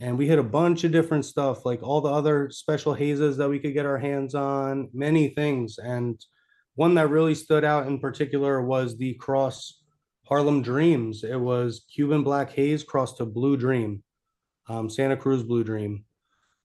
And 0.00 0.18
we 0.18 0.26
hit 0.26 0.38
a 0.38 0.44
bunch 0.44 0.84
of 0.84 0.92
different 0.92 1.24
stuff, 1.24 1.64
like 1.64 1.82
all 1.82 2.00
the 2.00 2.10
other 2.10 2.50
special 2.50 2.94
hazes 2.94 3.36
that 3.36 3.48
we 3.48 3.60
could 3.60 3.74
get 3.74 3.86
our 3.86 3.98
hands 3.98 4.34
on, 4.34 4.88
many 4.92 5.28
things. 5.28 5.78
And 5.78 6.20
one 6.74 6.94
that 6.94 7.10
really 7.10 7.34
stood 7.34 7.64
out 7.64 7.86
in 7.86 8.00
particular 8.00 8.60
was 8.60 8.96
the 8.96 9.14
cross 9.14 9.80
Harlem 10.26 10.62
Dreams. 10.62 11.22
It 11.22 11.36
was 11.38 11.84
Cuban 11.94 12.22
Black 12.22 12.50
Haze 12.50 12.82
crossed 12.82 13.18
to 13.18 13.26
Blue 13.26 13.56
Dream, 13.56 14.02
um, 14.68 14.90
Santa 14.90 15.16
Cruz 15.16 15.42
Blue 15.42 15.62
Dream. 15.62 16.04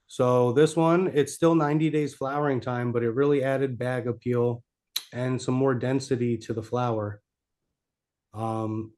So 0.07 0.53
this 0.53 0.75
one, 0.75 1.11
it's 1.13 1.33
still 1.33 1.53
90 1.53 1.91
days 1.91 2.15
flowering 2.15 2.61
time, 2.61 2.91
but 2.91 3.03
it 3.03 3.11
really 3.11 3.43
added 3.43 3.77
bag 3.77 4.07
appeal 4.07 4.63
and 5.13 5.39
some 5.39 5.53
more 5.53 5.75
density 5.75 6.37
to 6.37 6.53
the 6.53 6.63
flower. 6.63 7.21
Um, 8.33 8.93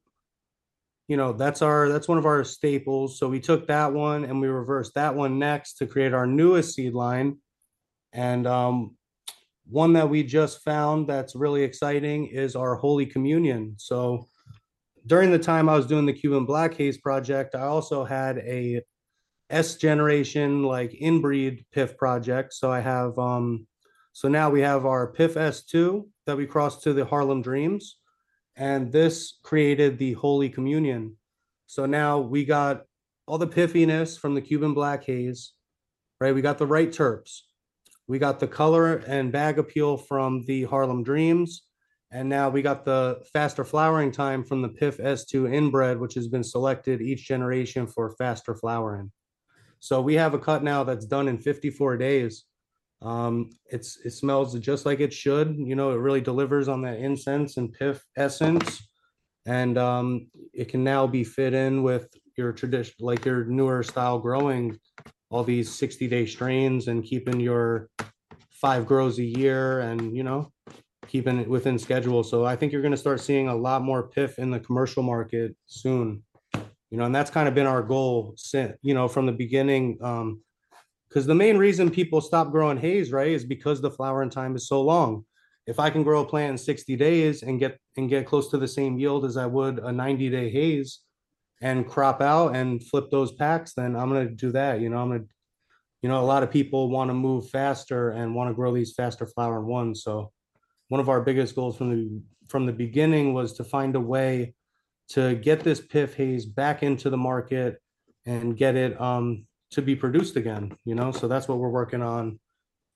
you 1.12 1.18
know, 1.18 1.34
that's 1.34 1.60
our 1.60 1.90
that's 1.90 2.08
one 2.08 2.16
of 2.16 2.24
our 2.24 2.42
staples. 2.42 3.18
So 3.18 3.28
we 3.28 3.38
took 3.38 3.66
that 3.66 3.92
one 3.92 4.24
and 4.24 4.40
we 4.40 4.48
reversed 4.48 4.94
that 4.94 5.14
one 5.14 5.38
next 5.38 5.74
to 5.74 5.86
create 5.86 6.14
our 6.14 6.26
newest 6.26 6.74
seed 6.74 6.94
line. 6.94 7.36
And 8.14 8.46
um, 8.46 8.96
one 9.66 9.92
that 9.92 10.08
we 10.08 10.22
just 10.22 10.64
found 10.64 11.06
that's 11.06 11.36
really 11.36 11.64
exciting 11.64 12.28
is 12.28 12.56
our 12.56 12.76
Holy 12.76 13.04
Communion. 13.04 13.74
So 13.76 14.26
during 15.06 15.30
the 15.30 15.38
time 15.38 15.68
I 15.68 15.76
was 15.76 15.86
doing 15.86 16.06
the 16.06 16.14
Cuban 16.14 16.46
Black 16.46 16.72
Haze 16.72 16.96
project, 16.96 17.54
I 17.54 17.64
also 17.64 18.06
had 18.06 18.38
a 18.38 18.80
S 19.50 19.76
generation 19.76 20.62
like 20.62 20.92
inbreed 20.92 21.66
Piff 21.72 21.98
project. 21.98 22.54
So 22.54 22.72
I 22.72 22.80
have 22.80 23.18
um 23.18 23.66
so 24.14 24.28
now 24.28 24.48
we 24.48 24.62
have 24.62 24.86
our 24.86 25.12
Piff 25.12 25.34
S2 25.34 26.06
that 26.24 26.38
we 26.38 26.46
crossed 26.46 26.82
to 26.84 26.94
the 26.94 27.04
Harlem 27.04 27.42
Dreams, 27.42 27.98
and 28.56 28.92
this 28.92 29.38
created 29.42 29.98
the 29.98 30.12
Holy 30.14 30.48
Communion. 30.48 31.16
So 31.66 31.86
now 31.86 32.18
we 32.18 32.44
got 32.44 32.82
all 33.26 33.38
the 33.38 33.46
piffiness 33.46 34.18
from 34.18 34.34
the 34.34 34.42
Cuban 34.42 34.74
Black 34.74 35.04
Haze, 35.04 35.52
right? 36.20 36.34
We 36.34 36.42
got 36.42 36.58
the 36.58 36.66
right 36.66 36.90
terps. 36.90 37.40
We 38.06 38.18
got 38.18 38.40
the 38.40 38.48
color 38.48 38.96
and 38.96 39.32
bag 39.32 39.58
appeal 39.58 39.96
from 39.96 40.44
the 40.46 40.64
Harlem 40.64 41.02
Dreams 41.02 41.62
and 42.12 42.28
now 42.28 42.50
we 42.50 42.60
got 42.60 42.84
the 42.84 43.22
faster 43.32 43.64
flowering 43.64 44.12
time 44.12 44.44
from 44.44 44.60
the 44.60 44.68
Piff 44.68 44.98
S2 44.98 45.52
inbred, 45.52 45.98
which 45.98 46.12
has 46.14 46.28
been 46.28 46.44
selected 46.44 47.00
each 47.00 47.26
generation 47.26 47.86
for 47.86 48.10
faster 48.10 48.54
flowering. 48.54 49.10
So 49.80 50.02
we 50.02 50.14
have 50.14 50.34
a 50.34 50.38
cut 50.38 50.62
now 50.62 50.84
that's 50.84 51.06
done 51.06 51.26
in 51.26 51.38
54 51.38 51.96
days. 51.96 52.44
Um, 53.02 53.50
it's 53.66 53.98
it 54.04 54.10
smells 54.12 54.58
just 54.58 54.86
like 54.86 55.00
it 55.00 55.12
should. 55.12 55.56
You 55.58 55.74
know, 55.74 55.90
it 55.90 55.96
really 55.96 56.20
delivers 56.20 56.68
on 56.68 56.82
that 56.82 56.98
incense 56.98 57.56
and 57.56 57.72
piff 57.72 58.04
essence, 58.16 58.88
and 59.46 59.76
um, 59.76 60.28
it 60.52 60.68
can 60.68 60.84
now 60.84 61.06
be 61.06 61.24
fit 61.24 61.52
in 61.52 61.82
with 61.82 62.08
your 62.36 62.52
tradition, 62.52 62.94
like 63.00 63.24
your 63.24 63.44
newer 63.44 63.82
style 63.82 64.18
growing, 64.18 64.78
all 65.30 65.44
these 65.44 65.74
60 65.74 66.06
day 66.06 66.26
strains 66.26 66.88
and 66.88 67.04
keeping 67.04 67.40
your 67.40 67.88
five 68.50 68.86
grows 68.86 69.18
a 69.18 69.24
year, 69.24 69.80
and 69.80 70.16
you 70.16 70.22
know, 70.22 70.52
keeping 71.08 71.40
it 71.40 71.48
within 71.48 71.78
schedule. 71.78 72.22
So 72.22 72.44
I 72.44 72.54
think 72.54 72.72
you're 72.72 72.82
going 72.82 72.92
to 72.92 72.98
start 72.98 73.20
seeing 73.20 73.48
a 73.48 73.56
lot 73.56 73.82
more 73.82 74.08
piff 74.08 74.38
in 74.38 74.50
the 74.50 74.60
commercial 74.60 75.02
market 75.02 75.56
soon. 75.66 76.22
You 76.54 76.98
know, 76.98 77.04
and 77.04 77.14
that's 77.14 77.30
kind 77.30 77.48
of 77.48 77.54
been 77.54 77.66
our 77.66 77.82
goal 77.82 78.34
since, 78.36 78.76
you 78.82 78.92
know, 78.92 79.08
from 79.08 79.24
the 79.24 79.32
beginning. 79.32 79.98
Um, 80.02 80.42
because 81.12 81.26
the 81.26 81.34
main 81.34 81.58
reason 81.58 81.90
people 81.90 82.22
stop 82.22 82.50
growing 82.50 82.78
haze, 82.78 83.12
right, 83.12 83.32
is 83.32 83.44
because 83.44 83.82
the 83.82 83.90
flowering 83.90 84.30
time 84.30 84.56
is 84.56 84.66
so 84.66 84.80
long. 84.80 85.26
If 85.66 85.78
I 85.78 85.90
can 85.90 86.02
grow 86.02 86.22
a 86.22 86.26
plant 86.26 86.52
in 86.52 86.58
60 86.58 86.96
days 86.96 87.42
and 87.42 87.60
get 87.60 87.78
and 87.98 88.08
get 88.08 88.26
close 88.26 88.50
to 88.50 88.58
the 88.58 88.66
same 88.66 88.98
yield 88.98 89.26
as 89.26 89.36
I 89.36 89.44
would 89.44 89.78
a 89.78 89.92
90 89.92 90.30
day 90.30 90.50
haze 90.50 91.00
and 91.60 91.86
crop 91.86 92.22
out 92.22 92.56
and 92.56 92.82
flip 92.82 93.10
those 93.10 93.32
packs, 93.32 93.74
then 93.74 93.94
I'm 93.94 94.08
gonna 94.08 94.30
do 94.30 94.52
that. 94.52 94.80
You 94.80 94.88
know, 94.88 94.96
I'm 94.96 95.10
gonna, 95.10 95.24
you 96.00 96.08
know, 96.08 96.18
a 96.18 96.24
lot 96.24 96.42
of 96.42 96.50
people 96.50 96.88
want 96.88 97.10
to 97.10 97.14
move 97.14 97.50
faster 97.50 98.10
and 98.10 98.34
want 98.34 98.48
to 98.48 98.54
grow 98.54 98.72
these 98.72 98.94
faster 98.94 99.26
flowering 99.26 99.66
ones. 99.66 100.02
So 100.02 100.32
one 100.88 101.00
of 101.00 101.10
our 101.10 101.20
biggest 101.20 101.54
goals 101.54 101.76
from 101.76 101.90
the 101.90 102.22
from 102.48 102.64
the 102.64 102.72
beginning 102.72 103.34
was 103.34 103.52
to 103.54 103.64
find 103.64 103.94
a 103.96 104.00
way 104.00 104.54
to 105.10 105.34
get 105.34 105.60
this 105.60 105.80
Piff 105.80 106.14
haze 106.14 106.46
back 106.46 106.82
into 106.82 107.10
the 107.10 107.18
market 107.18 107.80
and 108.24 108.56
get 108.56 108.76
it 108.76 108.98
um, 108.98 109.46
to 109.72 109.82
be 109.82 109.96
produced 109.96 110.36
again. 110.36 110.76
You 110.84 110.94
know, 110.94 111.12
so 111.12 111.28
that's 111.28 111.48
what 111.48 111.58
we're 111.58 111.68
working 111.68 112.02
on. 112.02 112.38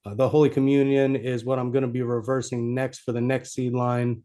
Uh, 0.05 0.15
the 0.15 0.29
Holy 0.29 0.49
Communion 0.49 1.17
is 1.17 1.45
what 1.45 1.59
I'm 1.59 1.73
going 1.73 1.83
to 1.83 1.89
be 1.89 2.03
reversing 2.03 2.75
next 2.75 3.01
for 3.01 3.13
the 3.13 3.21
next 3.21 3.55
seed 3.55 3.73
line. 3.73 4.23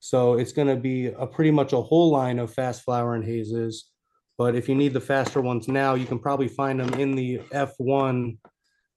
So 0.00 0.34
it's 0.34 0.52
going 0.52 0.68
to 0.68 0.76
be 0.76 1.06
a 1.06 1.26
pretty 1.26 1.50
much 1.50 1.72
a 1.72 1.80
whole 1.80 2.10
line 2.10 2.38
of 2.38 2.52
fast 2.52 2.82
flowering 2.82 3.22
hazes. 3.22 3.88
But 4.36 4.56
if 4.56 4.68
you 4.68 4.74
need 4.74 4.92
the 4.92 5.00
faster 5.00 5.40
ones 5.40 5.68
now, 5.68 5.94
you 5.94 6.06
can 6.06 6.18
probably 6.18 6.48
find 6.48 6.80
them 6.80 6.92
in 7.00 7.12
the 7.12 7.38
F1 7.52 8.36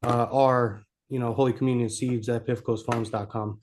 uh, 0.03 0.27
R, 0.31 0.81
you 1.09 1.19
know, 1.19 1.33
Holy 1.33 1.53
Communion 1.53 1.89
seeds 1.89 2.27
at 2.29 2.47
piffcoastfarms.com. 2.47 3.61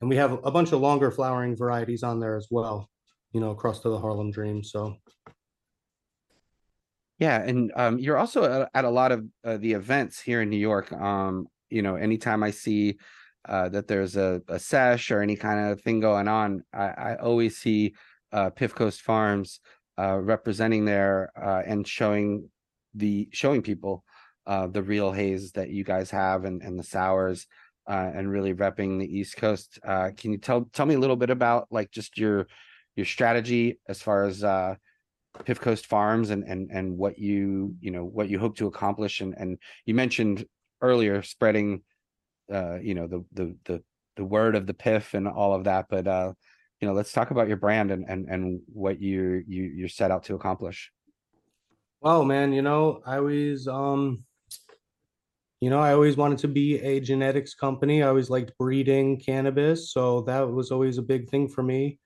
And 0.00 0.10
we 0.10 0.16
have 0.16 0.44
a 0.44 0.50
bunch 0.50 0.72
of 0.72 0.80
longer 0.80 1.10
flowering 1.10 1.56
varieties 1.56 2.02
on 2.02 2.20
there 2.20 2.36
as 2.36 2.48
well, 2.50 2.88
you 3.32 3.40
know, 3.40 3.50
across 3.50 3.80
to 3.80 3.88
the 3.88 3.98
Harlem 3.98 4.30
Dream. 4.30 4.62
So 4.62 4.96
yeah, 7.18 7.40
and 7.40 7.72
um, 7.76 7.98
you're 7.98 8.16
also 8.16 8.62
at, 8.62 8.70
at, 8.74 8.84
a 8.84 8.90
lot 8.90 9.12
of 9.12 9.24
uh, 9.44 9.56
the 9.56 9.72
events 9.72 10.20
here 10.20 10.42
in 10.42 10.50
New 10.50 10.58
York. 10.58 10.92
Um, 10.92 11.46
you 11.70 11.82
know, 11.82 11.94
anytime 11.94 12.42
I 12.42 12.50
see 12.50 12.98
uh, 13.48 13.68
that 13.68 13.86
there's 13.86 14.16
a, 14.16 14.42
a 14.48 14.58
sesh 14.58 15.10
or 15.10 15.20
any 15.20 15.36
kind 15.36 15.70
of 15.70 15.80
thing 15.80 16.00
going 16.00 16.28
on, 16.28 16.64
I, 16.72 16.86
I 16.86 17.16
always 17.16 17.58
see 17.58 17.94
uh, 18.32 18.50
Piff 18.50 18.74
Coast 18.74 19.02
Farms 19.02 19.60
uh, 19.96 20.18
representing 20.18 20.84
there 20.84 21.30
uh, 21.40 21.62
and 21.64 21.86
showing 21.86 22.50
the 22.94 23.28
showing 23.32 23.62
people 23.62 24.04
uh, 24.46 24.66
the 24.66 24.82
real 24.82 25.12
haze 25.12 25.52
that 25.52 25.70
you 25.70 25.84
guys 25.84 26.10
have 26.10 26.44
and, 26.44 26.62
and 26.62 26.78
the 26.78 26.84
sours 26.84 27.46
and 27.86 28.30
really 28.30 28.54
repping 28.54 28.98
the 28.98 29.18
East 29.18 29.36
Coast. 29.36 29.78
Can 29.84 30.32
you 30.32 30.38
tell 30.38 30.68
tell 30.72 30.86
me 30.86 30.94
a 30.94 30.98
little 30.98 31.16
bit 31.16 31.30
about 31.30 31.68
like 31.70 31.92
just 31.92 32.18
your 32.18 32.48
your 32.96 33.06
strategy 33.06 33.78
as 33.88 34.02
far 34.02 34.24
as 34.24 34.42
Piff 35.44 35.60
Coast 35.60 35.86
Farms 35.86 36.30
and 36.30 36.44
and 36.44 36.70
and 36.70 36.96
what 36.96 37.18
you 37.18 37.74
you 37.80 37.90
know 37.90 38.04
what 38.04 38.28
you 38.28 38.38
hope 38.38 38.56
to 38.56 38.66
accomplish 38.66 39.20
and 39.20 39.34
and 39.36 39.58
you 39.84 39.94
mentioned 39.94 40.44
earlier 40.80 41.22
spreading 41.22 41.82
uh 42.52 42.78
you 42.80 42.94
know 42.94 43.06
the 43.06 43.24
the 43.32 43.56
the 43.64 43.82
the 44.16 44.24
word 44.24 44.54
of 44.54 44.66
the 44.66 44.74
Piff 44.74 45.14
and 45.14 45.26
all 45.26 45.54
of 45.54 45.64
that 45.64 45.86
but 45.88 46.06
uh 46.06 46.32
you 46.80 46.86
know 46.86 46.94
let's 46.94 47.12
talk 47.12 47.30
about 47.30 47.48
your 47.48 47.56
brand 47.56 47.90
and 47.90 48.04
and 48.08 48.28
and 48.28 48.60
what 48.72 49.00
you 49.00 49.42
you 49.46 49.64
you're 49.64 49.88
set 49.88 50.10
out 50.10 50.24
to 50.24 50.34
accomplish. 50.34 50.92
Well, 52.00 52.24
man, 52.24 52.52
you 52.52 52.60
know, 52.60 53.00
I 53.06 53.16
always 53.16 53.66
um 53.66 54.24
you 55.60 55.70
know, 55.70 55.80
I 55.80 55.94
always 55.94 56.18
wanted 56.18 56.36
to 56.40 56.48
be 56.48 56.78
a 56.80 57.00
genetics 57.00 57.54
company. 57.54 58.02
I 58.02 58.08
always 58.08 58.28
liked 58.28 58.52
breeding 58.58 59.18
cannabis, 59.18 59.92
so 59.92 60.20
that 60.22 60.40
was 60.46 60.70
always 60.70 60.98
a 60.98 61.02
big 61.02 61.30
thing 61.30 61.48
for 61.48 61.62
me. 61.62 61.98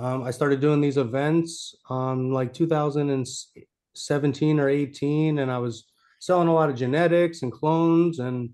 Um, 0.00 0.22
I 0.22 0.30
started 0.30 0.60
doing 0.60 0.80
these 0.80 0.96
events 0.96 1.74
um 1.90 2.32
like 2.32 2.54
2017 2.54 4.60
or 4.60 4.68
18, 4.68 5.38
and 5.38 5.52
I 5.52 5.58
was 5.58 5.84
selling 6.20 6.48
a 6.48 6.54
lot 6.54 6.70
of 6.70 6.76
genetics 6.76 7.42
and 7.42 7.52
clones, 7.52 8.18
and 8.18 8.50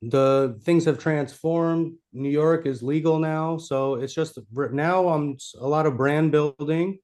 the 0.00 0.60
things 0.62 0.84
have 0.84 0.98
transformed. 0.98 1.94
New 2.12 2.30
York 2.30 2.66
is 2.66 2.84
legal 2.84 3.18
now, 3.18 3.58
so 3.58 3.96
it's 3.96 4.14
just 4.14 4.38
now 4.52 5.08
I'm 5.08 5.36
a 5.58 5.66
lot 5.66 5.86
of 5.86 5.96
brand 5.96 6.30
building 6.30 7.00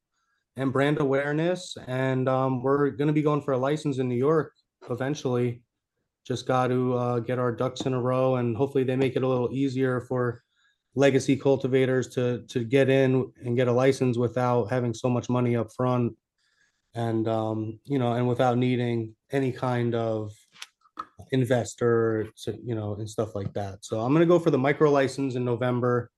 and 0.57 0.73
brand 0.73 1.01
awareness, 1.01 1.77
and 1.89 2.29
um, 2.29 2.63
we're 2.63 2.91
going 2.91 3.09
to 3.09 3.13
be 3.13 3.23
going 3.23 3.43
for 3.43 3.53
a 3.53 3.59
license 3.59 3.99
in 3.99 4.09
New 4.09 4.15
York 4.15 4.53
eventually. 4.91 5.65
Just 6.25 6.47
got 6.47 6.69
to 6.69 6.95
uh, 6.95 7.19
get 7.19 7.41
our 7.41 7.51
ducks 7.51 7.81
in 7.81 7.95
a 7.95 8.01
row, 8.01 8.37
and 8.37 8.57
hopefully 8.57 8.85
they 8.85 8.95
make 8.95 9.17
it 9.17 9.25
a 9.25 9.29
little 9.29 9.53
easier 9.53 10.03
for 10.03 10.45
legacy 10.95 11.37
cultivators 11.37 12.09
to 12.09 12.43
to 12.49 12.65
get 12.65 12.89
in 12.89 13.33
and 13.45 13.57
get 13.57 13.69
a 13.69 13.73
license 13.73 14.19
without 14.19 14.65
having 14.67 14.93
so 14.93 15.09
much 15.09 15.29
money 15.29 15.57
up 15.57 15.73
front. 15.73 16.15
And 16.95 17.27
um 17.29 17.81
you 17.85 17.99
know 17.99 18.13
and 18.13 18.29
without 18.29 18.59
needing 18.59 19.15
any 19.31 19.53
kind 19.53 19.95
of 19.95 20.33
investor 21.31 22.29
to 22.45 22.59
you 22.63 22.75
know 22.75 22.95
and 22.95 23.09
stuff 23.09 23.35
like 23.35 23.53
that. 23.55 23.85
So 23.85 24.01
i'm 24.01 24.13
going 24.13 24.21
to 24.21 24.27
go 24.27 24.39
for 24.39 24.51
the 24.51 24.59
micro 24.59 24.91
license 24.91 25.35
in 25.35 25.45
november 25.45 26.11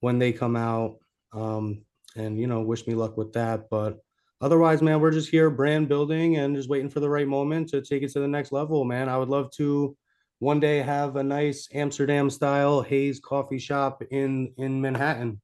when 0.00 0.18
they 0.18 0.32
come 0.32 0.56
out. 0.56 0.96
Um 1.32 1.82
and 2.16 2.38
you 2.38 2.46
know 2.46 2.60
wish 2.60 2.86
me 2.86 2.94
luck 2.94 3.16
with 3.16 3.32
that. 3.32 3.68
But 3.68 3.98
otherwise 4.40 4.80
man 4.82 5.00
we're 5.00 5.10
just 5.10 5.30
here 5.30 5.50
brand 5.50 5.88
building 5.88 6.36
and 6.36 6.54
just 6.54 6.68
waiting 6.68 6.90
for 6.90 7.00
the 7.00 7.10
right 7.10 7.26
moment 7.26 7.70
to 7.70 7.82
take 7.82 8.04
it 8.04 8.12
to 8.12 8.20
the 8.20 8.28
next 8.28 8.52
level 8.52 8.84
man. 8.84 9.08
I 9.08 9.16
would 9.16 9.28
love 9.28 9.50
to 9.56 9.96
one 10.38 10.60
day 10.60 10.82
have 10.82 11.16
a 11.16 11.22
nice 11.22 11.68
Amsterdam 11.72 12.30
style 12.30 12.82
haze 12.82 13.20
coffee 13.20 13.58
shop 13.58 14.02
in 14.10 14.52
in 14.56 14.80
Manhattan. 14.80 15.40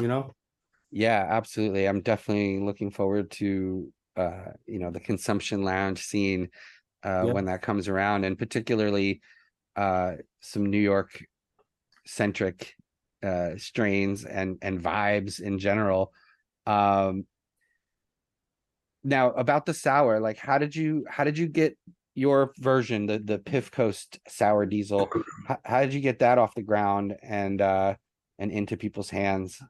You 0.00 0.08
know? 0.08 0.34
Yeah, 0.90 1.26
absolutely. 1.28 1.86
I'm 1.86 2.00
definitely 2.02 2.60
looking 2.60 2.90
forward 2.90 3.30
to 3.32 3.92
uh, 4.16 4.52
you 4.66 4.78
know, 4.78 4.90
the 4.90 5.00
consumption 5.00 5.62
lounge 5.62 6.02
scene 6.02 6.48
uh 7.02 7.24
when 7.24 7.46
that 7.46 7.62
comes 7.62 7.88
around 7.88 8.24
and 8.24 8.38
particularly 8.38 9.20
uh 9.74 10.12
some 10.40 10.66
New 10.66 10.78
York 10.78 11.24
centric 12.06 12.74
uh 13.24 13.56
strains 13.56 14.24
and 14.24 14.58
and 14.62 14.80
vibes 14.80 15.40
in 15.40 15.58
general. 15.58 16.12
Um 16.66 17.26
now 19.02 19.30
about 19.30 19.66
the 19.66 19.74
sour, 19.74 20.20
like 20.20 20.38
how 20.38 20.58
did 20.58 20.76
you 20.76 21.04
how 21.08 21.24
did 21.24 21.36
you 21.36 21.48
get 21.48 21.76
your 22.14 22.52
version, 22.58 23.06
the 23.06 23.18
the 23.18 23.38
Piff 23.38 23.70
Coast 23.70 24.18
sour 24.28 24.66
diesel. 24.66 25.08
How, 25.46 25.58
how 25.64 25.80
did 25.80 25.94
you 25.94 26.00
get 26.00 26.18
that 26.20 26.38
off 26.38 26.54
the 26.54 26.62
ground 26.62 27.16
and 27.22 27.60
uh 27.60 27.94
and 28.38 28.50
into 28.50 28.76
people's 28.76 29.10
hands? 29.10 29.60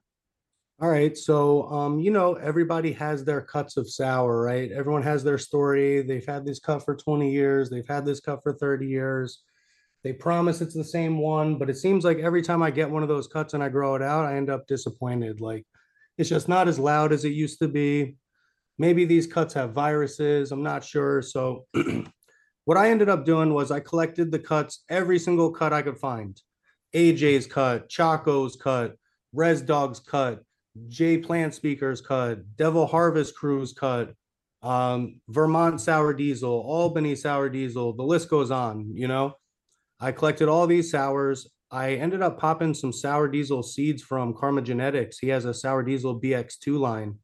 All 0.80 0.90
right. 0.90 1.16
So, 1.16 1.70
um, 1.70 2.00
you 2.00 2.10
know, 2.10 2.34
everybody 2.34 2.90
has 2.94 3.24
their 3.24 3.40
cuts 3.40 3.76
of 3.76 3.88
sour, 3.88 4.42
right? 4.42 4.72
Everyone 4.72 5.02
has 5.02 5.22
their 5.22 5.38
story. 5.38 6.02
They've 6.02 6.26
had 6.26 6.44
this 6.44 6.58
cut 6.58 6.84
for 6.84 6.96
20 6.96 7.30
years. 7.30 7.70
They've 7.70 7.86
had 7.86 8.04
this 8.04 8.18
cut 8.18 8.42
for 8.42 8.54
30 8.54 8.88
years. 8.88 9.42
They 10.02 10.12
promise 10.12 10.60
it's 10.60 10.74
the 10.74 10.82
same 10.82 11.18
one, 11.18 11.56
but 11.56 11.70
it 11.70 11.76
seems 11.76 12.04
like 12.04 12.18
every 12.18 12.42
time 12.42 12.64
I 12.64 12.72
get 12.72 12.90
one 12.90 13.04
of 13.04 13.08
those 13.08 13.28
cuts 13.28 13.54
and 13.54 13.62
I 13.62 13.68
grow 13.68 13.94
it 13.94 14.02
out, 14.02 14.24
I 14.24 14.36
end 14.36 14.50
up 14.50 14.66
disappointed. 14.66 15.40
Like 15.40 15.64
it's 16.18 16.28
just 16.28 16.48
not 16.48 16.66
as 16.66 16.80
loud 16.80 17.12
as 17.12 17.24
it 17.24 17.30
used 17.30 17.60
to 17.60 17.68
be. 17.68 18.16
Maybe 18.78 19.04
these 19.04 19.28
cuts 19.28 19.54
have 19.54 19.72
viruses. 19.72 20.50
I'm 20.50 20.64
not 20.64 20.82
sure. 20.82 21.22
So 21.22 21.66
What 22.64 22.76
I 22.76 22.90
ended 22.90 23.08
up 23.08 23.24
doing 23.24 23.52
was 23.52 23.70
I 23.70 23.80
collected 23.80 24.30
the 24.30 24.38
cuts, 24.38 24.84
every 24.88 25.18
single 25.18 25.50
cut 25.50 25.72
I 25.72 25.82
could 25.82 25.98
find. 25.98 26.40
AJ's 26.94 27.46
cut, 27.46 27.88
Chaco's 27.88 28.56
cut, 28.56 28.94
Res 29.32 29.62
Dog's 29.62 29.98
cut, 29.98 30.42
J 30.88 31.18
Plant 31.18 31.54
Speaker's 31.54 32.00
cut, 32.00 32.56
Devil 32.56 32.86
Harvest 32.86 33.34
Crew's 33.36 33.72
cut, 33.72 34.14
um, 34.62 35.20
Vermont 35.28 35.80
Sour 35.80 36.14
Diesel, 36.14 36.50
Albany 36.50 37.16
Sour 37.16 37.48
Diesel, 37.48 37.94
the 37.94 38.02
list 38.02 38.28
goes 38.28 38.50
on, 38.50 38.92
you 38.94 39.08
know. 39.08 39.34
I 39.98 40.12
collected 40.12 40.48
all 40.48 40.66
these 40.66 40.90
sours. 40.90 41.48
I 41.70 41.94
ended 41.94 42.22
up 42.22 42.38
popping 42.38 42.74
some 42.74 42.92
sour 42.92 43.28
diesel 43.28 43.62
seeds 43.62 44.02
from 44.02 44.34
Karma 44.34 44.60
Genetics. 44.60 45.18
He 45.18 45.28
has 45.28 45.44
a 45.44 45.54
sour 45.54 45.82
diesel 45.82 46.20
BX2 46.20 46.78
line. 46.78 47.18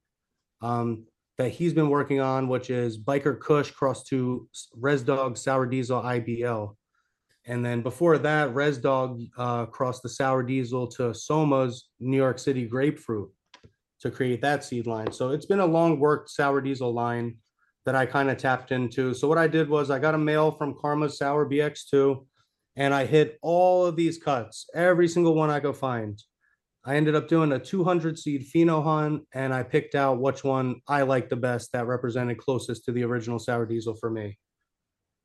Um, 0.62 1.04
that 1.38 1.50
he's 1.50 1.72
been 1.72 1.88
working 1.88 2.20
on, 2.20 2.48
which 2.48 2.68
is 2.68 2.98
Biker 2.98 3.38
Kush 3.38 3.70
cross 3.70 4.02
to 4.04 4.48
Res 4.76 5.02
Dog 5.02 5.38
Sour 5.38 5.66
Diesel 5.66 6.02
IBL. 6.02 6.74
And 7.46 7.64
then 7.64 7.80
before 7.80 8.18
that, 8.18 8.54
Res 8.54 8.76
Dog 8.76 9.22
uh, 9.38 9.66
crossed 9.66 10.02
the 10.02 10.08
Sour 10.08 10.42
Diesel 10.42 10.88
to 10.88 11.14
Soma's 11.14 11.88
New 12.00 12.16
York 12.16 12.38
City 12.38 12.66
Grapefruit 12.66 13.30
to 14.00 14.10
create 14.10 14.42
that 14.42 14.64
seed 14.64 14.86
line. 14.86 15.12
So 15.12 15.30
it's 15.30 15.46
been 15.46 15.60
a 15.60 15.66
long 15.66 15.98
worked 15.98 16.28
Sour 16.30 16.60
Diesel 16.60 16.92
line 16.92 17.36
that 17.86 17.94
I 17.94 18.04
kind 18.04 18.30
of 18.30 18.36
tapped 18.36 18.72
into. 18.72 19.14
So 19.14 19.28
what 19.28 19.38
I 19.38 19.46
did 19.46 19.68
was 19.68 19.90
I 19.90 19.98
got 19.98 20.14
a 20.14 20.18
male 20.18 20.50
from 20.50 20.76
Karma 20.78 21.08
Sour 21.08 21.48
BX2 21.48 22.24
and 22.76 22.92
I 22.92 23.06
hit 23.06 23.38
all 23.42 23.86
of 23.86 23.96
these 23.96 24.18
cuts, 24.18 24.66
every 24.74 25.08
single 25.08 25.34
one 25.34 25.50
I 25.50 25.60
could 25.60 25.76
find. 25.76 26.20
I 26.88 26.96
ended 26.96 27.14
up 27.14 27.28
doing 27.28 27.52
a 27.52 27.58
200 27.58 28.18
seed 28.18 28.46
pheno 28.50 28.82
hunt 28.82 29.24
and 29.34 29.52
I 29.52 29.62
picked 29.62 29.94
out 29.94 30.22
which 30.22 30.42
one 30.42 30.80
I 30.88 31.02
liked 31.02 31.28
the 31.28 31.36
best 31.36 31.70
that 31.72 31.86
represented 31.86 32.38
closest 32.38 32.86
to 32.86 32.92
the 32.92 33.04
original 33.04 33.38
sour 33.38 33.66
diesel 33.66 33.94
for 33.94 34.08
me. 34.08 34.38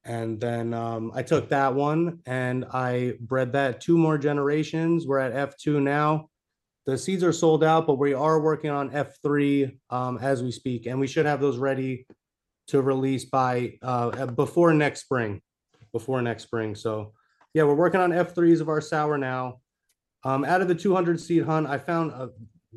And 0.04 0.42
then 0.42 0.74
um, 0.74 1.14
I 1.16 1.24
took 1.24 1.48
that 1.50 1.74
one 1.74 2.20
and 2.26 2.66
I 2.74 3.14
bred 3.22 3.54
that 3.54 3.80
two 3.80 3.98
more 3.98 4.18
generations. 4.18 5.08
We're 5.08 5.20
at 5.20 5.56
F2 5.58 5.82
now. 5.82 6.28
The 6.86 6.98
seeds 6.98 7.24
are 7.24 7.32
sold 7.32 7.64
out, 7.64 7.88
but 7.88 7.98
we 7.98 8.14
are 8.14 8.42
working 8.42 8.70
on 8.70 8.90
F3 8.90 9.78
um, 9.90 10.18
as 10.18 10.44
we 10.44 10.52
speak, 10.52 10.86
and 10.86 11.00
we 11.00 11.08
should 11.08 11.26
have 11.26 11.40
those 11.40 11.58
ready 11.58 12.06
to 12.68 12.82
release 12.82 13.24
by 13.24 13.78
uh, 13.82 14.26
before 14.26 14.74
next 14.74 15.04
spring. 15.04 15.42
Before 15.94 16.22
next 16.22 16.44
spring. 16.44 16.76
So, 16.76 17.14
yeah, 17.54 17.64
we're 17.64 17.74
working 17.74 18.02
on 18.02 18.12
F3s 18.12 18.60
of 18.60 18.68
our 18.68 18.82
sour 18.82 19.18
now. 19.18 19.62
Um, 20.24 20.46
out 20.46 20.62
of 20.62 20.68
the 20.68 20.76
200 20.76 21.20
seed 21.20 21.44
hunt, 21.44 21.68
I 21.68 21.78
found 21.78 22.12
uh, 22.14 22.28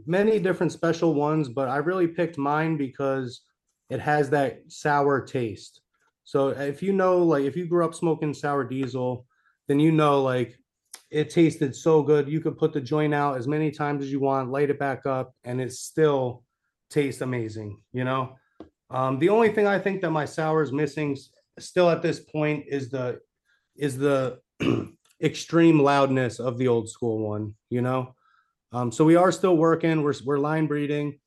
many 0.06 0.38
different 0.38 0.72
special 0.72 1.14
ones, 1.14 1.48
but 1.48 1.68
I 1.68 1.76
really 1.76 2.08
picked 2.08 2.38
mine 2.38 2.76
because 2.76 3.42
it 3.88 4.00
has 4.00 4.30
that 4.30 4.60
sour 4.68 5.24
taste. 5.24 5.80
So 6.24 6.48
if 6.48 6.82
you 6.82 6.92
know, 6.92 7.18
like 7.18 7.44
if 7.44 7.56
you 7.56 7.66
grew 7.66 7.84
up 7.84 7.94
smoking 7.94 8.34
sour 8.34 8.64
diesel, 8.64 9.26
then 9.68 9.78
you 9.78 9.92
know 9.92 10.22
like 10.22 10.58
it 11.10 11.30
tasted 11.30 11.74
so 11.74 12.02
good. 12.02 12.28
You 12.28 12.40
could 12.40 12.58
put 12.58 12.72
the 12.72 12.80
joint 12.80 13.14
out 13.14 13.36
as 13.36 13.46
many 13.46 13.70
times 13.70 14.02
as 14.02 14.10
you 14.10 14.18
want, 14.18 14.50
light 14.50 14.70
it 14.70 14.78
back 14.78 15.06
up, 15.06 15.32
and 15.44 15.60
it 15.60 15.72
still 15.72 16.42
tastes 16.90 17.20
amazing. 17.20 17.80
You 17.92 18.04
know, 18.04 18.36
um, 18.90 19.20
the 19.20 19.28
only 19.28 19.50
thing 19.50 19.68
I 19.68 19.78
think 19.78 20.00
that 20.02 20.10
my 20.10 20.24
sour 20.24 20.62
is 20.62 20.72
missing 20.72 21.16
still 21.58 21.88
at 21.88 22.02
this 22.02 22.20
point 22.20 22.64
is 22.68 22.90
the 22.90 23.20
is 23.76 23.96
the 23.96 24.40
extreme 25.22 25.80
loudness 25.80 26.38
of 26.38 26.58
the 26.58 26.68
old 26.68 26.88
school 26.88 27.18
one, 27.18 27.54
you 27.70 27.82
know? 27.82 28.14
Um, 28.72 28.92
so 28.92 29.04
we 29.04 29.16
are 29.16 29.32
still 29.32 29.56
working, 29.56 30.02
we're, 30.02 30.14
we're 30.24 30.38
line 30.38 30.66
breeding. 30.66 31.18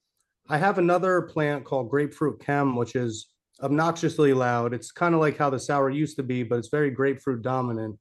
I 0.50 0.58
have 0.58 0.78
another 0.78 1.22
plant 1.22 1.64
called 1.64 1.90
Grapefruit 1.90 2.44
Chem, 2.44 2.76
which 2.76 2.96
is 2.96 3.30
obnoxiously 3.62 4.34
loud. 4.34 4.74
It's 4.74 4.92
kind 4.92 5.14
of 5.14 5.22
like 5.22 5.38
how 5.38 5.50
the 5.50 5.60
sour 5.60 5.90
used 5.90 6.18
to 6.18 6.24
be, 6.24 6.44
but 6.44 6.60
it's 6.60 6.70
very 6.70 6.90
grapefruit 6.90 7.42
dominant. 7.42 7.98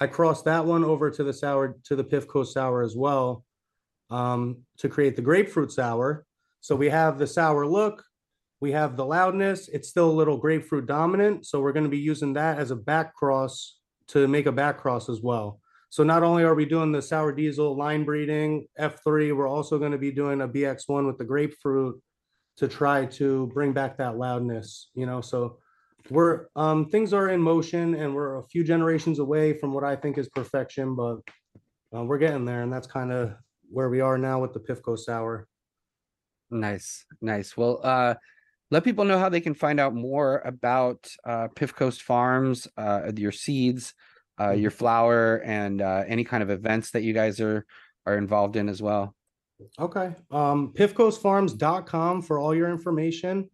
I 0.00 0.06
crossed 0.06 0.44
that 0.46 0.64
one 0.64 0.84
over 0.84 1.10
to 1.10 1.24
the 1.24 1.32
sour, 1.32 1.76
to 1.84 1.96
the 1.96 2.04
Piff 2.04 2.26
Coast 2.26 2.54
sour 2.54 2.82
as 2.82 2.96
well 2.96 3.44
um, 4.10 4.58
to 4.78 4.88
create 4.88 5.16
the 5.16 5.22
grapefruit 5.22 5.72
sour. 5.72 6.26
So 6.60 6.74
we 6.74 6.88
have 6.88 7.18
the 7.18 7.26
sour 7.26 7.66
look, 7.66 8.04
we 8.60 8.72
have 8.72 8.96
the 8.96 9.04
loudness. 9.04 9.68
It's 9.68 9.88
still 9.88 10.10
a 10.10 10.12
little 10.12 10.38
grapefruit 10.38 10.86
dominant. 10.86 11.46
So 11.46 11.60
we're 11.60 11.72
going 11.72 11.84
to 11.84 11.90
be 11.90 11.98
using 11.98 12.32
that 12.34 12.58
as 12.58 12.70
a 12.70 12.76
back 12.76 13.14
cross 13.14 13.78
to 14.08 14.28
make 14.28 14.46
a 14.46 14.52
back 14.52 14.78
cross 14.78 15.08
as 15.08 15.20
well. 15.20 15.60
So 15.90 16.02
not 16.02 16.22
only 16.22 16.42
are 16.42 16.54
we 16.54 16.64
doing 16.66 16.90
the 16.90 17.00
sour 17.00 17.32
diesel 17.32 17.76
line 17.76 18.04
breeding 18.04 18.66
F3, 18.78 19.36
we're 19.36 19.48
also 19.48 19.78
going 19.78 19.92
to 19.92 19.98
be 19.98 20.10
doing 20.10 20.40
a 20.40 20.48
BX1 20.48 21.06
with 21.06 21.18
the 21.18 21.24
grapefruit 21.24 22.00
to 22.56 22.68
try 22.68 23.06
to 23.06 23.46
bring 23.54 23.72
back 23.72 23.96
that 23.98 24.16
loudness, 24.16 24.90
you 24.94 25.06
know. 25.06 25.20
So 25.20 25.58
we're 26.10 26.48
um 26.54 26.90
things 26.90 27.14
are 27.14 27.30
in 27.30 27.40
motion 27.40 27.94
and 27.94 28.14
we're 28.14 28.36
a 28.36 28.46
few 28.48 28.62
generations 28.62 29.20
away 29.20 29.56
from 29.56 29.72
what 29.72 29.84
I 29.84 29.96
think 29.96 30.18
is 30.18 30.28
perfection, 30.28 30.94
but 30.94 31.20
uh, 31.96 32.02
we're 32.02 32.18
getting 32.18 32.44
there, 32.44 32.62
and 32.62 32.72
that's 32.72 32.88
kind 32.88 33.12
of 33.12 33.34
where 33.70 33.88
we 33.88 34.00
are 34.00 34.18
now 34.18 34.40
with 34.40 34.52
the 34.52 34.60
Pifco 34.60 34.98
sour. 34.98 35.46
Nice, 36.50 37.04
nice. 37.20 37.56
Well, 37.56 37.80
uh, 37.82 38.14
let 38.70 38.84
people 38.84 39.04
know 39.04 39.18
how 39.18 39.28
they 39.28 39.40
can 39.40 39.54
find 39.54 39.78
out 39.78 39.94
more 39.94 40.42
about 40.44 41.06
uh, 41.24 41.48
Piff 41.54 41.74
Coast 41.74 42.02
Farms, 42.02 42.66
uh, 42.76 43.12
your 43.16 43.32
seeds, 43.32 43.94
uh, 44.40 44.50
your 44.50 44.70
flower, 44.70 45.36
and 45.44 45.80
uh, 45.80 46.04
any 46.06 46.24
kind 46.24 46.42
of 46.42 46.50
events 46.50 46.90
that 46.92 47.02
you 47.02 47.12
guys 47.12 47.40
are 47.40 47.64
are 48.06 48.18
involved 48.18 48.56
in 48.56 48.68
as 48.68 48.82
well. 48.82 49.14
Okay. 49.78 50.14
Um, 50.30 50.72
piffcoastfarms.com 50.74 52.22
for 52.22 52.38
all 52.38 52.54
your 52.54 52.70
information. 52.70 53.48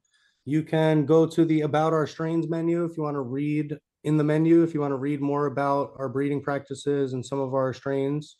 You 0.44 0.62
can 0.62 1.06
go 1.06 1.26
to 1.26 1.44
the 1.44 1.60
About 1.60 1.92
Our 1.92 2.06
Strains 2.06 2.48
menu 2.48 2.84
if 2.84 2.96
you 2.96 3.02
want 3.02 3.14
to 3.14 3.20
read 3.20 3.78
in 4.04 4.16
the 4.16 4.24
menu, 4.24 4.62
if 4.62 4.72
you 4.72 4.80
want 4.80 4.92
to 4.92 4.96
read 4.96 5.20
more 5.20 5.46
about 5.46 5.92
our 5.98 6.08
breeding 6.08 6.42
practices 6.42 7.12
and 7.12 7.24
some 7.24 7.38
of 7.38 7.54
our 7.54 7.72
strains. 7.74 8.36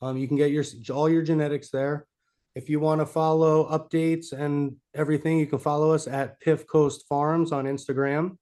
Um, 0.00 0.16
you 0.16 0.26
can 0.26 0.36
get 0.36 0.50
your 0.50 0.64
all 0.90 1.08
your 1.08 1.22
genetics 1.22 1.70
there. 1.70 2.06
If 2.54 2.68
you 2.70 2.78
want 2.78 3.00
to 3.00 3.06
follow 3.06 3.68
updates 3.68 4.32
and 4.32 4.76
everything, 4.94 5.38
you 5.38 5.46
can 5.46 5.58
follow 5.58 5.90
us 5.92 6.06
at 6.06 6.38
Piff 6.40 6.66
Coast 6.68 7.04
Farms 7.08 7.50
on 7.50 7.64
Instagram. 7.64 8.36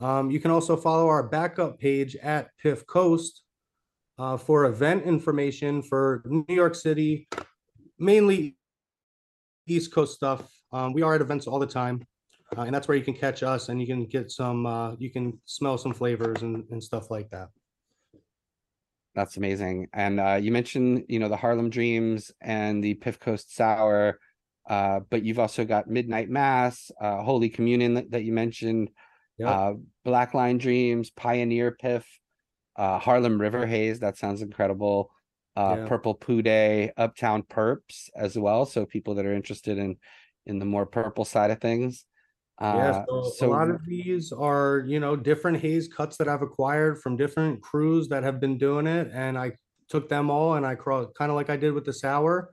Um, 0.00 0.30
you 0.32 0.40
can 0.40 0.50
also 0.50 0.76
follow 0.76 1.06
our 1.06 1.22
backup 1.22 1.78
page 1.78 2.16
at 2.16 2.50
Piff 2.60 2.84
Coast 2.88 3.42
uh, 4.18 4.36
for 4.36 4.64
event 4.64 5.04
information 5.04 5.80
for 5.80 6.22
New 6.26 6.54
York 6.54 6.74
City, 6.74 7.28
mainly 7.98 8.56
East 9.68 9.92
Coast 9.92 10.14
stuff. 10.14 10.50
Um, 10.72 10.92
we 10.92 11.02
are 11.02 11.14
at 11.14 11.20
events 11.20 11.46
all 11.46 11.60
the 11.60 11.66
time, 11.68 12.04
uh, 12.58 12.62
and 12.62 12.74
that's 12.74 12.88
where 12.88 12.96
you 12.96 13.04
can 13.04 13.14
catch 13.14 13.44
us 13.44 13.68
and 13.68 13.80
you 13.80 13.86
can 13.86 14.06
get 14.06 14.32
some, 14.32 14.66
uh, 14.66 14.96
you 14.96 15.10
can 15.10 15.40
smell 15.44 15.78
some 15.78 15.94
flavors 15.94 16.42
and, 16.42 16.64
and 16.72 16.82
stuff 16.82 17.12
like 17.12 17.30
that. 17.30 17.48
That's 19.16 19.38
amazing. 19.38 19.88
And 19.94 20.20
uh, 20.20 20.38
you 20.40 20.52
mentioned, 20.52 21.06
you 21.08 21.18
know, 21.18 21.28
the 21.30 21.38
Harlem 21.38 21.70
Dreams 21.70 22.30
and 22.42 22.84
the 22.84 22.94
Piff 22.94 23.18
Coast 23.18 23.56
Sour, 23.56 24.20
uh, 24.68 25.00
but 25.10 25.24
you've 25.24 25.38
also 25.38 25.64
got 25.64 25.88
Midnight 25.88 26.28
Mass, 26.28 26.90
uh, 27.00 27.22
Holy 27.22 27.48
Communion 27.48 27.94
that, 27.94 28.10
that 28.12 28.22
you 28.24 28.32
mentioned, 28.32 28.90
Yep. 29.38 29.48
uh, 29.48 29.72
Black 30.04 30.32
Line 30.34 30.58
Dreams, 30.58 31.10
Pioneer 31.10 31.70
Piff, 31.72 32.06
uh, 32.76 32.98
Harlem 32.98 33.40
River 33.40 33.66
Haze. 33.66 34.00
That 34.00 34.16
sounds 34.18 34.42
incredible. 34.42 35.10
Uh, 35.56 35.76
Yeah. 35.78 35.86
Purple 35.88 36.14
Puday, 36.14 36.90
Uptown 36.96 37.42
Perps 37.42 38.10
as 38.14 38.38
well. 38.38 38.66
So 38.66 38.84
people 38.86 39.14
that 39.14 39.26
are 39.26 39.34
interested 39.34 39.78
in 39.78 39.96
in 40.46 40.58
the 40.58 40.64
more 40.66 40.86
purple 40.86 41.24
side 41.24 41.50
of 41.50 41.60
things. 41.60 42.04
Yeah, 42.60 43.04
Uh, 43.10 43.22
so, 43.30 43.46
a 43.46 43.50
lot 43.50 43.70
of 43.70 43.84
these 43.84 44.32
are, 44.32 44.82
you 44.86 44.98
know, 44.98 45.14
different 45.14 45.60
haze 45.60 45.88
cuts 45.88 46.16
that 46.16 46.28
I've 46.28 46.42
acquired 46.42 47.02
from 47.02 47.16
different 47.16 47.60
crews 47.60 48.08
that 48.08 48.22
have 48.22 48.40
been 48.40 48.56
doing 48.56 48.86
it. 48.86 49.10
And 49.12 49.36
I 49.36 49.52
took 49.88 50.08
them 50.08 50.30
all 50.30 50.54
and 50.54 50.64
I 50.66 50.74
crossed 50.74 51.14
kind 51.14 51.30
of 51.30 51.36
like 51.36 51.50
I 51.50 51.56
did 51.56 51.72
with 51.72 51.84
the 51.84 51.92
sour. 51.92 52.52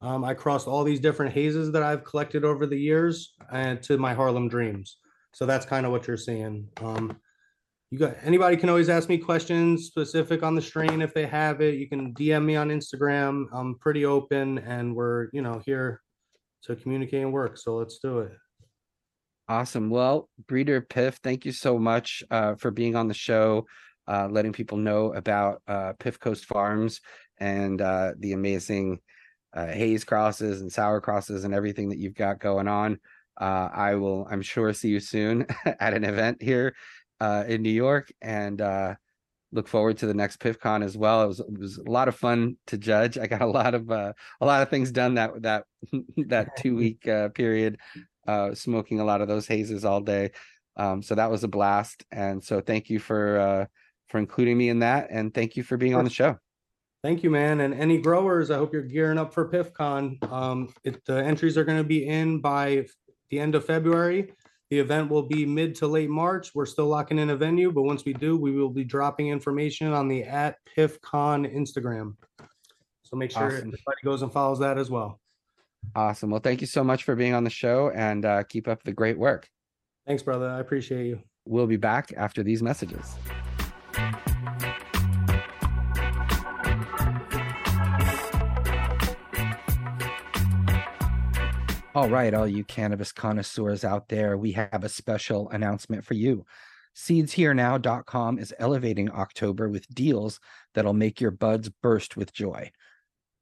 Um, 0.00 0.24
I 0.24 0.34
crossed 0.34 0.66
all 0.66 0.84
these 0.84 1.00
different 1.00 1.32
hazes 1.32 1.72
that 1.72 1.82
I've 1.82 2.04
collected 2.04 2.44
over 2.44 2.66
the 2.66 2.78
years 2.78 3.34
and 3.50 3.82
to 3.84 3.96
my 3.96 4.12
Harlem 4.12 4.48
Dreams. 4.48 4.98
So 5.32 5.46
that's 5.46 5.64
kind 5.64 5.86
of 5.86 5.92
what 5.92 6.06
you're 6.06 6.16
seeing. 6.16 6.68
Um, 6.82 7.16
you 7.90 7.98
got 7.98 8.16
anybody 8.22 8.56
can 8.56 8.68
always 8.68 8.88
ask 8.88 9.08
me 9.08 9.18
questions 9.18 9.86
specific 9.86 10.42
on 10.42 10.56
the 10.56 10.62
strain 10.62 11.00
if 11.00 11.14
they 11.14 11.26
have 11.26 11.60
it. 11.60 11.76
You 11.76 11.88
can 11.88 12.12
DM 12.12 12.44
me 12.44 12.56
on 12.56 12.70
Instagram. 12.70 13.46
I'm 13.52 13.78
pretty 13.78 14.04
open 14.04 14.58
and 14.58 14.94
we're, 14.96 15.28
you 15.32 15.42
know, 15.42 15.62
here 15.64 16.02
to 16.64 16.74
communicate 16.74 17.22
and 17.22 17.32
work. 17.32 17.56
So 17.56 17.76
let's 17.76 17.98
do 17.98 18.18
it. 18.18 18.32
Awesome. 19.48 19.90
Well, 19.90 20.30
Breeder 20.46 20.80
Piff, 20.80 21.16
thank 21.16 21.44
you 21.44 21.52
so 21.52 21.78
much 21.78 22.22
uh, 22.30 22.54
for 22.54 22.70
being 22.70 22.96
on 22.96 23.08
the 23.08 23.14
show, 23.14 23.66
uh, 24.08 24.26
letting 24.30 24.52
people 24.52 24.78
know 24.78 25.12
about 25.12 25.60
uh, 25.68 25.92
Piff 25.98 26.18
Coast 26.18 26.46
Farms 26.46 27.00
and 27.38 27.80
uh, 27.80 28.12
the 28.18 28.32
amazing 28.32 29.00
uh, 29.52 29.66
haze 29.66 30.02
crosses 30.02 30.62
and 30.62 30.72
sour 30.72 31.00
crosses 31.00 31.44
and 31.44 31.52
everything 31.52 31.90
that 31.90 31.98
you've 31.98 32.14
got 32.14 32.40
going 32.40 32.68
on. 32.68 32.98
Uh, 33.38 33.68
I 33.72 33.96
will, 33.96 34.26
I'm 34.30 34.42
sure, 34.42 34.72
see 34.72 34.88
you 34.88 35.00
soon 35.00 35.46
at 35.66 35.92
an 35.92 36.04
event 36.04 36.40
here 36.42 36.74
uh, 37.20 37.44
in 37.46 37.62
New 37.62 37.70
York 37.70 38.10
and 38.22 38.60
uh, 38.60 38.94
look 39.52 39.68
forward 39.68 39.98
to 39.98 40.06
the 40.06 40.14
next 40.14 40.40
PiffCon 40.40 40.84
as 40.84 40.96
well. 40.96 41.22
It 41.24 41.28
was, 41.28 41.40
it 41.40 41.58
was 41.58 41.78
a 41.78 41.90
lot 41.90 42.08
of 42.08 42.16
fun 42.16 42.56
to 42.68 42.78
judge. 42.78 43.18
I 43.18 43.26
got 43.26 43.42
a 43.42 43.46
lot 43.46 43.74
of 43.74 43.90
uh, 43.90 44.12
a 44.40 44.46
lot 44.46 44.62
of 44.62 44.70
things 44.70 44.90
done 44.90 45.14
that 45.14 45.42
that 45.42 45.64
that 46.28 46.56
two 46.58 46.76
week 46.76 47.06
uh, 47.06 47.28
period 47.30 47.78
uh, 48.26 48.54
smoking 48.54 49.00
a 49.00 49.04
lot 49.04 49.20
of 49.20 49.28
those 49.28 49.46
hazes 49.46 49.84
all 49.84 50.00
day. 50.00 50.30
Um, 50.76 51.02
so 51.02 51.14
that 51.14 51.30
was 51.30 51.44
a 51.44 51.48
blast. 51.48 52.04
And 52.10 52.42
so 52.42 52.60
thank 52.60 52.90
you 52.90 52.98
for 52.98 53.38
uh, 53.38 53.66
for 54.08 54.18
including 54.18 54.58
me 54.58 54.68
in 54.68 54.80
that, 54.80 55.08
and 55.10 55.32
thank 55.32 55.56
you 55.56 55.62
for 55.62 55.76
being 55.76 55.94
on 55.94 56.04
the 56.04 56.10
show. 56.10 56.38
Thank 57.02 57.22
you, 57.22 57.30
man. 57.30 57.60
And 57.60 57.74
any 57.74 57.98
growers, 57.98 58.50
I 58.50 58.56
hope 58.56 58.72
you're 58.72 58.82
gearing 58.82 59.18
up 59.18 59.34
for 59.34 59.48
PiffCon. 59.48 60.22
Um, 60.32 60.72
it, 60.84 61.04
the 61.04 61.22
entries 61.22 61.58
are 61.58 61.64
going 61.64 61.78
to 61.78 61.84
be 61.84 62.06
in 62.06 62.40
by 62.40 62.86
the 63.30 63.38
end 63.38 63.54
of 63.54 63.64
February. 63.64 64.32
The 64.70 64.78
event 64.78 65.10
will 65.10 65.22
be 65.22 65.44
mid 65.44 65.74
to 65.76 65.86
late 65.86 66.08
March. 66.08 66.54
We're 66.54 66.64
still 66.64 66.86
locking 66.86 67.18
in 67.18 67.30
a 67.30 67.36
venue, 67.36 67.70
but 67.70 67.82
once 67.82 68.04
we 68.04 68.14
do, 68.14 68.36
we 68.36 68.52
will 68.52 68.70
be 68.70 68.84
dropping 68.84 69.28
information 69.28 69.92
on 69.92 70.08
the 70.08 70.24
at 70.24 70.56
PiffCon 70.76 71.54
Instagram. 71.54 72.16
So 73.02 73.16
make 73.16 73.30
sure 73.30 73.46
Awesome. 73.46 73.58
everybody 73.58 74.00
goes 74.02 74.22
and 74.22 74.32
follows 74.32 74.58
that 74.60 74.78
as 74.78 74.90
well. 74.90 75.20
Awesome. 75.96 76.30
Well, 76.30 76.40
thank 76.40 76.60
you 76.60 76.66
so 76.66 76.82
much 76.82 77.04
for 77.04 77.14
being 77.14 77.34
on 77.34 77.44
the 77.44 77.50
show, 77.50 77.90
and 77.90 78.24
uh, 78.24 78.42
keep 78.44 78.68
up 78.68 78.82
the 78.82 78.92
great 78.92 79.18
work. 79.18 79.48
Thanks, 80.06 80.22
brother. 80.22 80.48
I 80.48 80.60
appreciate 80.60 81.06
you. 81.06 81.22
We'll 81.46 81.66
be 81.66 81.76
back 81.76 82.12
after 82.16 82.42
these 82.42 82.62
messages. 82.62 83.16
All 91.94 92.08
right, 92.08 92.34
all 92.34 92.48
you 92.48 92.64
cannabis 92.64 93.12
connoisseurs 93.12 93.84
out 93.84 94.08
there, 94.08 94.36
we 94.36 94.50
have 94.52 94.82
a 94.82 94.88
special 94.88 95.48
announcement 95.50 96.04
for 96.04 96.14
you. 96.14 96.44
SeedsHereNow.com 96.96 98.38
is 98.38 98.52
elevating 98.58 99.10
October 99.12 99.68
with 99.68 99.88
deals 99.94 100.40
that'll 100.74 100.92
make 100.92 101.20
your 101.20 101.30
buds 101.30 101.68
burst 101.68 102.16
with 102.16 102.32
joy. 102.32 102.72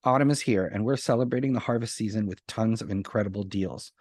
Autumn 0.05 0.31
is 0.31 0.41
here, 0.41 0.67
and 0.67 0.85
we're 0.85 0.97
celebrating 0.97 1.53
the 1.53 1.61
harvest 1.61 1.95
season 1.95 2.27
with 2.27 2.45
tons 2.47 2.83
of 2.83 2.91
incredible 2.91 3.45
deals. 3.45 3.93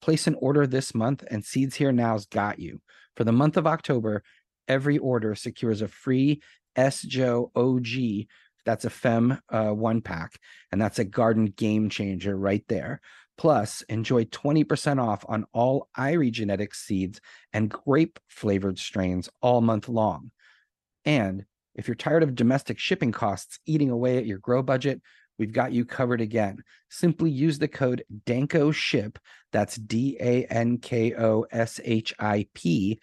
Place 0.00 0.26
an 0.26 0.36
order 0.40 0.66
this 0.66 0.94
month, 0.94 1.22
and 1.30 1.44
Seeds 1.44 1.76
Here 1.76 1.92
Now's 1.92 2.26
got 2.26 2.58
you. 2.58 2.80
For 3.16 3.24
the 3.24 3.32
month 3.32 3.56
of 3.56 3.66
October, 3.66 4.22
every 4.66 4.96
order 4.98 5.34
secures 5.34 5.82
a 5.82 5.88
free 5.88 6.40
S 6.74 7.02
Joe 7.02 7.52
OG. 7.54 8.26
That's 8.64 8.84
a 8.84 8.90
Fem 8.90 9.38
uh, 9.50 9.70
one 9.70 10.00
pack, 10.00 10.38
and 10.70 10.80
that's 10.80 10.98
a 10.98 11.04
garden 11.04 11.46
game 11.46 11.90
changer 11.90 12.36
right 12.36 12.64
there. 12.68 13.00
Plus, 13.36 13.82
enjoy 13.82 14.24
20% 14.24 15.02
off 15.02 15.24
on 15.28 15.44
all 15.52 15.88
Irie 15.98 16.30
genetics 16.30 16.80
seeds 16.80 17.20
and 17.52 17.70
grape 17.70 18.18
flavored 18.28 18.78
strains 18.78 19.28
all 19.40 19.60
month 19.60 19.88
long. 19.88 20.30
And 21.04 21.44
if 21.74 21.88
you're 21.88 21.94
tired 21.94 22.22
of 22.22 22.34
domestic 22.34 22.78
shipping 22.78 23.12
costs 23.12 23.58
eating 23.66 23.90
away 23.90 24.18
at 24.18 24.26
your 24.26 24.38
grow 24.38 24.62
budget, 24.62 25.00
we've 25.42 25.52
got 25.52 25.72
you 25.72 25.84
covered 25.84 26.20
again. 26.20 26.62
Simply 26.88 27.28
use 27.28 27.58
the 27.58 27.66
code 27.66 28.04
DANKO 28.26 28.72
SHIP, 28.72 29.18
that's 29.50 29.74
D 29.74 30.16
A 30.20 30.44
N 30.44 30.78
K 30.78 31.14
O 31.18 31.44
S 31.50 31.80
H 31.82 32.14
I 32.20 32.46
P, 32.54 33.00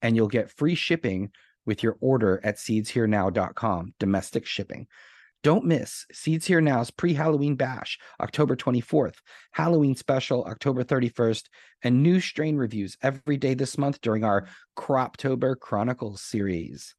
and 0.00 0.16
you'll 0.16 0.26
get 0.28 0.50
free 0.50 0.74
shipping 0.74 1.32
with 1.66 1.82
your 1.82 1.98
order 2.00 2.40
at 2.42 2.56
seedsherenow.com, 2.56 3.92
domestic 4.00 4.46
shipping. 4.46 4.86
Don't 5.42 5.66
miss 5.66 6.06
Seeds 6.10 6.46
Here 6.46 6.62
Now's 6.62 6.90
pre 6.90 7.12
Halloween 7.12 7.56
bash, 7.56 7.98
October 8.18 8.56
24th, 8.56 9.16
Halloween 9.50 9.94
special, 9.94 10.44
October 10.44 10.84
31st, 10.84 11.42
and 11.82 12.02
new 12.02 12.20
strain 12.20 12.56
reviews 12.56 12.96
every 13.02 13.36
day 13.36 13.52
this 13.52 13.76
month 13.76 14.00
during 14.00 14.24
our 14.24 14.48
Croptober 14.78 15.60
Chronicles 15.60 16.22
series. 16.22 16.94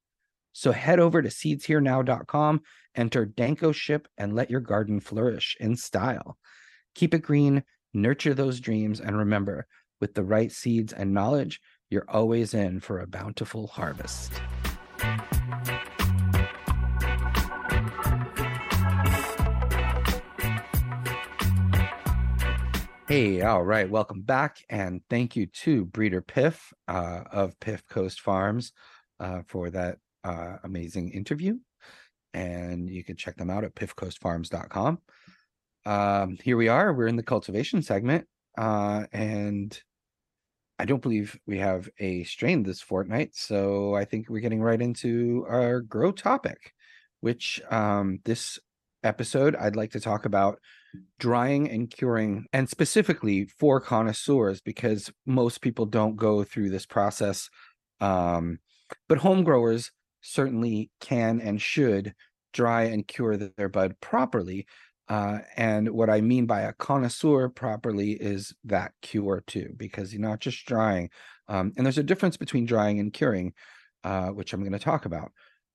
So 0.53 0.71
head 0.71 0.99
over 0.99 1.19
to 1.19 1.29
seedsherenow.com, 1.29 2.61
enter 2.95 3.25
Danko 3.25 3.71
Ship, 3.71 4.07
and 4.19 4.35
let 4.35 4.51
your 4.51 4.59
garden 4.61 4.99
flourish 4.99 5.57
in 5.59 5.75
style. 5.75 6.37
Keep 6.93 7.15
it 7.15 7.23
green, 7.23 7.63
nurture 7.91 8.35
those 8.35 8.59
dreams, 8.59 9.01
and 9.01 9.17
remember, 9.17 9.65
with 9.99 10.13
the 10.13 10.23
right 10.23 10.51
seeds 10.51 10.93
and 10.93 11.11
knowledge, 11.11 11.59
you're 11.89 12.05
always 12.07 12.53
in 12.53 12.79
for 12.79 12.99
a 12.99 13.07
bountiful 13.07 13.65
harvest. 13.65 14.31
Hey, 23.07 23.41
all 23.41 23.63
right, 23.63 23.89
welcome 23.89 24.21
back, 24.21 24.57
and 24.69 25.01
thank 25.09 25.35
you 25.35 25.47
to 25.47 25.85
Breeder 25.85 26.21
Piff 26.21 26.71
uh, 26.87 27.21
of 27.31 27.59
Piff 27.59 27.87
Coast 27.87 28.21
Farms 28.21 28.71
uh, 29.19 29.41
for 29.47 29.71
that 29.71 29.97
uh, 30.23 30.57
amazing 30.63 31.11
interview. 31.11 31.57
And 32.33 32.89
you 32.89 33.03
can 33.03 33.15
check 33.15 33.37
them 33.37 33.49
out 33.49 33.63
at 33.63 33.75
piffcoastfarms.com. 33.75 34.99
Um, 35.85 36.37
here 36.41 36.57
we 36.57 36.67
are. 36.67 36.93
We're 36.93 37.07
in 37.07 37.15
the 37.15 37.23
cultivation 37.23 37.81
segment. 37.81 38.27
Uh, 38.57 39.05
and 39.11 39.79
I 40.79 40.85
don't 40.85 41.01
believe 41.01 41.39
we 41.45 41.59
have 41.59 41.89
a 41.99 42.23
strain 42.23 42.63
this 42.63 42.81
fortnight. 42.81 43.35
So 43.35 43.95
I 43.95 44.05
think 44.05 44.29
we're 44.29 44.41
getting 44.41 44.61
right 44.61 44.81
into 44.81 45.45
our 45.47 45.81
grow 45.81 46.11
topic, 46.11 46.73
which 47.21 47.61
um, 47.69 48.19
this 48.25 48.59
episode 49.03 49.55
I'd 49.55 49.75
like 49.75 49.91
to 49.91 49.99
talk 49.99 50.25
about 50.25 50.59
drying 51.19 51.69
and 51.69 51.89
curing, 51.89 52.45
and 52.53 52.69
specifically 52.69 53.45
for 53.45 53.79
connoisseurs, 53.79 54.61
because 54.61 55.11
most 55.25 55.61
people 55.61 55.85
don't 55.85 56.15
go 56.15 56.43
through 56.43 56.69
this 56.69 56.85
process. 56.85 57.49
Um, 57.99 58.59
but 59.07 59.19
home 59.19 59.43
growers 59.43 59.91
certainly 60.23 60.89
can 60.99 61.39
and 61.39 61.61
should 61.61 62.15
dry 62.53 62.83
and 62.83 63.07
cure 63.07 63.37
their 63.37 63.69
bud 63.69 63.99
properly. 63.99 64.65
Uh, 65.09 65.39
and 65.57 65.89
what 65.89 66.09
I 66.09 66.21
mean 66.21 66.45
by 66.45 66.61
a 66.61 66.73
connoisseur 66.73 67.49
properly 67.49 68.11
is 68.11 68.55
that 68.63 68.93
cure 69.01 69.43
too, 69.45 69.73
because 69.77 70.13
you're 70.13 70.21
not 70.21 70.39
just 70.39 70.65
drying. 70.65 71.09
Um, 71.47 71.73
and 71.75 71.85
there's 71.85 71.97
a 71.97 72.03
difference 72.03 72.37
between 72.37 72.65
drying 72.65 72.99
and 72.99 73.13
curing, 73.13 73.53
uh, 74.03 74.29
which 74.29 74.53
I'm 74.53 74.61
going 74.61 74.71
to 74.71 74.79
talk 74.79 75.05
about. 75.05 75.31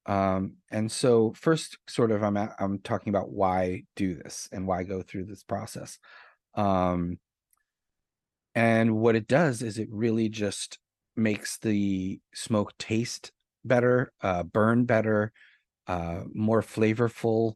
Um, 0.07 0.55
and 0.71 0.91
so 0.91 1.35
first, 1.37 1.77
sort 1.87 2.11
of, 2.11 2.23
I'm 2.23 2.39
at, 2.39 2.55
I'm 2.59 2.79
talking 2.79 3.11
about 3.11 3.31
why 3.31 3.83
do 3.95 4.15
this 4.15 4.49
and 4.51 4.67
why 4.67 4.83
go 4.83 5.03
through 5.03 5.27
this 5.27 5.43
process. 5.43 5.99
Um, 6.55 7.19
and 8.55 8.97
what 8.97 9.15
it 9.15 9.29
does 9.29 9.61
is 9.61 9.79
it 9.79 9.89
really 9.91 10.31
just 10.31 10.79
makes 11.15 11.59
the 11.59 12.21
smoke 12.33 12.73
taste 12.79 13.33
better, 13.65 14.13
uh, 14.23 14.43
burn 14.43 14.85
better, 14.85 15.33
uh, 15.87 16.23
more 16.33 16.63
flavorful, 16.63 17.55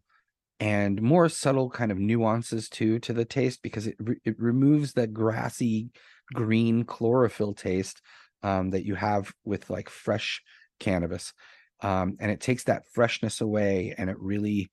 and 0.62 1.02
more 1.02 1.28
subtle 1.28 1.68
kind 1.70 1.90
of 1.90 1.98
nuances 1.98 2.68
too 2.68 3.00
to 3.00 3.12
the 3.12 3.24
taste 3.24 3.60
because 3.62 3.88
it 3.88 3.96
re- 3.98 4.20
it 4.24 4.38
removes 4.38 4.92
that 4.92 5.12
grassy 5.12 5.90
green 6.32 6.84
chlorophyll 6.84 7.52
taste 7.52 8.00
um, 8.44 8.70
that 8.70 8.86
you 8.86 8.94
have 8.94 9.32
with 9.44 9.68
like 9.70 9.90
fresh 9.90 10.40
cannabis 10.78 11.32
um, 11.80 12.16
and 12.20 12.30
it 12.30 12.40
takes 12.40 12.62
that 12.64 12.84
freshness 12.92 13.40
away 13.40 13.92
and 13.98 14.08
it 14.08 14.16
really 14.20 14.70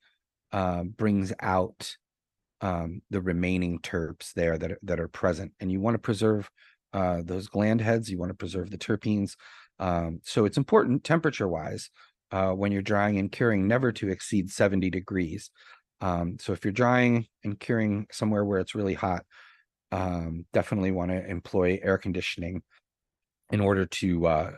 uh, 0.52 0.84
brings 0.84 1.34
out 1.42 1.96
um, 2.62 3.02
the 3.10 3.22
remaining 3.22 3.80
terps 3.80 4.32
there 4.34 4.60
that 4.60 4.74
are, 4.74 4.80
that 4.84 5.00
are 5.00 5.08
present 5.08 5.54
and 5.60 5.72
you 5.72 5.80
want 5.80 5.96
to 5.96 6.00
preserve 6.00 6.52
uh, 6.94 7.22
those 7.24 7.48
gland 7.48 7.82
heads 7.82 8.10
you 8.10 8.18
want 8.18 8.30
to 8.30 8.36
preserve 8.36 8.70
the 8.70 8.78
terpenes 8.78 9.36
um, 9.80 10.20
so 10.24 10.46
it's 10.46 10.58
important 10.58 11.04
temperature 11.04 11.48
wise 11.48 11.90
uh, 12.32 12.52
when 12.52 12.72
you're 12.72 12.82
drying 12.82 13.18
and 13.18 13.32
curing 13.32 13.68
never 13.68 13.92
to 13.92 14.10
exceed 14.10 14.50
70 14.50 14.90
degrees 14.90 15.52
um, 16.02 16.38
so 16.40 16.54
if 16.54 16.64
you're 16.64 16.72
drying 16.72 17.28
and 17.44 17.60
curing 17.60 18.08
somewhere 18.12 18.46
where 18.46 18.60
it's 18.60 18.76
really 18.76 18.94
hot 18.94 19.26
um, 19.92 20.46
definitely 20.54 20.92
want 20.92 21.12
to 21.12 21.26
employ 21.28 21.80
air 21.82 21.98
conditioning 21.98 22.62
in 23.52 23.60
order 23.60 23.86
to 23.86 24.28
uh, 24.28 24.52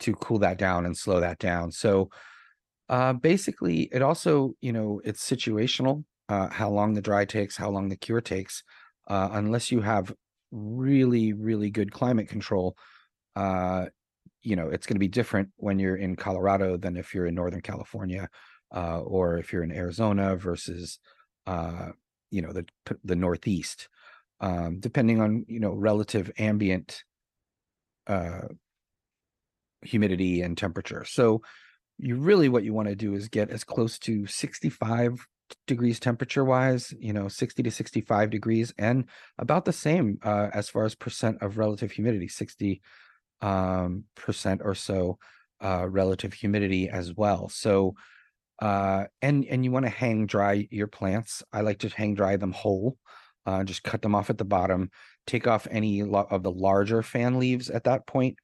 to 0.00 0.14
cool 0.14 0.38
that 0.40 0.58
down 0.58 0.86
and 0.86 0.96
slow 0.96 1.20
that 1.20 1.38
down. 1.38 1.72
So 1.72 2.10
uh, 2.88 3.14
basically, 3.14 3.88
it 3.92 4.02
also, 4.02 4.52
you 4.60 4.72
know, 4.72 5.00
it's 5.04 5.28
situational, 5.28 6.04
uh, 6.28 6.48
how 6.48 6.70
long 6.70 6.94
the 6.94 7.02
dry 7.02 7.24
takes, 7.24 7.56
how 7.56 7.70
long 7.70 7.88
the 7.88 7.96
cure 7.96 8.20
takes. 8.20 8.62
Uh, 9.08 9.28
unless 9.32 9.70
you 9.70 9.80
have 9.82 10.12
really, 10.50 11.32
really 11.32 11.70
good 11.70 11.92
climate 11.92 12.28
control, 12.28 12.76
uh, 13.34 13.86
you 14.42 14.56
know, 14.56 14.68
it's 14.68 14.86
going 14.86 14.94
to 14.96 15.00
be 15.00 15.08
different 15.08 15.50
when 15.56 15.78
you're 15.78 15.96
in 15.96 16.16
Colorado 16.16 16.76
than 16.76 16.96
if 16.96 17.14
you're 17.14 17.26
in 17.26 17.34
Northern 17.34 17.60
California 17.60 18.28
uh, 18.74 19.00
or 19.00 19.38
if 19.38 19.52
you're 19.52 19.64
in 19.64 19.72
Arizona 19.72 20.36
versus, 20.36 20.98
uh, 21.46 21.88
you 22.30 22.42
know, 22.42 22.52
the 22.52 22.64
the 23.04 23.16
Northeast, 23.16 23.88
um, 24.40 24.78
depending 24.80 25.20
on 25.20 25.44
you 25.48 25.60
know 25.60 25.72
relative 25.72 26.30
ambient 26.38 27.04
uh, 28.06 28.48
humidity 29.82 30.42
and 30.42 30.56
temperature. 30.56 31.04
So 31.04 31.42
you 31.98 32.16
really 32.16 32.48
what 32.48 32.64
you 32.64 32.74
want 32.74 32.88
to 32.88 32.96
do 32.96 33.14
is 33.14 33.28
get 33.28 33.50
as 33.50 33.64
close 33.64 33.98
to 34.00 34.26
65 34.26 35.26
degrees 35.66 36.00
temperature 36.00 36.44
wise, 36.44 36.92
you 36.98 37.12
know, 37.12 37.28
60 37.28 37.62
to 37.62 37.70
65 37.70 38.30
degrees 38.30 38.74
and 38.78 39.04
about 39.38 39.64
the 39.64 39.72
same 39.72 40.18
uh, 40.22 40.48
as 40.52 40.68
far 40.68 40.84
as 40.84 40.94
percent 40.94 41.38
of 41.42 41.58
relative 41.58 41.92
humidity, 41.92 42.28
60 42.28 42.82
um, 43.40 44.04
percent 44.14 44.60
or 44.64 44.74
so 44.74 45.18
uh, 45.62 45.86
relative 45.88 46.32
humidity 46.32 46.88
as 46.88 47.14
well. 47.14 47.48
So 47.48 47.94
uh, 48.60 49.04
and 49.20 49.44
and 49.44 49.64
you 49.64 49.70
want 49.70 49.84
to 49.84 49.90
hang 49.90 50.26
dry 50.26 50.66
your 50.70 50.86
plants. 50.86 51.42
I 51.52 51.60
like 51.60 51.80
to 51.80 51.88
hang 51.88 52.14
dry 52.14 52.36
them 52.36 52.52
whole. 52.52 52.96
Uh, 53.44 53.62
just 53.62 53.84
cut 53.84 54.02
them 54.02 54.14
off 54.14 54.30
at 54.30 54.38
the 54.38 54.44
bottom, 54.44 54.90
take 55.26 55.46
off 55.46 55.68
any 55.70 56.02
lo- 56.02 56.26
of 56.30 56.42
the 56.42 56.50
larger 56.50 57.00
fan 57.02 57.38
leaves 57.38 57.70
at 57.70 57.84
that 57.84 58.04
point, 58.04 58.36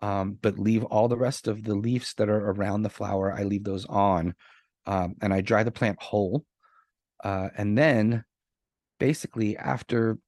um, 0.00 0.38
but 0.40 0.60
leave 0.60 0.84
all 0.84 1.08
the 1.08 1.16
rest 1.16 1.48
of 1.48 1.64
the 1.64 1.74
leaves 1.74 2.14
that 2.14 2.28
are 2.28 2.50
around 2.50 2.82
the 2.82 2.88
flower. 2.88 3.32
I 3.32 3.42
leave 3.42 3.64
those 3.64 3.84
on, 3.86 4.34
um, 4.86 5.14
and 5.22 5.32
I 5.32 5.40
dry 5.40 5.62
the 5.62 5.70
plant 5.70 6.00
whole. 6.00 6.44
Uh, 7.22 7.48
and 7.56 7.76
then, 7.76 8.24
basically, 8.98 9.56
after 9.56 10.18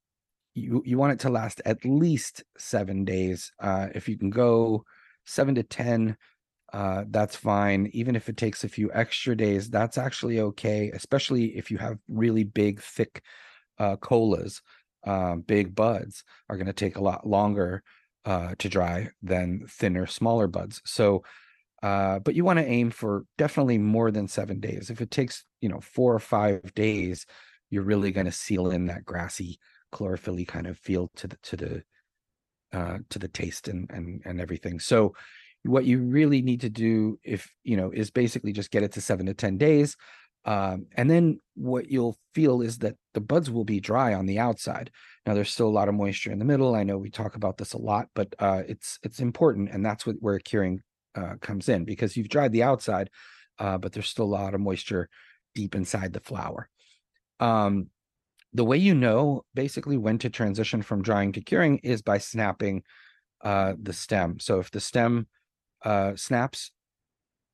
you 0.57 0.81
you 0.85 0.97
want 0.97 1.13
it 1.13 1.19
to 1.19 1.29
last 1.29 1.61
at 1.65 1.85
least 1.85 2.43
seven 2.57 3.05
days. 3.05 3.51
Uh, 3.59 3.87
if 3.93 4.09
you 4.09 4.17
can 4.17 4.29
go 4.29 4.83
seven 5.25 5.55
to 5.55 5.63
ten, 5.63 6.17
uh, 6.73 7.03
that's 7.09 7.35
fine. 7.35 7.89
Even 7.93 8.15
if 8.15 8.27
it 8.27 8.37
takes 8.37 8.63
a 8.63 8.69
few 8.69 8.91
extra 8.93 9.35
days, 9.35 9.69
that's 9.69 9.97
actually 9.97 10.39
okay. 10.39 10.89
Especially 10.93 11.55
if 11.57 11.69
you 11.69 11.77
have 11.77 11.99
really 12.09 12.43
big, 12.43 12.81
thick 12.81 13.21
uh, 13.77 13.95
colas, 13.97 14.61
uh, 15.05 15.35
big 15.35 15.75
buds 15.75 16.23
are 16.49 16.57
going 16.57 16.67
to 16.67 16.73
take 16.73 16.97
a 16.97 17.03
lot 17.03 17.27
longer 17.27 17.83
uh, 18.25 18.55
to 18.57 18.67
dry 18.67 19.09
than 19.21 19.65
thinner, 19.69 20.07
smaller 20.07 20.47
buds. 20.47 20.81
So, 20.85 21.23
uh, 21.83 22.19
but 22.19 22.35
you 22.35 22.43
want 22.43 22.59
to 22.59 22.65
aim 22.65 22.89
for 22.89 23.25
definitely 23.37 23.77
more 23.77 24.11
than 24.11 24.27
seven 24.27 24.59
days. 24.59 24.89
If 24.89 25.01
it 25.01 25.11
takes, 25.11 25.45
you 25.61 25.69
know, 25.69 25.79
four 25.79 26.13
or 26.13 26.19
five 26.19 26.73
days, 26.73 27.25
you're 27.69 27.83
really 27.83 28.11
going 28.11 28.25
to 28.25 28.31
seal 28.31 28.71
in 28.71 28.87
that 28.87 29.05
grassy, 29.05 29.59
chlorophyll 29.91 30.43
kind 30.45 30.67
of 30.67 30.77
feel 30.77 31.11
to 31.17 31.27
the 31.27 31.37
to 31.43 31.55
the 31.57 31.83
uh, 32.73 32.97
to 33.09 33.19
the 33.19 33.27
taste 33.27 33.67
and 33.67 33.89
and 33.91 34.21
and 34.25 34.41
everything. 34.41 34.79
So, 34.79 35.13
what 35.63 35.85
you 35.85 35.99
really 35.99 36.41
need 36.41 36.61
to 36.61 36.69
do, 36.69 37.19
if 37.23 37.51
you 37.63 37.77
know, 37.77 37.91
is 37.91 38.09
basically 38.09 38.53
just 38.53 38.71
get 38.71 38.83
it 38.83 38.93
to 38.93 39.01
seven 39.01 39.27
to 39.27 39.33
ten 39.33 39.57
days. 39.57 39.95
Um, 40.45 40.85
and 40.95 41.11
then 41.11 41.41
what 41.55 41.91
you'll 41.91 42.17
feel 42.33 42.61
is 42.61 42.77
that 42.77 42.95
the 43.13 43.19
buds 43.19 43.51
will 43.51 43.65
be 43.65 43.81
dry 43.81 44.13
on 44.13 44.27
the 44.27 44.39
outside. 44.39 44.91
Now 45.25 45.33
there's 45.33 45.51
still 45.51 45.67
a 45.67 45.69
lot 45.69 45.89
of 45.89 45.95
moisture 45.95 46.31
in 46.31 46.39
the 46.39 46.45
middle. 46.45 46.73
I 46.73 46.83
know 46.83 46.97
we 46.97 47.09
talk 47.09 47.35
about 47.35 47.57
this 47.57 47.73
a 47.73 47.77
lot, 47.77 48.07
but 48.15 48.33
uh, 48.39 48.63
it's 48.65 48.97
it's 49.03 49.19
important, 49.19 49.69
and 49.71 49.85
that's 49.85 50.05
what 50.05 50.15
where 50.19 50.39
curing 50.39 50.81
uh, 51.17 51.35
comes 51.41 51.67
in 51.67 51.83
because 51.83 52.15
you've 52.15 52.29
dried 52.29 52.51
the 52.51 52.63
outside, 52.63 53.09
uh, 53.59 53.77
but 53.77 53.91
there's 53.91 54.09
still 54.09 54.25
a 54.25 54.37
lot 54.37 54.53
of 54.53 54.61
moisture 54.61 55.09
deep 55.55 55.75
inside 55.75 56.13
the 56.13 56.19
flower. 56.19 56.69
Um, 57.39 57.89
the 58.53 58.63
way 58.63 58.77
you 58.77 58.95
know 58.95 59.43
basically 59.53 59.97
when 59.97 60.17
to 60.19 60.29
transition 60.29 60.81
from 60.81 61.01
drying 61.01 61.31
to 61.33 61.41
curing 61.41 61.79
is 61.79 62.01
by 62.01 62.17
snapping 62.17 62.83
uh, 63.43 63.73
the 63.81 63.93
stem. 63.93 64.39
So 64.39 64.59
if 64.59 64.71
the 64.71 64.79
stem 64.79 65.27
uh, 65.83 66.15
snaps 66.15 66.71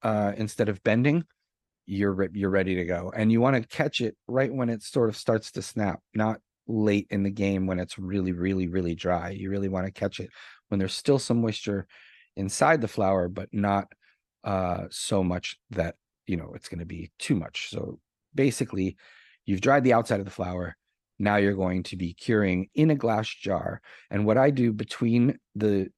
uh, 0.01 0.33
instead 0.37 0.69
of 0.69 0.83
bending, 0.83 1.23
you're 1.85 2.13
re- 2.13 2.29
you're 2.33 2.49
ready 2.49 2.75
to 2.75 2.85
go, 2.85 3.11
and 3.15 3.31
you 3.31 3.41
want 3.41 3.61
to 3.61 3.67
catch 3.67 3.99
it 3.99 4.15
right 4.27 4.53
when 4.53 4.69
it 4.69 4.83
sort 4.83 5.09
of 5.09 5.17
starts 5.17 5.51
to 5.51 5.61
snap, 5.61 5.99
not 6.13 6.39
late 6.67 7.07
in 7.09 7.23
the 7.23 7.29
game 7.29 7.67
when 7.67 7.79
it's 7.79 7.99
really, 7.99 8.31
really, 8.31 8.67
really 8.67 8.95
dry. 8.95 9.31
You 9.31 9.49
really 9.49 9.67
want 9.67 9.85
to 9.85 9.91
catch 9.91 10.21
it 10.21 10.29
when 10.69 10.79
there's 10.79 10.93
still 10.93 11.19
some 11.19 11.41
moisture 11.41 11.87
inside 12.35 12.81
the 12.81 12.87
flower, 12.87 13.27
but 13.27 13.49
not 13.51 13.91
uh, 14.43 14.85
so 14.89 15.23
much 15.23 15.57
that 15.71 15.95
you 16.27 16.37
know 16.37 16.51
it's 16.55 16.69
going 16.69 16.79
to 16.79 16.85
be 16.85 17.11
too 17.19 17.35
much. 17.35 17.69
So 17.69 17.99
basically, 18.35 18.97
you've 19.45 19.61
dried 19.61 19.83
the 19.83 19.93
outside 19.93 20.19
of 20.19 20.25
the 20.25 20.31
flower. 20.31 20.75
Now 21.19 21.37
you're 21.37 21.53
going 21.53 21.83
to 21.83 21.95
be 21.95 22.13
curing 22.13 22.69
in 22.73 22.89
a 22.89 22.95
glass 22.95 23.29
jar. 23.29 23.81
And 24.09 24.25
what 24.25 24.37
I 24.37 24.49
do 24.49 24.73
between 24.73 25.37
the 25.55 25.89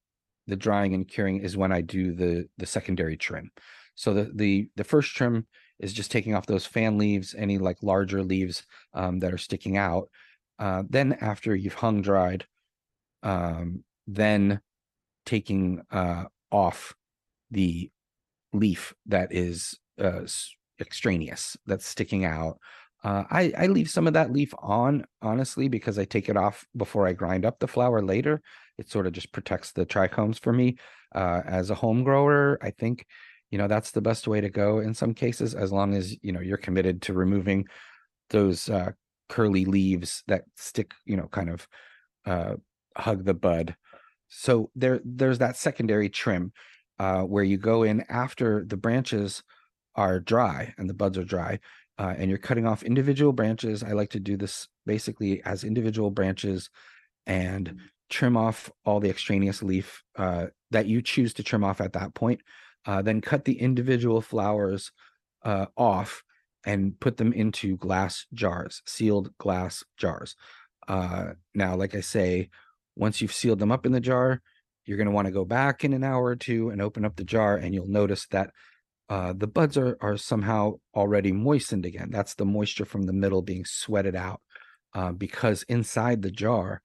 the 0.47 0.55
drying 0.55 0.93
and 0.93 1.07
curing 1.07 1.41
is 1.41 1.57
when 1.57 1.71
I 1.71 1.81
do 1.81 2.13
the 2.13 2.47
the 2.57 2.65
secondary 2.65 3.17
trim. 3.17 3.51
So 3.95 4.13
the 4.13 4.31
the 4.33 4.69
the 4.75 4.83
first 4.83 5.15
trim 5.15 5.47
is 5.79 5.93
just 5.93 6.11
taking 6.11 6.35
off 6.35 6.45
those 6.45 6.65
fan 6.65 6.97
leaves, 6.97 7.35
any 7.37 7.57
like 7.57 7.77
larger 7.81 8.23
leaves 8.23 8.65
um, 8.93 9.19
that 9.19 9.33
are 9.33 9.37
sticking 9.37 9.75
out, 9.75 10.09
uh, 10.59 10.83
then 10.89 11.17
after 11.21 11.55
you've 11.55 11.73
hung 11.73 12.01
dried, 12.01 12.45
um, 13.23 13.83
then 14.07 14.61
taking 15.25 15.81
uh, 15.91 16.25
off 16.51 16.95
the 17.51 17.89
leaf 18.53 18.93
that 19.05 19.33
is 19.33 19.77
uh, 19.99 20.21
extraneous, 20.79 21.57
that's 21.65 21.85
sticking 21.85 22.25
out. 22.25 22.57
Uh, 23.03 23.23
I, 23.29 23.53
I 23.57 23.67
leave 23.67 23.89
some 23.89 24.07
of 24.07 24.13
that 24.13 24.31
leaf 24.31 24.53
on, 24.59 25.05
honestly, 25.21 25.67
because 25.67 25.99
I 25.99 26.05
take 26.05 26.27
it 26.27 26.37
off 26.37 26.65
before 26.75 27.07
I 27.07 27.13
grind 27.13 27.45
up 27.45 27.59
the 27.59 27.67
flower 27.67 28.01
later. 28.01 28.41
It 28.77 28.89
sort 28.89 29.05
of 29.05 29.13
just 29.13 29.31
protects 29.31 29.71
the 29.71 29.85
trichomes 29.85 30.39
for 30.39 30.51
me. 30.51 30.77
Uh, 31.13 31.41
as 31.45 31.69
a 31.69 31.75
home 31.75 32.03
grower, 32.03 32.57
I 32.61 32.71
think 32.71 33.05
you 33.51 33.57
know 33.57 33.67
that's 33.67 33.91
the 33.91 34.01
best 34.01 34.27
way 34.27 34.41
to 34.41 34.49
go 34.49 34.79
in 34.79 34.93
some 34.93 35.13
cases 35.13 35.55
as 35.55 35.71
long 35.71 35.93
as 35.93 36.15
you 36.21 36.31
know 36.31 36.41
you're 36.41 36.57
committed 36.57 37.01
to 37.03 37.13
removing 37.13 37.65
those 38.29 38.69
uh, 38.69 38.91
curly 39.29 39.65
leaves 39.65 40.23
that 40.27 40.43
stick 40.55 40.91
you 41.05 41.15
know 41.15 41.27
kind 41.27 41.49
of 41.49 41.67
uh, 42.25 42.55
hug 42.97 43.23
the 43.23 43.33
bud 43.33 43.75
so 44.37 44.69
there 44.75 44.99
there's 45.03 45.39
that 45.39 45.57
secondary 45.57 46.09
trim 46.09 46.51
uh, 46.99 47.21
where 47.21 47.43
you 47.43 47.57
go 47.57 47.83
in 47.83 48.03
after 48.09 48.63
the 48.65 48.77
branches 48.77 49.43
are 49.95 50.19
dry 50.19 50.73
and 50.77 50.89
the 50.89 50.93
buds 50.93 51.17
are 51.17 51.23
dry 51.23 51.59
uh, 51.97 52.13
and 52.17 52.29
you're 52.29 52.37
cutting 52.37 52.67
off 52.67 52.83
individual 52.83 53.33
branches 53.33 53.83
i 53.83 53.91
like 53.91 54.09
to 54.09 54.19
do 54.19 54.37
this 54.37 54.67
basically 54.85 55.41
as 55.43 55.63
individual 55.63 56.11
branches 56.11 56.69
and 57.25 57.79
trim 58.09 58.37
off 58.37 58.69
all 58.85 58.99
the 58.99 59.09
extraneous 59.09 59.63
leaf 59.63 60.03
uh, 60.17 60.47
that 60.71 60.85
you 60.85 61.01
choose 61.01 61.33
to 61.33 61.43
trim 61.43 61.63
off 61.63 61.81
at 61.81 61.93
that 61.93 62.13
point 62.13 62.41
uh, 62.85 63.01
then 63.01 63.21
cut 63.21 63.45
the 63.45 63.59
individual 63.59 64.21
flowers 64.21 64.91
uh, 65.43 65.65
off 65.77 66.23
and 66.65 66.99
put 66.99 67.17
them 67.17 67.31
into 67.31 67.77
glass 67.77 68.25
jars, 68.33 68.81
sealed 68.85 69.35
glass 69.37 69.83
jars. 69.97 70.35
Uh, 70.87 71.33
now, 71.53 71.75
like 71.75 71.95
I 71.95 72.01
say, 72.01 72.49
once 72.95 73.21
you've 73.21 73.33
sealed 73.33 73.59
them 73.59 73.71
up 73.71 73.85
in 73.85 73.91
the 73.91 73.99
jar, 73.99 74.41
you're 74.85 74.97
going 74.97 75.07
to 75.07 75.13
want 75.13 75.25
to 75.25 75.33
go 75.33 75.45
back 75.45 75.83
in 75.83 75.93
an 75.93 76.03
hour 76.03 76.25
or 76.25 76.35
two 76.35 76.69
and 76.69 76.81
open 76.81 77.05
up 77.05 77.15
the 77.15 77.23
jar, 77.23 77.57
and 77.57 77.73
you'll 77.73 77.87
notice 77.87 78.27
that 78.27 78.51
uh, 79.09 79.33
the 79.35 79.47
buds 79.47 79.77
are 79.77 79.97
are 80.01 80.17
somehow 80.17 80.73
already 80.95 81.31
moistened 81.31 81.85
again. 81.85 82.09
That's 82.11 82.35
the 82.35 82.45
moisture 82.45 82.85
from 82.85 83.03
the 83.03 83.13
middle 83.13 83.41
being 83.41 83.65
sweated 83.65 84.15
out, 84.15 84.41
uh, 84.93 85.11
because 85.11 85.63
inside 85.63 86.21
the 86.21 86.31
jar, 86.31 86.81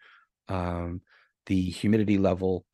um, 0.49 1.03
the 1.47 1.63
humidity 1.63 2.19
level 2.19 2.65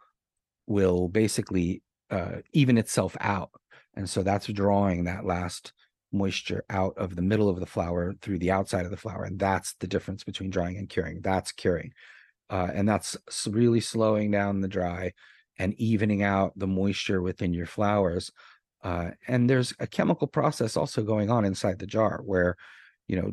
will 0.67 1.09
basically 1.09 1.83
uh, 2.11 2.37
even 2.53 2.79
itself 2.79 3.17
out, 3.21 3.51
and 3.95 4.09
so 4.09 4.23
that's 4.23 4.47
drawing 4.47 5.05
that 5.05 5.25
last 5.25 5.73
moisture 6.13 6.65
out 6.71 6.95
of 6.97 7.15
the 7.15 7.23
middle 7.23 7.49
of 7.49 7.61
the 7.61 7.67
flower 7.67 8.15
through 8.23 8.39
the 8.39 8.51
outside 8.51 8.85
of 8.85 8.91
the 8.91 8.97
flower, 8.97 9.25
and 9.25 9.39
that's 9.39 9.75
the 9.81 9.87
difference 9.87 10.25
between 10.25 10.51
drying 10.51 10.77
and 10.77 10.89
curing. 10.89 11.21
That's 11.21 11.53
curing, 11.53 11.93
uh, 12.51 12.69
and 12.73 12.89
that's 12.89 13.17
really 13.49 13.81
slowing 13.81 14.31
down 14.31 14.61
the 14.61 14.69
dry 14.69 15.13
and 15.59 15.75
evening 15.75 16.23
out 16.23 16.53
the 16.57 16.67
moisture 16.67 17.23
within 17.23 17.53
your 17.55 17.67
flowers. 17.67 18.31
Uh, 18.83 19.11
and 19.27 19.49
there's 19.49 19.73
a 19.81 19.87
chemical 19.87 20.27
process 20.27 20.77
also 20.77 21.03
going 21.03 21.31
on 21.31 21.45
inside 21.45 21.79
the 21.79 21.87
jar 21.87 22.21
where, 22.25 22.57
you 23.09 23.21
know, 23.21 23.33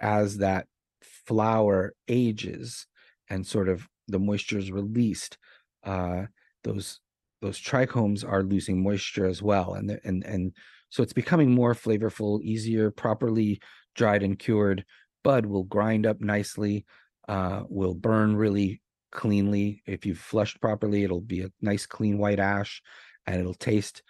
as 0.00 0.38
that 0.38 0.66
flower 1.02 1.94
ages 2.08 2.86
and 3.28 3.46
sort 3.46 3.68
of 3.68 3.88
the 4.08 4.18
moisture 4.18 4.58
is 4.58 4.70
released, 4.70 5.38
uh, 5.84 6.24
those 6.64 7.00
those 7.42 7.60
trichomes 7.60 8.28
are 8.28 8.42
losing 8.42 8.82
moisture 8.82 9.26
as 9.26 9.42
well 9.42 9.74
and 9.74 10.00
and 10.04 10.24
and 10.24 10.52
so 10.88 11.02
it's 11.02 11.12
becoming 11.12 11.50
more 11.50 11.74
flavorful 11.74 12.42
easier 12.42 12.90
properly 12.90 13.60
dried 13.94 14.22
and 14.22 14.38
cured 14.38 14.84
bud 15.22 15.46
will 15.46 15.64
grind 15.64 16.06
up 16.06 16.20
nicely 16.20 16.84
uh, 17.28 17.62
will 17.68 17.94
burn 17.94 18.36
really 18.36 18.80
cleanly. 19.12 19.82
If 19.86 20.06
you've 20.06 20.18
flushed 20.18 20.60
properly 20.60 21.04
it'll 21.04 21.20
be 21.20 21.42
a 21.42 21.50
nice 21.60 21.86
clean 21.86 22.18
white 22.18 22.38
ash 22.38 22.82
and 23.26 23.40
it'll 23.40 23.54
taste 23.54 24.02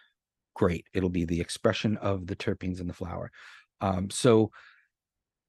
great. 0.54 0.86
It'll 0.94 1.10
be 1.10 1.24
the 1.24 1.40
expression 1.40 1.96
of 1.98 2.26
the 2.26 2.36
terpenes 2.36 2.80
in 2.80 2.86
the 2.86 2.94
flower. 2.94 3.30
Um, 3.80 4.10
so 4.10 4.50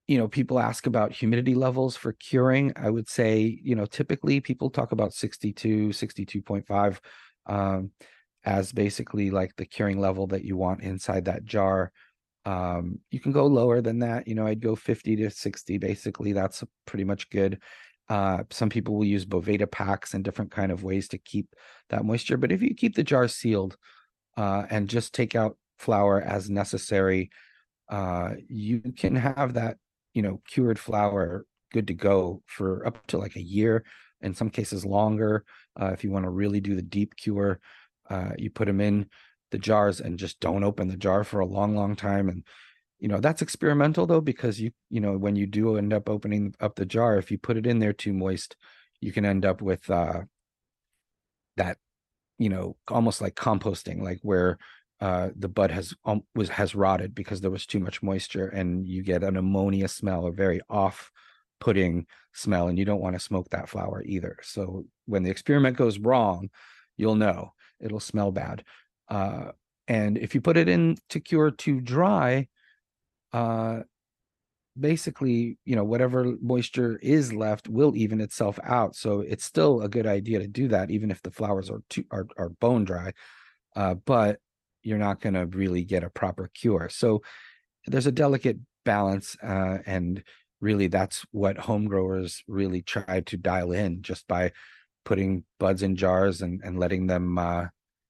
you 0.07 0.17
know 0.17 0.27
people 0.27 0.59
ask 0.59 0.87
about 0.87 1.11
humidity 1.11 1.55
levels 1.55 1.97
for 1.97 2.13
curing. 2.13 2.71
I 2.75 2.89
would 2.89 3.09
say 3.09 3.59
you 3.61 3.75
know 3.75 3.85
typically 3.85 4.39
people 4.39 4.69
talk 4.69 4.91
about 4.91 5.13
62 5.13 5.89
62.5 5.89 6.99
um, 7.45 7.91
as 8.45 8.71
basically 8.71 9.29
like 9.29 9.55
the 9.55 9.65
curing 9.65 9.99
level 9.99 10.27
that 10.27 10.45
you 10.45 10.55
want 10.55 10.83
inside 10.83 11.25
that 11.25 11.45
jar. 11.45 11.91
Um, 12.47 12.99
you 13.11 13.19
can 13.19 13.33
go 13.33 13.45
lower 13.45 13.81
than 13.81 13.99
that. 13.99 14.25
You 14.25 14.33
know, 14.33 14.47
I'd 14.47 14.61
go 14.61 14.73
50 14.73 15.17
to 15.17 15.29
60. 15.29 15.77
Basically, 15.79 16.31
that's 16.31 16.63
pretty 16.85 17.03
much 17.03 17.29
good. 17.29 17.59
Uh, 18.07 18.43
some 18.51 18.69
people 18.69 18.95
will 18.95 19.03
use 19.03 19.25
Boveda 19.25 19.69
packs 19.69 20.13
and 20.13 20.23
different 20.23 20.49
kind 20.49 20.71
of 20.71 20.81
ways 20.81 21.09
to 21.09 21.17
keep 21.17 21.53
that 21.89 22.05
moisture. 22.05 22.37
But 22.37 22.53
if 22.53 22.61
you 22.61 22.73
keep 22.73 22.95
the 22.95 23.03
jar 23.03 23.27
sealed 23.27 23.75
uh, 24.37 24.63
and 24.69 24.87
just 24.87 25.13
take 25.13 25.35
out 25.35 25.57
flower 25.77 26.21
as 26.21 26.49
necessary, 26.49 27.31
uh, 27.89 28.35
you 28.47 28.79
can 28.95 29.17
have 29.17 29.55
that, 29.55 29.75
you 30.13 30.21
know, 30.21 30.41
cured 30.47 30.79
flower 30.79 31.45
good 31.73 31.87
to 31.87 31.93
go 31.93 32.41
for 32.45 32.87
up 32.87 33.05
to 33.07 33.17
like 33.17 33.35
a 33.35 33.43
year 33.43 33.83
in 34.21 34.33
some 34.33 34.49
cases 34.49 34.85
longer. 34.85 35.43
Uh, 35.77 35.87
if 35.87 36.01
you 36.01 36.11
want 36.11 36.23
to 36.23 36.29
really 36.29 36.61
do 36.61 36.75
the 36.75 36.81
deep 36.81 37.13
cure, 37.17 37.59
uh, 38.09 38.29
you 38.37 38.49
put 38.49 38.67
them 38.67 38.79
in 38.79 39.05
the 39.51 39.57
jars 39.57 39.99
and 39.99 40.19
just 40.19 40.39
don't 40.39 40.63
open 40.63 40.87
the 40.87 40.97
jar 40.97 41.23
for 41.23 41.39
a 41.39 41.45
long, 41.45 41.75
long 41.75 41.95
time. 41.95 42.29
And 42.29 42.43
you 42.99 43.07
know 43.07 43.19
that's 43.19 43.43
experimental 43.43 44.07
though 44.07 44.21
because 44.21 44.59
you 44.59 44.71
you 44.89 44.99
know 44.99 45.17
when 45.17 45.35
you 45.35 45.45
do 45.45 45.77
end 45.77 45.93
up 45.93 46.09
opening 46.09 46.55
up 46.59 46.75
the 46.75 46.85
jar, 46.85 47.17
if 47.17 47.31
you 47.31 47.37
put 47.37 47.57
it 47.57 47.67
in 47.67 47.79
there 47.79 47.93
too 47.93 48.13
moist, 48.13 48.55
you 49.01 49.11
can 49.11 49.25
end 49.25 49.45
up 49.45 49.61
with 49.61 49.89
uh, 49.89 50.21
that 51.57 51.77
you 52.39 52.49
know 52.49 52.75
almost 52.87 53.21
like 53.21 53.35
composting, 53.35 54.01
like 54.01 54.19
where 54.23 54.57
uh, 54.99 55.29
the 55.35 55.47
bud 55.47 55.69
has 55.69 55.93
um, 56.05 56.23
was 56.33 56.49
has 56.49 56.73
rotted 56.73 57.13
because 57.13 57.39
there 57.41 57.51
was 57.51 57.67
too 57.67 57.79
much 57.79 58.01
moisture, 58.01 58.47
and 58.47 58.87
you 58.87 59.03
get 59.03 59.23
an 59.23 59.37
ammonia 59.37 59.87
smell, 59.87 60.25
a 60.25 60.31
very 60.31 60.59
off 60.69 61.11
putting 61.59 62.05
smell 62.33 62.67
and 62.67 62.77
you 62.77 62.85
don't 62.85 63.01
want 63.01 63.15
to 63.15 63.19
smoke 63.19 63.49
that 63.49 63.69
flower 63.69 64.03
either 64.05 64.37
so 64.43 64.85
when 65.05 65.23
the 65.23 65.29
experiment 65.29 65.75
goes 65.75 65.97
wrong 65.97 66.49
you'll 66.95 67.15
know 67.15 67.51
it'll 67.79 67.99
smell 67.99 68.31
bad 68.31 68.63
uh, 69.09 69.51
and 69.87 70.17
if 70.17 70.35
you 70.35 70.41
put 70.41 70.57
it 70.57 70.67
in 70.67 70.97
to 71.09 71.19
cure 71.19 71.51
to 71.51 71.79
dry 71.81 72.47
uh, 73.33 73.79
basically 74.79 75.57
you 75.65 75.75
know 75.75 75.83
whatever 75.83 76.35
moisture 76.41 76.99
is 77.01 77.33
left 77.33 77.67
will 77.67 77.95
even 77.95 78.21
itself 78.21 78.59
out 78.63 78.95
so 78.95 79.21
it's 79.21 79.43
still 79.43 79.81
a 79.81 79.89
good 79.89 80.05
idea 80.05 80.39
to 80.39 80.47
do 80.47 80.67
that 80.67 80.91
even 80.91 81.09
if 81.09 81.21
the 81.23 81.31
flowers 81.31 81.69
are 81.69 81.81
too 81.89 82.05
are, 82.11 82.27
are 82.37 82.49
bone 82.49 82.85
dry 82.85 83.11
uh, 83.75 83.93
but 83.93 84.39
you're 84.87 84.97
not 84.97 85.19
going 85.19 85.33
to 85.33 85.45
really 85.45 85.83
get 85.83 86.03
a 86.03 86.09
proper 86.09 86.49
cure. 86.53 86.89
So 86.89 87.21
there's 87.85 88.07
a 88.07 88.11
delicate 88.11 88.57
balance 88.85 89.35
uh, 89.43 89.79
and 89.85 90.23
really 90.61 90.87
that's 90.87 91.25
what 91.31 91.57
home 91.57 91.85
growers 91.85 92.41
really 92.47 92.81
try 92.81 93.19
to 93.19 93.37
dial 93.37 93.73
in 93.73 94.01
just 94.01 94.27
by 94.27 94.51
putting 95.05 95.43
buds 95.59 95.83
in 95.83 95.95
jars 95.95 96.41
and, 96.41 96.61
and 96.63 96.79
letting 96.79 97.07
them 97.07 97.37
uh, 97.37 97.65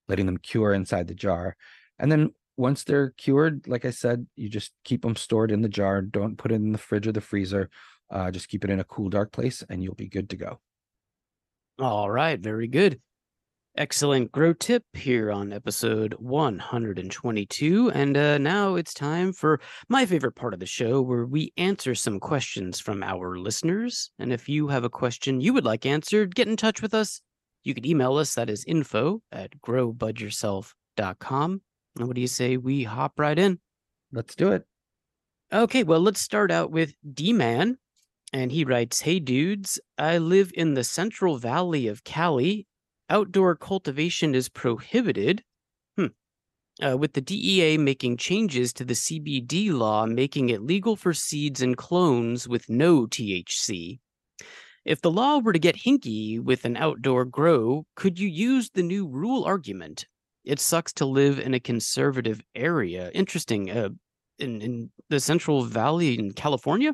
letting 0.08 0.26
them 0.26 0.38
cure 0.38 0.74
inside 0.74 1.08
the 1.08 1.14
jar 1.14 1.56
and 2.00 2.12
then 2.12 2.32
once 2.56 2.84
they're 2.84 3.12
cured 3.12 3.68
like 3.68 3.86
i 3.86 3.92
said 3.92 4.26
you 4.36 4.50
just 4.50 4.72
keep 4.84 5.02
them 5.02 5.16
stored 5.16 5.52
in 5.52 5.62
the 5.62 5.70
jar 5.70 6.02
don't 6.02 6.38
put 6.38 6.52
it 6.52 6.56
in 6.56 6.72
the 6.72 6.78
fridge 6.78 7.08
or 7.08 7.12
the 7.12 7.22
freezer 7.22 7.70
uh, 8.10 8.32
just 8.32 8.48
keep 8.48 8.64
it 8.64 8.70
in 8.70 8.80
a 8.80 8.86
cool 8.86 9.10
dark 9.10 9.32
place 9.32 9.64
and 9.70 9.84
you'll 9.84 9.96
be 9.96 10.08
good 10.08 10.30
to 10.30 10.36
go 10.36 10.60
all 11.80 12.10
right 12.10 12.40
very 12.40 12.68
good 12.68 13.00
Excellent 13.78 14.32
grow 14.32 14.54
tip 14.54 14.84
here 14.94 15.32
on 15.32 15.54
episode 15.54 16.16
122. 16.16 17.92
And 17.92 18.18
uh, 18.18 18.40
now 18.40 18.74
it's 18.74 18.92
time 18.92 19.32
for 19.32 19.62
my 19.88 20.04
favorite 20.04 20.32
part 20.32 20.56
of 20.56 20.60
the 20.60 20.66
show 20.66 21.00
where 21.00 21.28
we 21.28 21.54
answer 21.58 21.94
some 21.94 22.20
questions 22.20 22.80
from 22.80 23.04
our 23.04 23.38
listeners. 23.38 24.10
And 24.18 24.34
if 24.34 24.50
you 24.50 24.68
have 24.70 24.84
a 24.84 24.90
question 24.90 25.42
you 25.42 25.54
would 25.54 25.64
like 25.64 25.86
answered, 25.86 26.34
get 26.34 26.48
in 26.48 26.58
touch 26.58 26.82
with 26.82 26.96
us. 26.96 27.22
You 27.68 27.74
can 27.74 27.86
email 27.86 28.16
us. 28.16 28.36
That 28.36 28.50
is 28.50 28.64
info 28.64 29.22
at 29.30 29.62
growbudyourself.com. 29.62 31.62
And 31.98 32.08
what 32.08 32.16
do 32.16 32.22
you 32.22 32.28
say 32.28 32.56
we 32.56 32.86
hop 32.86 33.20
right 33.20 33.38
in? 33.38 33.60
Let's 34.14 34.36
do 34.36 34.54
it. 34.54 34.64
Okay, 35.52 35.84
well, 35.84 36.00
let's 36.00 36.22
start 36.22 36.50
out 36.50 36.72
with 36.72 36.94
D 37.14 37.34
Man. 37.34 37.78
And 38.32 38.54
he 38.54 38.64
writes 38.64 39.02
Hey, 39.02 39.20
dudes, 39.20 39.82
I 39.98 40.18
live 40.18 40.52
in 40.54 40.76
the 40.76 40.86
Central 40.86 41.36
Valley 41.36 41.88
of 41.88 42.06
Cali 42.06 42.68
outdoor 43.10 43.58
cultivation 43.58 44.34
is 44.34 44.48
prohibited. 44.48 45.44
Hmm. 45.98 46.08
Uh, 46.82 46.96
with 46.96 47.12
the 47.12 47.22
DEA 47.22 47.78
making 47.78 48.16
changes 48.16 48.72
to 48.72 48.86
the 48.86 48.94
CBD 48.94 49.74
law, 49.74 50.06
making 50.06 50.52
it 50.52 50.62
legal 50.62 50.96
for 50.96 51.14
seeds 51.14 51.62
and 51.62 51.76
clones 51.76 52.48
with 52.48 52.70
no 52.70 53.08
THC. 53.08 54.00
If 54.88 55.02
the 55.02 55.12
law 55.12 55.40
were 55.40 55.52
to 55.52 55.60
get 55.60 55.76
hinky 55.76 56.42
with 56.42 56.64
an 56.64 56.78
outdoor 56.78 57.26
grow, 57.26 57.86
could 57.98 58.18
you 58.18 58.30
use 58.30 58.70
the 58.70 58.84
new 58.84 59.06
rule 59.06 59.44
argument? 59.44 60.06
It 60.46 60.62
sucks 60.62 60.94
to 60.94 61.06
live 61.06 61.40
in 61.40 61.54
a 61.54 61.60
conservative 61.60 62.42
area. 62.56 63.12
Interesting. 63.14 63.70
Uh, 63.70 63.90
in, 64.40 64.62
in 64.62 64.92
the 65.10 65.20
Central 65.20 65.64
Valley 65.64 66.18
in 66.18 66.32
California? 66.32 66.94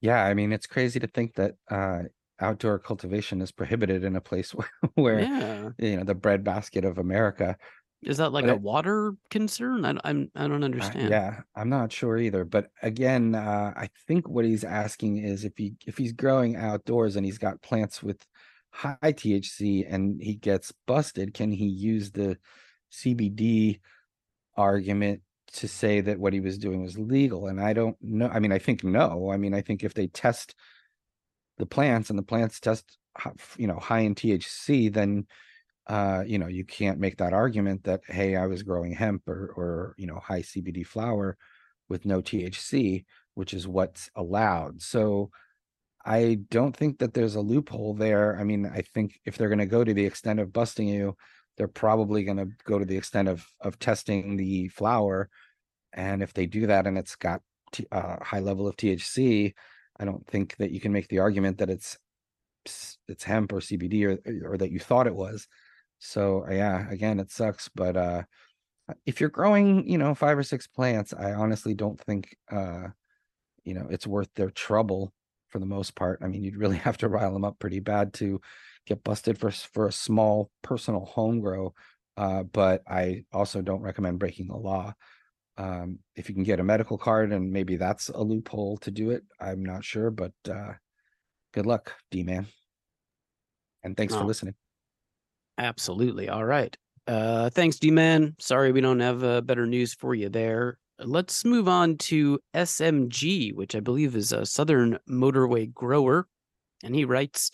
Yeah, 0.00 0.24
I 0.24 0.32
mean, 0.32 0.52
it's 0.52 0.66
crazy 0.66 0.98
to 1.00 1.06
think 1.06 1.34
that 1.34 1.56
uh, 1.70 2.04
outdoor 2.40 2.78
cultivation 2.78 3.42
is 3.42 3.52
prohibited 3.52 4.02
in 4.02 4.16
a 4.16 4.22
place 4.22 4.54
where, 4.54 4.70
where 4.94 5.20
yeah. 5.20 5.68
you 5.76 5.96
know 5.98 6.04
the 6.04 6.14
breadbasket 6.14 6.86
of 6.86 6.96
America. 6.96 7.56
Is 8.02 8.16
that 8.16 8.32
like 8.32 8.46
but 8.46 8.54
a 8.54 8.56
water 8.56 9.14
concern? 9.28 9.84
I, 9.84 9.94
I'm 10.04 10.30
I 10.34 10.48
don't 10.48 10.64
understand. 10.64 11.08
Uh, 11.08 11.10
yeah, 11.10 11.40
I'm 11.54 11.68
not 11.68 11.92
sure 11.92 12.16
either. 12.16 12.44
But 12.44 12.70
again, 12.82 13.34
uh, 13.34 13.72
I 13.76 13.90
think 14.06 14.28
what 14.28 14.44
he's 14.44 14.64
asking 14.64 15.18
is 15.18 15.44
if 15.44 15.52
he 15.56 15.74
if 15.86 15.98
he's 15.98 16.12
growing 16.12 16.56
outdoors 16.56 17.16
and 17.16 17.26
he's 17.26 17.38
got 17.38 17.60
plants 17.62 18.02
with 18.02 18.26
high 18.70 18.96
THC 19.02 19.86
and 19.88 20.20
he 20.22 20.34
gets 20.34 20.72
busted, 20.86 21.34
can 21.34 21.52
he 21.52 21.66
use 21.66 22.12
the 22.12 22.38
CBD 22.90 23.80
argument 24.56 25.22
to 25.52 25.68
say 25.68 26.00
that 26.00 26.18
what 26.18 26.32
he 26.32 26.40
was 26.40 26.58
doing 26.58 26.82
was 26.82 26.98
legal. 26.98 27.46
And 27.46 27.60
I 27.60 27.72
don't 27.72 27.96
know. 28.00 28.28
I 28.28 28.38
mean, 28.38 28.52
I 28.52 28.58
think 28.58 28.84
no. 28.84 29.30
I 29.30 29.36
mean, 29.36 29.54
I 29.54 29.60
think 29.62 29.82
if 29.82 29.94
they 29.94 30.06
test 30.06 30.54
the 31.58 31.66
plants 31.66 32.10
and 32.10 32.18
the 32.18 32.22
plants 32.22 32.60
test, 32.60 32.98
you 33.56 33.66
know, 33.66 33.78
high 33.78 34.00
in 34.00 34.14
THC, 34.14 34.92
then 34.92 35.26
uh, 35.90 36.22
you 36.26 36.38
know, 36.38 36.46
you 36.46 36.64
can't 36.64 37.00
make 37.00 37.16
that 37.18 37.32
argument 37.32 37.84
that 37.84 38.02
hey, 38.06 38.36
I 38.36 38.46
was 38.46 38.62
growing 38.62 38.92
hemp 38.92 39.28
or 39.28 39.52
or 39.56 39.94
you 39.98 40.06
know, 40.06 40.20
high 40.20 40.42
CBD 40.42 40.86
flower 40.86 41.36
with 41.88 42.06
no 42.06 42.22
THC, 42.22 43.04
which 43.34 43.52
is 43.54 43.66
what's 43.66 44.10
allowed. 44.14 44.82
So 44.82 45.30
I 46.06 46.38
don't 46.50 46.76
think 46.76 46.98
that 47.00 47.14
there's 47.14 47.34
a 47.34 47.40
loophole 47.40 47.94
there. 47.94 48.38
I 48.38 48.44
mean, 48.44 48.66
I 48.66 48.82
think 48.94 49.18
if 49.24 49.36
they're 49.36 49.48
going 49.48 49.58
to 49.58 49.66
go 49.66 49.84
to 49.84 49.94
the 49.94 50.06
extent 50.06 50.40
of 50.40 50.52
busting 50.52 50.88
you, 50.88 51.16
they're 51.56 51.68
probably 51.68 52.24
going 52.24 52.38
to 52.38 52.48
go 52.64 52.78
to 52.78 52.84
the 52.84 52.96
extent 52.96 53.28
of 53.28 53.44
of 53.60 53.78
testing 53.78 54.36
the 54.36 54.68
flower 54.68 55.28
and 55.92 56.22
if 56.22 56.32
they 56.32 56.46
do 56.46 56.66
that 56.66 56.86
and 56.86 56.96
it's 56.96 57.16
got 57.16 57.42
a 57.92 57.96
uh, 57.96 58.24
high 58.24 58.40
level 58.40 58.66
of 58.66 58.76
THC, 58.76 59.54
I 59.98 60.04
don't 60.04 60.26
think 60.26 60.56
that 60.56 60.70
you 60.70 60.80
can 60.80 60.92
make 60.92 61.08
the 61.08 61.18
argument 61.18 61.58
that 61.58 61.70
it's 61.70 61.98
it's 63.08 63.24
hemp 63.24 63.52
or 63.52 63.60
CBD 63.60 64.04
or 64.04 64.50
or 64.50 64.56
that 64.58 64.70
you 64.70 64.78
thought 64.78 65.06
it 65.06 65.14
was. 65.14 65.46
So 66.00 66.44
yeah, 66.50 66.90
again, 66.90 67.20
it 67.20 67.30
sucks, 67.30 67.68
but 67.74 67.96
uh, 67.96 68.22
if 69.06 69.20
you're 69.20 69.30
growing, 69.30 69.88
you 69.88 69.98
know, 69.98 70.14
five 70.14 70.36
or 70.36 70.42
six 70.42 70.66
plants, 70.66 71.12
I 71.12 71.32
honestly 71.32 71.74
don't 71.74 72.00
think 72.00 72.36
uh, 72.50 72.88
you 73.64 73.74
know, 73.74 73.86
it's 73.90 74.06
worth 74.06 74.28
their 74.34 74.50
trouble 74.50 75.12
for 75.48 75.58
the 75.58 75.66
most 75.66 75.94
part. 75.94 76.20
I 76.22 76.28
mean, 76.28 76.42
you'd 76.42 76.56
really 76.56 76.76
have 76.88 76.98
to 76.98 77.08
rile 77.08 77.32
them 77.32 77.44
up 77.44 77.58
pretty 77.58 77.80
bad 77.80 78.12
to 78.14 78.40
get 78.86 79.04
busted 79.04 79.38
for 79.38 79.50
for 79.50 79.86
a 79.86 79.92
small 79.92 80.50
personal 80.62 81.04
home 81.04 81.40
grow. 81.40 81.74
Uh, 82.16 82.42
but 82.42 82.82
I 82.88 83.24
also 83.32 83.62
don't 83.62 83.82
recommend 83.82 84.18
breaking 84.18 84.48
the 84.48 84.56
law. 84.56 84.92
Um, 85.56 85.98
if 86.16 86.28
you 86.28 86.34
can 86.34 86.44
get 86.44 86.60
a 86.60 86.64
medical 86.64 86.98
card 86.98 87.32
and 87.32 87.52
maybe 87.52 87.76
that's 87.76 88.08
a 88.08 88.20
loophole 88.20 88.78
to 88.78 88.90
do 88.90 89.10
it, 89.10 89.22
I'm 89.38 89.62
not 89.62 89.84
sure, 89.84 90.10
but 90.10 90.32
uh, 90.50 90.72
good 91.52 91.66
luck, 91.66 91.94
D 92.10 92.22
man. 92.22 92.46
And 93.82 93.96
thanks 93.96 94.14
oh. 94.14 94.20
for 94.20 94.24
listening. 94.24 94.54
Absolutely. 95.60 96.28
All 96.28 96.44
right. 96.44 96.76
Uh, 97.06 97.50
thanks, 97.50 97.78
D 97.78 97.90
man. 97.90 98.34
Sorry 98.40 98.72
we 98.72 98.80
don't 98.80 99.00
have 99.00 99.22
uh, 99.22 99.40
better 99.42 99.66
news 99.66 99.94
for 99.94 100.14
you 100.14 100.28
there. 100.28 100.78
Let's 100.98 101.44
move 101.44 101.68
on 101.68 101.96
to 101.98 102.40
SMG, 102.54 103.54
which 103.54 103.74
I 103.74 103.80
believe 103.80 104.16
is 104.16 104.32
a 104.32 104.44
Southern 104.44 104.98
Motorway 105.08 105.72
grower. 105.72 106.26
And 106.82 106.94
he 106.94 107.04
writes 107.04 107.52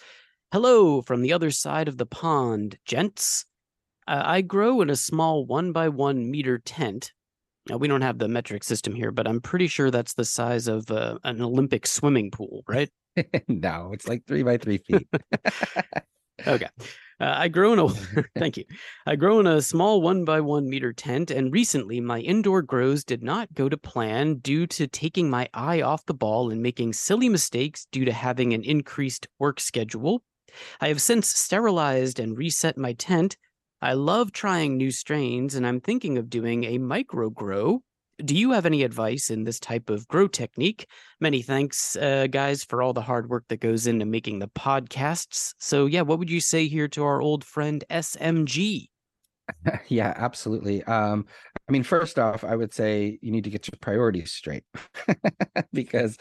Hello 0.52 1.02
from 1.02 1.20
the 1.20 1.32
other 1.32 1.50
side 1.50 1.88
of 1.88 1.98
the 1.98 2.06
pond, 2.06 2.78
gents. 2.86 3.44
Uh, 4.08 4.22
I 4.24 4.40
grow 4.40 4.80
in 4.80 4.88
a 4.88 4.96
small 4.96 5.44
one 5.44 5.72
by 5.72 5.88
one 5.88 6.30
meter 6.30 6.58
tent 6.58 7.12
now, 7.68 7.76
we 7.76 7.88
don't 7.88 8.02
have 8.02 8.18
the 8.18 8.28
metric 8.28 8.62
system 8.62 8.94
here, 8.94 9.10
but 9.10 9.26
I'm 9.26 9.40
pretty 9.40 9.66
sure 9.66 9.90
that's 9.90 10.14
the 10.14 10.24
size 10.24 10.68
of 10.68 10.90
uh, 10.90 11.18
an 11.24 11.42
Olympic 11.42 11.86
swimming 11.86 12.30
pool, 12.30 12.62
right? 12.68 12.88
no, 13.48 13.90
it's 13.92 14.06
like 14.06 14.24
three 14.26 14.44
by 14.44 14.56
three 14.56 14.78
feet. 14.78 15.08
okay. 16.46 16.68
Uh, 17.18 17.32
I 17.36 17.48
grow 17.48 17.72
in 17.72 17.78
a 17.78 17.88
thank 18.38 18.56
you. 18.56 18.64
I 19.06 19.16
grow 19.16 19.40
in 19.40 19.46
a 19.46 19.62
small 19.62 20.02
one 20.02 20.24
by 20.24 20.40
one 20.40 20.68
meter 20.68 20.92
tent, 20.92 21.30
and 21.30 21.52
recently 21.52 22.00
my 22.00 22.20
indoor 22.20 22.62
grows 22.62 23.04
did 23.04 23.22
not 23.22 23.52
go 23.54 23.68
to 23.68 23.76
plan 23.76 24.36
due 24.36 24.66
to 24.68 24.86
taking 24.86 25.30
my 25.30 25.48
eye 25.54 25.80
off 25.82 26.04
the 26.06 26.14
ball 26.14 26.50
and 26.50 26.62
making 26.62 26.92
silly 26.92 27.28
mistakes 27.28 27.86
due 27.90 28.04
to 28.04 28.12
having 28.12 28.52
an 28.52 28.62
increased 28.64 29.26
work 29.38 29.60
schedule. 29.60 30.22
I 30.80 30.88
have 30.88 31.02
since 31.02 31.28
sterilized 31.28 32.20
and 32.20 32.38
reset 32.38 32.78
my 32.78 32.94
tent, 32.94 33.38
I 33.82 33.94
love 33.94 34.32
trying 34.32 34.76
new 34.76 34.90
strains 34.90 35.54
and 35.54 35.66
I'm 35.66 35.80
thinking 35.80 36.18
of 36.18 36.30
doing 36.30 36.64
a 36.64 36.78
micro 36.78 37.30
grow. 37.30 37.82
Do 38.24 38.34
you 38.34 38.52
have 38.52 38.64
any 38.66 38.82
advice 38.82 39.30
in 39.30 39.44
this 39.44 39.60
type 39.60 39.90
of 39.90 40.08
grow 40.08 40.26
technique? 40.26 40.88
Many 41.20 41.42
thanks, 41.42 41.96
uh, 41.96 42.26
guys, 42.28 42.64
for 42.64 42.82
all 42.82 42.92
the 42.92 43.02
hard 43.02 43.28
work 43.28 43.44
that 43.48 43.60
goes 43.60 43.86
into 43.86 44.06
making 44.06 44.38
the 44.38 44.48
podcasts. 44.48 45.54
So, 45.58 45.86
yeah, 45.86 46.00
what 46.00 46.18
would 46.18 46.30
you 46.30 46.40
say 46.40 46.66
here 46.66 46.88
to 46.88 47.04
our 47.04 47.20
old 47.20 47.44
friend 47.44 47.84
SMG? 47.90 48.86
yeah, 49.88 50.14
absolutely. 50.16 50.82
Um, 50.84 51.26
I 51.68 51.72
mean, 51.72 51.82
first 51.82 52.18
off, 52.18 52.44
I 52.44 52.56
would 52.56 52.72
say 52.72 53.18
you 53.20 53.30
need 53.30 53.44
to 53.44 53.50
get 53.50 53.66
your 53.66 53.78
priorities 53.80 54.32
straight 54.32 54.64
because 55.72 56.16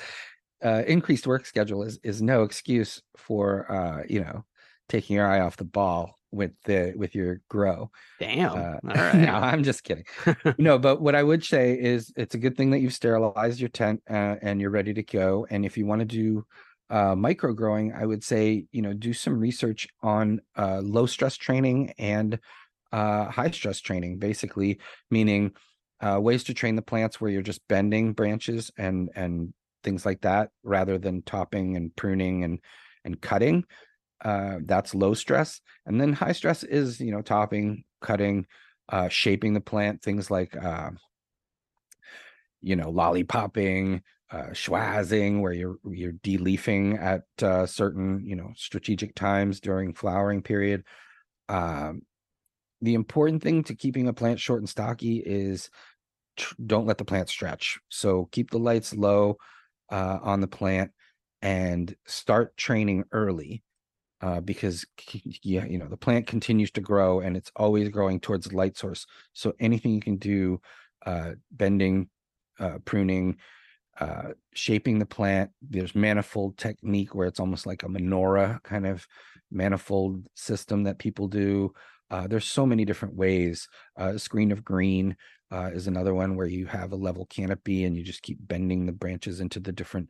uh, 0.63 0.83
increased 0.87 1.27
work 1.27 1.45
schedule 1.45 1.83
is 1.83 1.99
is 2.03 2.21
no 2.21 2.43
excuse 2.43 3.01
for 3.15 3.71
uh, 3.71 4.03
you 4.07 4.21
know 4.21 4.45
taking 4.89 5.15
your 5.15 5.27
eye 5.27 5.39
off 5.39 5.57
the 5.57 5.63
ball 5.63 6.15
with 6.35 6.51
the 6.65 6.93
with 6.95 7.15
your 7.15 7.41
grow. 7.49 7.89
Damn. 8.19 8.51
Uh, 8.51 8.55
All 8.55 8.79
right. 8.83 9.15
no, 9.15 9.33
I'm 9.33 9.63
just 9.63 9.83
kidding. 9.83 10.05
no, 10.57 10.77
but 10.77 11.01
what 11.01 11.15
I 11.15 11.23
would 11.23 11.43
say 11.43 11.79
is 11.79 12.11
it's 12.15 12.35
a 12.35 12.37
good 12.37 12.57
thing 12.57 12.71
that 12.71 12.79
you've 12.79 12.93
sterilized 12.93 13.59
your 13.59 13.69
tent 13.69 14.03
uh, 14.09 14.35
and 14.41 14.59
you're 14.59 14.69
ready 14.69 14.93
to 14.93 15.03
go. 15.03 15.47
And 15.49 15.65
if 15.65 15.77
you 15.77 15.85
want 15.85 15.99
to 15.99 16.05
do 16.05 16.45
uh, 16.89 17.15
micro 17.15 17.53
growing, 17.53 17.93
I 17.93 18.05
would 18.05 18.23
say 18.23 18.65
you 18.71 18.81
know 18.81 18.93
do 18.93 19.13
some 19.13 19.39
research 19.39 19.87
on 20.01 20.41
uh, 20.57 20.81
low 20.83 21.05
stress 21.05 21.37
training 21.37 21.93
and 21.97 22.37
uh, 22.91 23.25
high 23.25 23.51
stress 23.51 23.79
training. 23.79 24.19
Basically, 24.19 24.79
meaning 25.09 25.51
uh, 26.01 26.19
ways 26.21 26.43
to 26.45 26.53
train 26.53 26.75
the 26.75 26.81
plants 26.81 27.19
where 27.19 27.31
you're 27.31 27.41
just 27.41 27.67
bending 27.67 28.13
branches 28.13 28.71
and 28.77 29.09
and 29.15 29.53
things 29.83 30.05
like 30.05 30.21
that, 30.21 30.49
rather 30.63 30.97
than 30.97 31.21
topping 31.23 31.75
and 31.77 31.95
pruning 31.95 32.43
and 32.43 32.59
and 33.03 33.21
cutting 33.21 33.63
uh, 34.23 34.59
that's 34.63 34.95
low 34.95 35.13
stress 35.13 35.61
and 35.85 35.99
then 35.99 36.13
high 36.13 36.31
stress 36.31 36.63
is 36.63 36.99
you 36.99 37.11
know 37.11 37.21
topping 37.21 37.83
cutting 38.01 38.45
uh, 38.89 39.09
shaping 39.09 39.53
the 39.53 39.61
plant 39.61 40.01
things 40.01 40.31
like 40.31 40.55
uh, 40.55 40.89
you 42.61 42.75
know 42.75 42.91
lollipopping 42.91 44.01
uh, 44.31 44.49
schwazzing 44.51 45.41
where 45.41 45.53
you're 45.53 45.77
you're 45.85 46.13
deleafing 46.13 47.01
at 47.01 47.23
uh, 47.43 47.65
certain 47.65 48.25
you 48.25 48.35
know 48.35 48.51
strategic 48.55 49.15
times 49.15 49.59
during 49.59 49.93
flowering 49.93 50.41
period. 50.41 50.83
Um, 51.47 52.01
the 52.81 52.95
important 52.95 53.41
thing 53.43 53.63
to 53.65 53.75
keeping 53.75 54.07
a 54.07 54.13
plant 54.13 54.39
short 54.39 54.61
and 54.61 54.69
stocky 54.69 55.17
is 55.25 55.69
tr- 56.37 56.55
don't 56.65 56.87
let 56.87 56.97
the 56.97 57.05
plant 57.05 57.29
stretch. 57.29 57.79
So 57.89 58.27
keep 58.31 58.51
the 58.51 58.59
lights 58.59 58.95
low 58.95 59.37
uh, 59.91 60.19
on 60.21 60.41
the 60.41 60.47
plant 60.47 60.91
and 61.41 61.95
start 62.05 62.57
training 62.57 63.05
early 63.11 63.63
uh, 64.21 64.39
because 64.41 64.85
yeah, 65.43 65.65
you 65.65 65.77
know 65.77 65.87
the 65.87 65.97
plant 65.97 66.27
continues 66.27 66.71
to 66.71 66.81
grow 66.81 67.19
and 67.19 67.35
it's 67.35 67.51
always 67.55 67.89
growing 67.89 68.19
towards 68.19 68.47
the 68.47 68.55
light 68.55 68.77
source. 68.77 69.05
So 69.33 69.53
anything 69.59 69.93
you 69.93 69.99
can 69.99 70.17
do, 70.17 70.61
uh, 71.05 71.31
bending, 71.51 72.09
uh, 72.59 72.79
pruning, 72.85 73.37
uh, 73.99 74.29
shaping 74.53 74.99
the 74.99 75.05
plant. 75.05 75.51
There's 75.61 75.95
manifold 75.95 76.57
technique 76.57 77.13
where 77.13 77.27
it's 77.27 77.39
almost 77.39 77.65
like 77.65 77.83
a 77.83 77.87
menorah 77.87 78.63
kind 78.63 78.87
of 78.87 79.05
manifold 79.51 80.25
system 80.35 80.83
that 80.83 80.99
people 80.99 81.27
do. 81.27 81.73
Uh, 82.09 82.27
there's 82.27 82.45
so 82.45 82.65
many 82.65 82.85
different 82.85 83.15
ways. 83.15 83.67
Uh, 83.97 84.17
screen 84.17 84.51
of 84.51 84.63
green 84.63 85.15
is 85.71 85.87
another 85.87 86.13
one 86.13 86.35
where 86.35 86.47
you 86.47 86.65
have 86.65 86.91
a 86.91 86.97
level 86.97 87.25
canopy 87.27 87.85
and 87.85 87.95
you 87.95 88.03
just 88.03 88.21
keep 88.21 88.37
bending 88.41 88.85
the 88.85 88.91
branches 88.91 89.39
into 89.39 89.57
the 89.57 89.71
different 89.71 90.09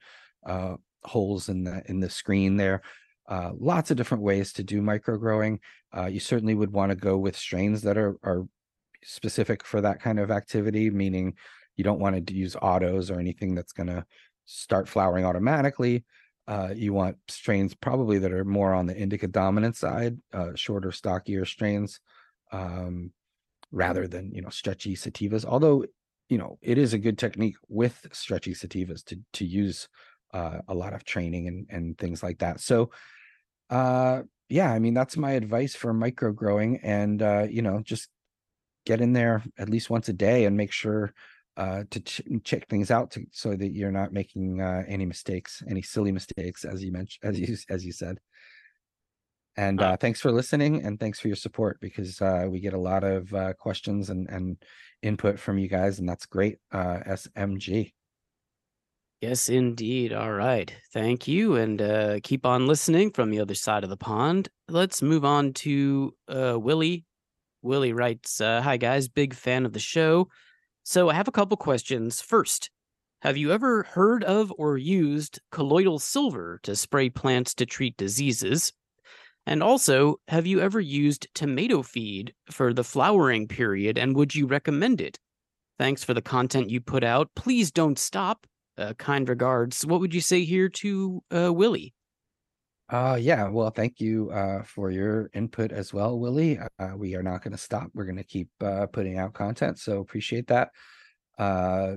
holes 1.03 1.49
in 1.49 1.63
the 1.63 1.83
in 1.85 1.99
the 1.99 2.09
screen 2.09 2.57
there 2.57 2.81
uh, 3.27 3.51
lots 3.57 3.91
of 3.91 3.97
different 3.97 4.23
ways 4.23 4.53
to 4.53 4.63
do 4.63 4.81
micro 4.81 5.17
growing. 5.17 5.59
Uh, 5.95 6.05
you 6.05 6.19
certainly 6.19 6.53
would 6.53 6.71
want 6.71 6.91
to 6.91 6.95
go 6.95 7.17
with 7.17 7.37
strains 7.37 7.81
that 7.81 7.97
are 7.97 8.17
are 8.23 8.43
specific 9.03 9.63
for 9.63 9.81
that 9.81 10.01
kind 10.01 10.19
of 10.19 10.31
activity, 10.31 10.89
meaning 10.89 11.35
you 11.75 11.83
don't 11.83 11.99
want 11.99 12.27
to 12.27 12.33
use 12.33 12.55
autos 12.61 13.11
or 13.11 13.19
anything 13.19 13.55
that's 13.55 13.73
going 13.73 13.87
to 13.87 14.05
start 14.45 14.87
flowering 14.87 15.25
automatically. 15.25 16.03
Uh, 16.47 16.69
you 16.75 16.93
want 16.93 17.17
strains 17.27 17.73
probably 17.73 18.19
that 18.19 18.31
are 18.31 18.45
more 18.45 18.73
on 18.73 18.85
the 18.85 18.95
indica 18.95 19.27
dominant 19.27 19.75
side, 19.75 20.17
uh, 20.33 20.51
shorter, 20.53 20.91
stockier 20.91 21.45
strains, 21.45 21.99
um, 22.51 23.11
rather 23.71 24.07
than 24.07 24.31
you 24.31 24.41
know 24.41 24.49
stretchy 24.49 24.95
sativas. 24.95 25.45
Although 25.45 25.85
you 26.29 26.37
know 26.37 26.57
it 26.61 26.77
is 26.77 26.93
a 26.93 26.99
good 26.99 27.17
technique 27.17 27.55
with 27.67 28.05
stretchy 28.11 28.53
sativas 28.53 29.03
to 29.05 29.19
to 29.33 29.45
use 29.45 29.87
uh, 30.33 30.59
a 30.67 30.73
lot 30.73 30.93
of 30.93 31.03
training 31.03 31.47
and 31.47 31.65
and 31.69 31.97
things 31.97 32.21
like 32.21 32.37
that. 32.39 32.59
So 32.59 32.91
uh 33.69 34.21
yeah 34.49 34.71
i 34.71 34.79
mean 34.79 34.93
that's 34.93 35.17
my 35.17 35.31
advice 35.31 35.75
for 35.75 35.93
micro 35.93 36.31
growing 36.31 36.77
and 36.83 37.21
uh 37.21 37.45
you 37.49 37.61
know 37.61 37.81
just 37.83 38.09
get 38.85 39.01
in 39.01 39.13
there 39.13 39.43
at 39.57 39.69
least 39.69 39.89
once 39.89 40.09
a 40.09 40.13
day 40.13 40.45
and 40.45 40.55
make 40.55 40.71
sure 40.71 41.13
uh 41.57 41.83
to 41.89 41.99
ch- 42.01 42.21
check 42.43 42.67
things 42.67 42.91
out 42.91 43.11
to, 43.11 43.25
so 43.31 43.55
that 43.55 43.73
you're 43.73 43.91
not 43.91 44.13
making 44.13 44.61
uh 44.61 44.83
any 44.87 45.05
mistakes 45.05 45.63
any 45.69 45.81
silly 45.81 46.11
mistakes 46.11 46.63
as 46.63 46.83
you 46.83 46.91
mentioned 46.91 47.23
as 47.23 47.39
you 47.39 47.57
as 47.69 47.85
you 47.85 47.91
said. 47.91 48.19
And 49.57 49.81
uh, 49.81 49.95
thanks 49.95 50.19
for 50.19 50.33
listening 50.33 50.83
and 50.83 50.99
thanks 50.99 51.17
for 51.17 51.29
your 51.29 51.37
support 51.37 51.79
because 51.79 52.21
uh, 52.21 52.45
we 52.49 52.59
get 52.59 52.73
a 52.73 52.77
lot 52.77 53.05
of 53.05 53.33
uh, 53.33 53.53
questions 53.53 54.09
and, 54.09 54.29
and 54.29 54.57
input 55.01 55.39
from 55.39 55.57
you 55.57 55.69
guys 55.69 55.99
and 55.99 56.09
that's 56.09 56.25
great 56.25 56.57
uh, 56.71 56.99
smg 57.07 57.93
Yes, 59.21 59.49
indeed. 59.49 60.13
All 60.13 60.33
right. 60.33 60.71
Thank 60.93 61.27
you. 61.27 61.55
And 61.55 61.81
uh, 61.81 62.19
keep 62.23 62.45
on 62.45 62.67
listening 62.67 63.11
from 63.11 63.29
the 63.31 63.39
other 63.39 63.55
side 63.55 63.83
of 63.83 63.89
the 63.89 63.97
pond. 63.97 64.49
Let's 64.67 65.01
move 65.01 65.25
on 65.25 65.53
to 65.53 66.13
uh, 66.27 66.59
Willie 66.59 67.05
Willie 67.61 67.93
writes, 67.93 68.39
uh, 68.39 68.61
"Hi 68.61 68.77
guys, 68.77 69.07
big 69.07 69.33
fan 69.33 69.65
of 69.65 69.73
the 69.73 69.79
show. 69.79 70.29
So 70.83 71.09
I 71.09 71.15
have 71.15 71.27
a 71.27 71.31
couple 71.31 71.57
questions. 71.57 72.21
First, 72.21 72.69
have 73.23 73.37
you 73.37 73.51
ever 73.51 73.83
heard 73.83 74.23
of 74.23 74.53
or 74.57 74.77
used 74.77 75.39
colloidal 75.51 75.97
silver 75.97 76.59
to 76.63 76.75
spray 76.75 77.09
plants 77.09 77.55
to 77.55 77.65
treat 77.65 77.97
diseases? 77.97 78.71
And 79.47 79.63
also, 79.63 80.17
have 80.27 80.45
you 80.45 80.59
ever 80.59 80.79
used 80.79 81.27
tomato 81.33 81.81
feed 81.81 82.33
for 82.51 82.73
the 82.73 82.83
flowering 82.83 83.47
period 83.47 83.97
and 83.97 84.15
would 84.15 84.35
you 84.35 84.45
recommend 84.45 85.01
it? 85.01 85.17
Thanks 85.79 86.03
for 86.03 86.13
the 86.13 86.21
content 86.21 86.69
you 86.69 86.81
put 86.81 87.03
out. 87.03 87.29
Please 87.35 87.71
don't 87.71 87.97
stop. 87.97 88.45
Uh, 88.77 88.93
kind 88.93 89.27
regards. 89.29 89.85
What 89.85 90.01
would 90.01 90.13
you 90.13 90.21
say 90.21 90.43
here 90.43 90.69
to 90.69 91.23
uh, 91.35 91.53
Willie? 91.53 91.93
Uh 92.87 93.17
yeah, 93.19 93.47
well, 93.47 93.71
thank 93.71 93.99
you 93.99 94.29
uh 94.29 94.61
for 94.61 94.91
your 94.91 95.31
input 95.33 95.71
as 95.71 95.91
well, 95.91 96.19
Willie. 96.19 96.59
Uh, 96.77 96.91
we 96.95 97.15
are 97.15 97.23
not 97.23 97.43
going 97.43 97.51
to 97.51 97.57
stop. 97.57 97.89
We're 97.95 98.05
going 98.05 98.17
to 98.17 98.23
keep 98.23 98.49
uh 98.61 98.85
putting 98.87 99.17
out 99.17 99.33
content, 99.33 99.79
so 99.79 99.99
appreciate 100.01 100.47
that. 100.47 100.69
Uh 101.39 101.95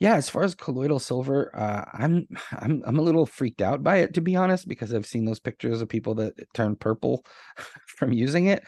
yeah, 0.00 0.16
as 0.16 0.30
far 0.30 0.42
as 0.42 0.54
colloidal 0.54 0.98
silver, 0.98 1.54
uh 1.54 1.84
I'm 1.92 2.26
I'm 2.52 2.82
I'm 2.86 2.98
a 2.98 3.02
little 3.02 3.26
freaked 3.26 3.60
out 3.60 3.82
by 3.82 3.98
it 3.98 4.14
to 4.14 4.22
be 4.22 4.34
honest 4.34 4.66
because 4.66 4.94
I've 4.94 5.06
seen 5.06 5.26
those 5.26 5.40
pictures 5.40 5.82
of 5.82 5.88
people 5.90 6.14
that 6.16 6.34
turn 6.54 6.76
purple 6.76 7.26
from 7.86 8.12
using 8.14 8.46
it. 8.46 8.64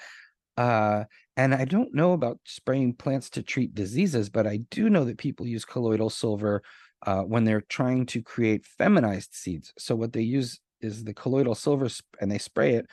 Uh 0.58 1.04
and 1.38 1.54
I 1.54 1.64
don't 1.64 1.94
know 1.94 2.12
about 2.12 2.38
spraying 2.44 2.94
plants 2.94 3.30
to 3.30 3.42
treat 3.42 3.74
diseases, 3.74 4.28
but 4.28 4.46
I 4.46 4.58
do 4.70 4.90
know 4.90 5.04
that 5.04 5.18
people 5.18 5.46
use 5.46 5.64
colloidal 5.64 6.10
silver 6.10 6.62
uh, 7.04 7.22
when 7.22 7.44
they're 7.44 7.62
trying 7.68 8.06
to 8.06 8.22
create 8.22 8.64
feminized 8.64 9.34
seeds. 9.34 9.72
So 9.78 9.94
what 9.94 10.12
they 10.12 10.22
use 10.22 10.60
is 10.80 11.04
the 11.04 11.14
colloidal 11.14 11.54
silver 11.54 11.88
and 12.20 12.30
they 12.30 12.38
spray 12.38 12.74
it 12.74 12.86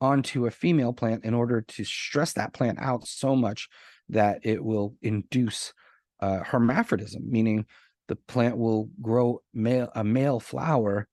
onto 0.00 0.46
a 0.46 0.50
female 0.50 0.92
plant 0.92 1.24
in 1.24 1.34
order 1.34 1.60
to 1.60 1.84
stress 1.84 2.32
that 2.32 2.52
plant 2.52 2.78
out 2.80 3.06
so 3.06 3.36
much 3.36 3.68
that 4.08 4.40
it 4.42 4.62
will 4.62 4.94
induce 5.00 5.72
uh, 6.20 6.40
hermaphrodism, 6.40 7.24
meaning 7.24 7.66
the 8.08 8.16
plant 8.16 8.56
will 8.56 8.90
grow 9.00 9.40
male 9.54 9.90
a 9.94 10.04
male 10.04 10.40
flower 10.40 11.06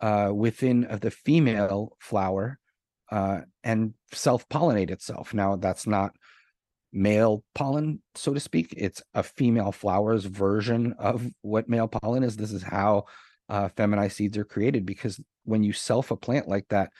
uh, 0.00 0.30
within 0.34 0.86
uh, 0.86 0.96
the 0.96 1.10
female 1.10 1.96
flower 2.00 2.58
uh, 3.10 3.40
and 3.64 3.94
self-pollinate 4.12 4.90
itself. 4.90 5.32
Now 5.32 5.56
that's 5.56 5.86
not 5.86 6.12
male 6.92 7.44
pollen, 7.54 8.00
so 8.14 8.34
to 8.34 8.40
speak. 8.40 8.74
It's 8.76 9.02
a 9.14 9.22
female 9.22 9.72
flower's 9.72 10.24
version 10.24 10.94
of 10.98 11.26
what 11.42 11.68
male 11.68 11.88
pollen 11.88 12.22
is. 12.22 12.36
This 12.36 12.52
is 12.52 12.62
how 12.62 13.04
uh, 13.48 13.68
feminized 13.76 14.16
seeds 14.16 14.36
are 14.36 14.44
created 14.44 14.86
because 14.86 15.20
when 15.44 15.62
you 15.62 15.72
self 15.72 16.10
a 16.10 16.16
plant 16.16 16.48
like 16.48 16.66
that, 16.68 16.90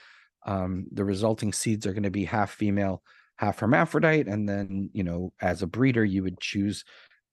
um, 0.46 0.86
the 0.92 1.04
resulting 1.04 1.52
seeds 1.52 1.86
are 1.86 1.92
going 1.92 2.02
to 2.04 2.10
be 2.10 2.24
half 2.24 2.50
female, 2.50 3.02
half 3.36 3.58
hermaphrodite, 3.58 4.26
and 4.26 4.48
then 4.48 4.90
you 4.92 5.04
know, 5.04 5.32
as 5.40 5.62
a 5.62 5.66
breeder, 5.66 6.04
you 6.04 6.22
would 6.22 6.40
choose 6.40 6.84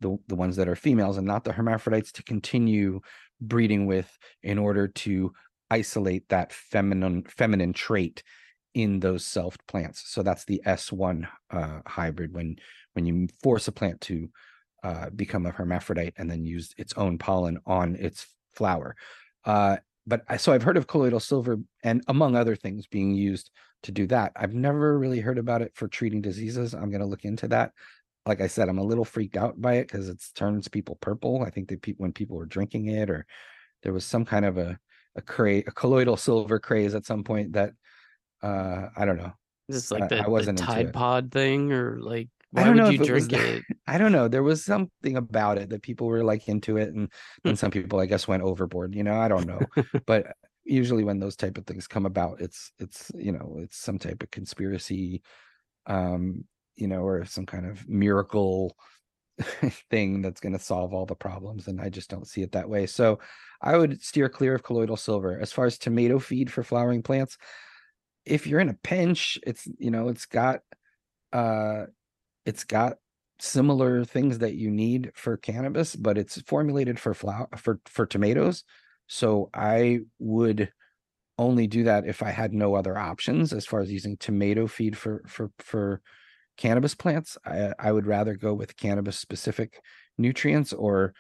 the 0.02 0.18
the 0.28 0.36
ones 0.36 0.56
that 0.58 0.68
are 0.68 0.76
females 0.76 1.18
and 1.18 1.28
not 1.28 1.44
the 1.44 1.54
hermaphrodites 1.54 2.12
to 2.14 2.24
continue 2.24 3.00
breeding 3.42 3.86
with 3.86 4.18
in 4.44 4.58
order 4.58 4.88
to 4.88 5.32
isolate 5.70 6.28
that 6.30 6.54
feminine 6.54 7.24
feminine 7.24 7.74
trait 7.74 8.24
in 8.76 9.00
those 9.00 9.26
self 9.26 9.58
plants. 9.68 10.04
So 10.06 10.22
that's 10.22 10.46
the 10.46 10.62
S1 10.66 11.28
uh, 11.50 11.80
hybrid 11.88 12.34
when 12.34 12.58
when 12.94 13.06
you 13.06 13.28
force 13.42 13.68
a 13.68 13.72
plant 13.72 14.00
to 14.02 14.30
uh, 14.84 15.10
become 15.10 15.46
a 15.48 15.52
hermaphrodite 15.52 16.14
and 16.18 16.30
then 16.30 16.46
use 16.46 16.74
its 16.78 16.94
own 16.94 17.18
pollen 17.18 17.58
on 17.66 17.96
its 17.96 18.28
flower. 18.54 18.96
Uh, 19.44 19.78
but 20.06 20.22
I, 20.30 20.38
so 20.38 20.54
I've 20.54 20.64
heard 20.64 20.78
of 20.78 20.88
colloidal 20.88 21.20
silver 21.20 21.58
and 21.84 22.04
among 22.08 22.36
other 22.36 22.56
things 22.56 22.86
being 22.86 23.16
used 23.16 23.50
to 23.84 23.92
do 23.92 24.06
that. 24.08 24.32
I've 24.36 24.54
never 24.54 25.00
really 25.00 25.20
heard 25.20 25.38
about 25.38 25.62
it 25.62 25.72
for 25.74 25.88
treating 25.88 26.22
diseases. 26.22 26.74
I'm 26.74 26.92
going 26.92 27.02
to 27.02 27.08
look 27.08 27.26
into 27.26 27.48
that. 27.50 27.72
Like 28.26 28.42
I 28.42 28.48
said, 28.48 28.70
I'm 28.70 28.78
a 28.78 28.84
little 28.84 29.06
freaked 29.06 29.38
out 29.38 29.60
by 29.60 29.76
it 29.76 29.88
because 29.88 30.10
it 30.10 30.24
turns 30.36 30.68
people 30.68 30.98
purple. 31.02 31.44
I 31.44 31.50
think 31.50 31.70
that 31.70 31.82
people 31.82 32.04
when 32.04 32.14
people 32.14 32.38
were 32.38 32.46
drinking 32.46 32.88
it, 32.88 33.10
or 33.10 33.26
there 33.84 33.94
was 33.94 34.06
some 34.06 34.26
kind 34.26 34.46
of 34.46 34.58
a 34.58 34.80
a 35.16 35.22
craze, 35.22 35.64
a 35.68 35.72
colloidal 35.72 36.18
silver 36.18 36.60
craze 36.60 36.96
at 36.96 37.06
some 37.06 37.24
point 37.24 37.54
that 37.54 37.72
uh 38.46 38.90
I 38.96 39.06
don't 39.06 39.18
know. 39.18 39.34
Is 39.68 39.76
this 39.76 39.92
like 39.92 40.10
the, 40.10 40.24
I 40.24 40.28
wasn't 40.28 40.60
the 40.60 40.66
Tide 40.66 40.94
Pod 40.94 41.32
thing, 41.32 41.72
or 41.72 42.00
like 42.00 42.30
why 42.52 42.62
I 42.62 42.64
don't 42.66 42.76
would 42.76 42.84
know 42.84 42.90
you 42.90 43.02
if 43.02 43.10
it 43.10 43.14
was 43.14 43.28
drink 43.28 43.44
it? 43.44 43.64
I 43.88 43.98
don't 43.98 44.12
know. 44.12 44.28
There 44.28 44.44
was 44.44 44.64
something 44.64 45.18
about 45.18 45.58
it 45.58 45.70
that 45.70 45.82
people 45.82 46.08
were 46.08 46.24
like 46.24 46.48
into 46.48 46.78
it, 46.78 46.94
and 46.94 47.12
then 47.44 47.56
some 47.56 47.72
people, 47.72 48.00
I 48.00 48.06
guess, 48.06 48.28
went 48.28 48.44
overboard. 48.44 48.96
You 48.96 49.04
know, 49.04 49.20
I 49.20 49.28
don't 49.28 49.48
know. 49.48 49.60
but 50.06 50.28
usually, 50.64 51.04
when 51.04 51.20
those 51.20 51.36
type 51.36 51.58
of 51.58 51.66
things 51.66 51.88
come 51.88 52.06
about, 52.06 52.42
it's 52.42 52.72
it's 52.80 53.12
you 53.16 53.32
know, 53.32 53.58
it's 53.60 53.78
some 53.78 53.98
type 53.98 54.22
of 54.22 54.32
conspiracy, 54.32 55.24
um, 55.88 56.46
you 56.76 56.88
know, 56.88 57.02
or 57.02 57.26
some 57.26 57.48
kind 57.48 57.66
of 57.66 57.90
miracle 57.90 58.78
thing 59.90 60.22
that's 60.22 60.40
going 60.40 60.54
to 60.54 60.60
solve 60.60 60.94
all 60.94 61.06
the 61.06 61.16
problems. 61.16 61.68
And 61.68 61.82
I 61.82 61.90
just 61.90 62.10
don't 62.10 62.28
see 62.28 62.42
it 62.42 62.52
that 62.52 62.70
way. 62.70 62.86
So 62.86 63.20
I 63.62 63.78
would 63.78 64.02
steer 64.04 64.30
clear 64.30 64.56
of 64.56 64.64
colloidal 64.64 64.98
silver. 64.98 65.40
As 65.40 65.52
far 65.52 65.66
as 65.66 65.78
tomato 65.78 66.20
feed 66.20 66.52
for 66.52 66.64
flowering 66.64 67.02
plants, 67.02 67.38
if 68.26 68.48
you're 68.48 68.60
in 68.60 68.70
a 68.70 68.74
pinch, 68.84 69.40
it's 69.46 69.68
you 69.78 69.92
know, 69.92 70.10
it's 70.10 70.26
got 70.26 70.62
uh 71.34 71.86
it's 72.46 72.64
got 72.64 72.98
similar 73.40 74.06
things 74.06 74.40
that 74.40 74.56
you 74.56 74.72
need 74.72 75.12
for 75.16 75.38
cannabis, 75.38 75.96
but 75.96 76.18
it's 76.18 76.42
formulated 76.44 77.00
for 77.00 77.14
flower 77.14 77.50
for 77.58 77.80
for 77.86 78.06
tomatoes. 78.06 78.64
So 79.08 79.50
I 79.54 80.02
would 80.20 80.72
only 81.38 81.68
do 81.68 81.84
that 81.84 82.08
if 82.08 82.24
I 82.24 82.32
had 82.32 82.54
no 82.54 82.76
other 82.76 82.98
options 82.98 83.54
as 83.54 83.66
far 83.66 83.82
as 83.82 83.92
using 83.92 84.18
tomato 84.18 84.68
feed 84.68 84.98
for 84.98 85.24
for 85.28 85.52
for 85.60 86.02
cannabis 86.58 86.96
plants. 86.96 87.38
I, 87.46 87.74
I 87.80 87.92
would 87.92 88.08
rather 88.08 88.36
go 88.36 88.54
with 88.54 88.78
cannabis 88.78 89.20
specific 89.20 89.82
nutrients 90.18 90.74
or 90.74 91.14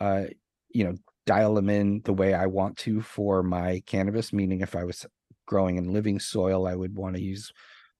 uh 0.00 0.24
you 0.70 0.84
know 0.84 0.94
dial 1.26 1.54
them 1.54 1.70
in 1.70 2.02
the 2.04 2.12
way 2.12 2.34
I 2.34 2.46
want 2.46 2.76
to 2.78 3.00
for 3.02 3.42
my 3.42 3.82
cannabis. 3.86 4.32
Meaning, 4.32 4.60
if 4.60 4.76
I 4.76 4.84
was 4.84 5.06
growing 5.46 5.76
in 5.76 5.92
living 5.92 6.18
soil, 6.18 6.66
I 6.66 6.74
would 6.74 6.96
want 6.96 7.16
to 7.16 7.22
use 7.22 7.52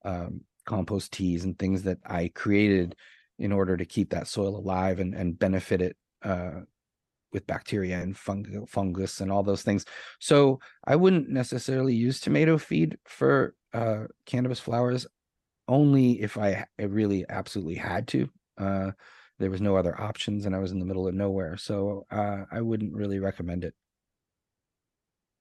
um, 0.05 0.43
compost 0.67 1.13
teas 1.13 1.45
and 1.45 1.59
things 1.59 1.83
that 1.85 1.99
I 2.07 2.29
created 2.35 2.97
in 3.39 3.53
order 3.53 3.77
to 3.77 3.85
keep 3.85 4.11
that 4.11 4.29
soil 4.29 4.57
alive 4.57 5.01
and, 5.01 5.15
and 5.15 5.39
benefit 5.39 5.83
it 5.83 5.97
uh, 6.23 6.61
with 7.33 7.47
bacteria 7.47 8.01
and 8.01 8.17
fung- 8.17 8.67
fungus 8.67 9.21
and 9.21 9.31
all 9.31 9.43
those 9.43 9.63
things. 9.63 9.85
So 10.21 10.61
I 10.85 10.97
wouldn't 10.97 11.29
necessarily 11.29 11.95
use 11.95 12.21
tomato 12.21 12.59
feed 12.59 12.99
for 13.07 13.57
uh, 13.73 14.05
cannabis 14.25 14.61
flowers, 14.61 15.07
only 15.69 16.21
if 16.23 16.39
I 16.39 16.67
really 16.79 17.25
absolutely 17.29 17.77
had 17.77 18.09
to. 18.09 18.31
Uh, 18.59 18.93
there 19.39 19.51
was 19.51 19.61
no 19.61 19.77
other 19.77 20.01
options, 20.01 20.47
and 20.47 20.55
I 20.55 20.61
was 20.61 20.71
in 20.73 20.79
the 20.79 20.87
middle 20.87 21.09
of 21.09 21.15
nowhere, 21.15 21.57
so 21.57 22.07
uh, 22.11 22.45
I 22.53 22.61
wouldn't 22.61 22.95
really 22.95 23.19
recommend 23.19 23.65
it. 23.65 23.75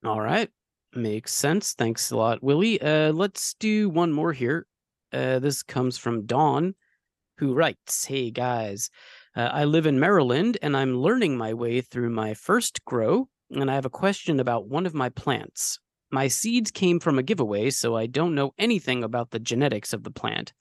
All 0.03 0.19
right, 0.19 0.49
makes 0.95 1.33
sense. 1.33 1.73
Thanks 1.73 2.11
a 2.11 2.17
lot, 2.17 2.43
Willie. 2.43 2.81
Uh, 2.81 3.11
let's 3.11 3.53
do 3.55 3.89
one 3.89 4.11
more 4.11 4.33
here. 4.33 4.67
Uh, 5.11 5.39
this 5.39 5.63
comes 5.63 5.97
from 5.97 6.25
Dawn, 6.25 6.75
who 7.37 7.53
writes 7.53 8.05
Hey 8.05 8.31
guys, 8.31 8.89
uh, 9.35 9.49
I 9.51 9.65
live 9.65 9.85
in 9.85 9.99
Maryland 9.99 10.57
and 10.61 10.75
I'm 10.75 10.97
learning 10.97 11.37
my 11.37 11.53
way 11.53 11.81
through 11.81 12.09
my 12.09 12.33
first 12.33 12.83
grow, 12.85 13.29
and 13.51 13.69
I 13.69 13.75
have 13.75 13.85
a 13.85 13.89
question 13.89 14.39
about 14.39 14.67
one 14.67 14.85
of 14.85 14.93
my 14.93 15.09
plants. 15.09 15.79
My 16.11 16.27
seeds 16.27 16.71
came 16.71 16.99
from 16.99 17.17
a 17.17 17.23
giveaway, 17.23 17.69
so 17.71 17.95
I 17.95 18.05
don't 18.05 18.35
know 18.35 18.53
anything 18.57 19.03
about 19.03 19.31
the 19.31 19.39
genetics 19.39 19.93
of 19.93 20.03
the 20.03 20.11
plant. 20.11 20.53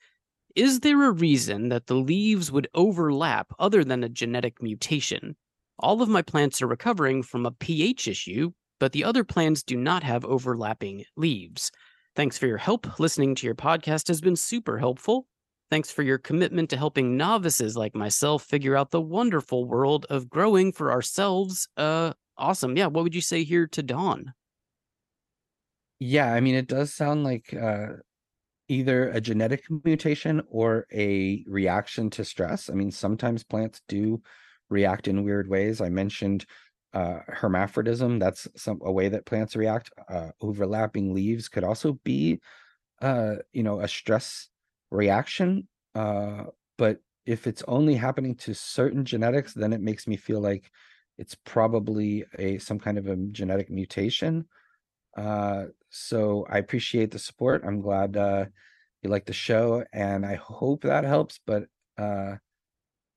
Is 0.55 0.81
there 0.81 1.05
a 1.05 1.13
reason 1.13 1.71
that 1.71 1.87
the 1.87 1.95
leaves 1.95 2.53
would 2.53 2.69
overlap 2.75 3.53
other 3.59 3.85
than 3.85 4.05
a 4.05 4.09
genetic 4.09 4.63
mutation? 4.63 5.37
All 5.79 6.03
of 6.03 6.09
my 6.09 6.23
plants 6.23 6.61
are 6.63 6.67
recovering 6.67 7.23
from 7.23 7.47
a 7.47 7.51
pH 7.51 8.07
issue, 8.07 8.53
but 8.83 8.91
the 8.91 9.05
other 9.05 9.23
plants 9.23 9.63
do 9.63 9.77
not 9.77 10.03
have 10.03 10.25
overlapping 10.25 11.05
leaves. 11.15 11.71
Thanks 12.17 12.37
for 12.37 12.49
your 12.49 12.59
help. 12.59 12.99
Listening 12.99 13.37
to 13.37 13.47
your 13.47 13.55
podcast 13.55 14.09
has 14.09 14.21
been 14.21 14.35
super 14.35 14.77
helpful. 14.77 15.29
Thanks 15.71 15.93
for 15.93 16.03
your 16.03 16.19
commitment 16.19 16.69
to 16.71 16.77
helping 16.77 17.17
novices 17.17 17.77
like 17.77 17.95
myself 17.95 18.43
figure 18.43 18.77
out 18.77 18.91
the 18.91 19.01
wonderful 19.01 19.67
world 19.67 20.05
of 20.11 20.29
growing 20.29 20.73
for 20.73 20.91
ourselves. 20.91 21.69
Uh, 21.77 22.15
awesome. 22.37 22.77
Yeah. 22.77 22.87
What 22.87 23.05
would 23.05 23.15
you 23.15 23.21
say 23.21 23.45
here 23.45 23.69
to 23.69 23.85
Dawn? 23.85 24.35
Yeah, 26.01 26.35
I 26.35 26.41
mean, 26.41 26.57
it 26.57 26.67
does 26.67 26.93
sound 26.93 27.23
like 27.23 27.55
uh, 27.55 27.87
either 28.67 29.11
a 29.11 29.21
genetic 29.21 29.63
mutation 29.85 30.43
or 30.51 30.89
a 30.93 31.45
reaction 31.47 32.11
to 32.11 32.25
stress. 32.25 32.69
I 32.69 32.73
mean, 32.73 32.91
sometimes 32.91 33.45
plants 33.45 33.81
do 33.87 34.23
react 34.71 35.07
in 35.07 35.23
weird 35.23 35.49
ways. 35.49 35.81
I 35.81 35.89
mentioned 35.89 36.47
uh, 36.95 37.21
hermaphrodism. 37.29 38.21
That's 38.21 38.49
some 38.57 38.81
a 38.85 38.93
way 38.93 39.09
that 39.09 39.27
plants 39.27 39.57
react. 39.57 39.91
Uh, 40.09 40.31
overlapping 40.41 41.15
leaves 41.15 41.49
could 41.49 41.65
also 41.65 41.95
be, 42.05 42.41
uh, 43.03 43.37
you 43.53 43.63
know, 43.63 43.81
a 43.81 43.89
stress 43.89 44.49
reaction. 44.91 45.69
Uh, 45.95 46.45
but 46.79 47.01
if 47.27 47.47
it's 47.47 47.65
only 47.69 47.95
happening 47.95 48.35
to 48.37 48.55
certain 48.55 49.05
genetics, 49.05 49.55
then 49.55 49.73
it 49.73 49.81
makes 49.81 50.07
me 50.07 50.17
feel 50.17 50.41
like 50.41 50.71
it's 51.19 51.37
probably 51.45 52.25
a 52.39 52.59
some 52.59 52.79
kind 52.79 52.99
of 52.99 53.09
a 53.09 53.17
genetic 53.17 53.71
mutation. 53.71 54.47
Uh, 55.17 55.67
so 55.91 56.47
I 56.51 56.59
appreciate 56.59 57.11
the 57.11 57.19
support. 57.19 57.65
I'm 57.67 57.81
glad 57.81 58.17
uh, 58.17 58.47
you 59.03 59.11
like 59.11 59.27
the 59.27 59.33
show, 59.35 59.85
and 59.93 60.27
I 60.27 60.37
hope 60.37 60.83
that 60.83 61.05
helps. 61.05 61.41
But 61.47 61.65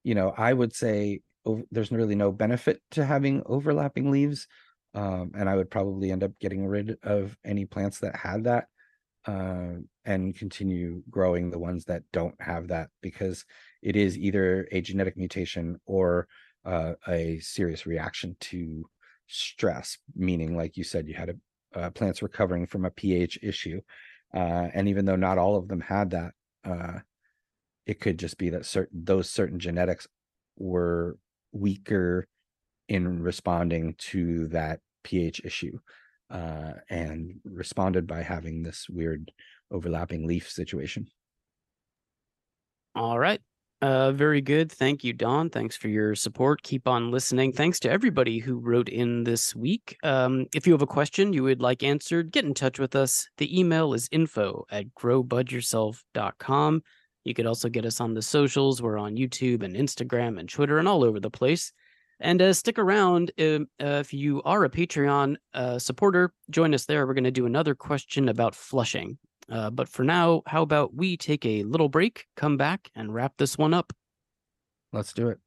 you 0.04 0.16
know, 0.16 0.34
I 0.38 0.54
would 0.54 0.74
say 0.76 1.22
there's 1.72 1.92
really 1.92 2.16
no 2.16 2.32
benefit 2.32 2.82
to 2.92 3.06
having 3.06 3.44
overlapping 3.46 4.12
leaves. 4.12 4.48
Um, 4.94 5.32
and 5.38 5.50
I 5.50 5.56
would 5.56 5.70
probably 5.70 6.12
end 6.12 6.24
up 6.24 6.32
getting 6.40 6.66
rid 6.66 6.98
of 7.04 7.38
any 7.44 7.66
plants 7.66 8.00
that 8.00 8.16
had 8.16 8.46
that 8.46 8.68
uh, 9.28 9.74
and 10.06 10.36
continue 10.36 11.04
growing 11.10 11.50
the 11.50 11.60
ones 11.60 11.86
that 11.86 12.04
don't 12.14 12.40
have 12.40 12.70
that 12.70 12.90
because 13.02 13.46
it 13.82 13.96
is 13.96 14.18
either 14.18 14.68
a 14.72 14.82
genetic 14.82 15.18
mutation 15.18 15.80
or 15.86 16.28
uh, 16.64 16.94
a 17.08 17.40
serious 17.40 17.86
reaction 17.86 18.36
to 18.40 18.86
stress, 19.28 19.98
meaning, 20.16 20.56
like 20.56 20.78
you 20.78 20.84
said, 20.84 21.08
you 21.08 21.16
had 21.16 21.30
a, 21.30 21.80
uh, 21.80 21.90
plants 21.90 22.22
recovering 22.22 22.66
from 22.66 22.86
a 22.86 22.92
pH 22.92 23.40
issue. 23.42 23.82
Uh, 24.34 24.68
and 24.74 24.88
even 24.88 25.06
though 25.06 25.16
not 25.16 25.38
all 25.38 25.56
of 25.56 25.68
them 25.68 25.82
had 25.82 26.12
that, 26.12 26.32
uh, 26.64 27.00
it 27.86 28.00
could 28.00 28.18
just 28.18 28.38
be 28.38 28.50
that 28.50 28.66
certain 28.66 29.04
those 29.04 29.30
certain 29.30 29.60
genetics 29.60 30.08
were 30.58 31.18
weaker 31.56 32.28
in 32.88 33.22
responding 33.22 33.96
to 33.98 34.48
that 34.50 34.80
pH 35.04 35.42
issue 35.44 35.78
uh, 36.30 36.74
and 36.90 37.40
responded 37.44 38.06
by 38.08 38.22
having 38.22 38.64
this 38.64 38.88
weird 38.90 39.32
overlapping 39.72 40.28
leaf 40.28 40.50
situation. 40.50 41.08
All 42.96 43.20
right. 43.20 43.42
Uh, 43.82 44.12
very 44.12 44.42
good. 44.42 44.72
Thank 44.72 45.04
you, 45.04 45.14
Dawn. 45.14 45.50
Thanks 45.50 45.76
for 45.76 45.90
your 45.90 46.16
support. 46.16 46.64
Keep 46.64 46.88
on 46.88 47.12
listening. 47.12 47.52
Thanks 47.52 47.80
to 47.82 47.92
everybody 47.92 48.40
who 48.40 48.58
wrote 48.58 48.90
in 48.90 49.26
this 49.26 49.56
week. 49.56 49.98
Um, 50.02 50.48
if 50.56 50.66
you 50.66 50.74
have 50.74 50.82
a 50.82 50.88
question 50.88 51.34
you 51.34 51.44
would 51.44 51.62
like 51.62 51.84
answered, 51.84 52.32
get 52.32 52.46
in 52.46 52.54
touch 52.54 52.80
with 52.80 52.96
us. 52.96 53.28
The 53.38 53.60
email 53.60 53.94
is 53.94 54.08
info 54.12 54.66
at 54.72 54.86
growbudyourself.com. 54.96 56.82
You 57.26 57.34
could 57.34 57.48
also 57.48 57.70
get 57.70 57.86
us 57.86 58.00
on 58.00 58.14
the 58.14 58.22
socials. 58.22 58.82
We're 58.82 59.00
on 59.00 59.18
YouTube 59.18 59.64
and 59.64 59.76
Instagram 59.76 60.40
and 60.40 60.48
Twitter 60.48 60.78
and 60.78 60.88
all 60.88 61.04
over 61.04 61.20
the 61.20 61.32
place. 61.32 61.74
And 62.20 62.42
uh, 62.42 62.54
stick 62.54 62.80
around 62.80 63.32
if, 63.36 63.64
uh, 63.84 63.86
if 63.86 64.14
you 64.14 64.42
are 64.44 64.64
a 64.64 64.70
Patreon 64.70 65.36
uh, 65.54 65.80
supporter. 65.80 66.32
Join 66.52 66.74
us 66.74 66.86
there. 66.86 67.06
We're 67.06 67.16
going 67.16 67.26
to 67.26 67.32
do 67.32 67.48
another 67.48 67.76
question 67.76 68.30
about 68.30 68.56
flushing. 68.56 69.18
Uh, 69.52 69.72
but 69.72 69.90
for 69.90 70.04
now, 70.04 70.44
how 70.46 70.62
about 70.62 70.96
we 70.96 71.18
take 71.18 71.46
a 71.46 71.64
little 71.64 71.90
break, 71.90 72.26
come 72.38 72.58
back, 72.58 72.90
and 72.96 73.14
wrap 73.14 73.34
this 73.38 73.58
one 73.58 73.74
up? 73.74 73.92
Let's 74.94 75.12
do 75.12 75.30
it. 75.30 75.40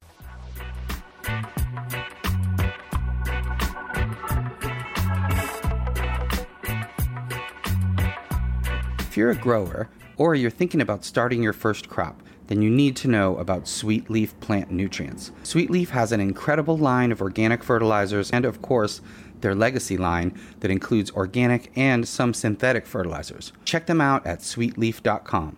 If 9.01 9.17
you're 9.17 9.31
a 9.31 9.37
grower 9.37 9.89
or 10.19 10.35
you're 10.35 10.51
thinking 10.51 10.83
about 10.83 11.05
starting 11.05 11.43
your 11.43 11.53
first 11.55 11.89
crop, 11.89 12.23
then 12.49 12.61
you 12.61 12.71
need 12.71 12.97
to 12.97 13.09
know 13.09 13.37
about 13.37 13.69
Suite 13.69 14.11
Leaf 14.11 14.39
plant 14.41 14.71
nutrients. 14.71 15.31
Suite 15.43 15.71
Leaf 15.71 15.91
has 15.91 16.13
an 16.13 16.21
incredible 16.21 16.77
line 16.77 17.13
of 17.13 17.23
organic 17.23 17.63
fertilizers 17.63 18.31
and, 18.31 18.45
of 18.45 18.61
course, 18.61 19.01
their 19.41 19.55
legacy 19.55 19.97
line 19.97 20.39
that 20.61 20.71
includes 20.71 21.11
organic 21.13 21.71
and 21.77 22.07
some 22.09 22.35
synthetic 22.35 22.87
fertilizers. 22.87 23.53
Check 23.65 23.87
them 23.87 24.01
out 24.01 24.27
at 24.27 24.41
suiteleaf.com. 24.41 25.57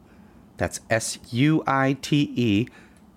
That's 0.57 0.81
S 0.91 1.19
U 1.31 1.63
I 1.67 1.97
T 2.03 2.33
E 2.37 2.69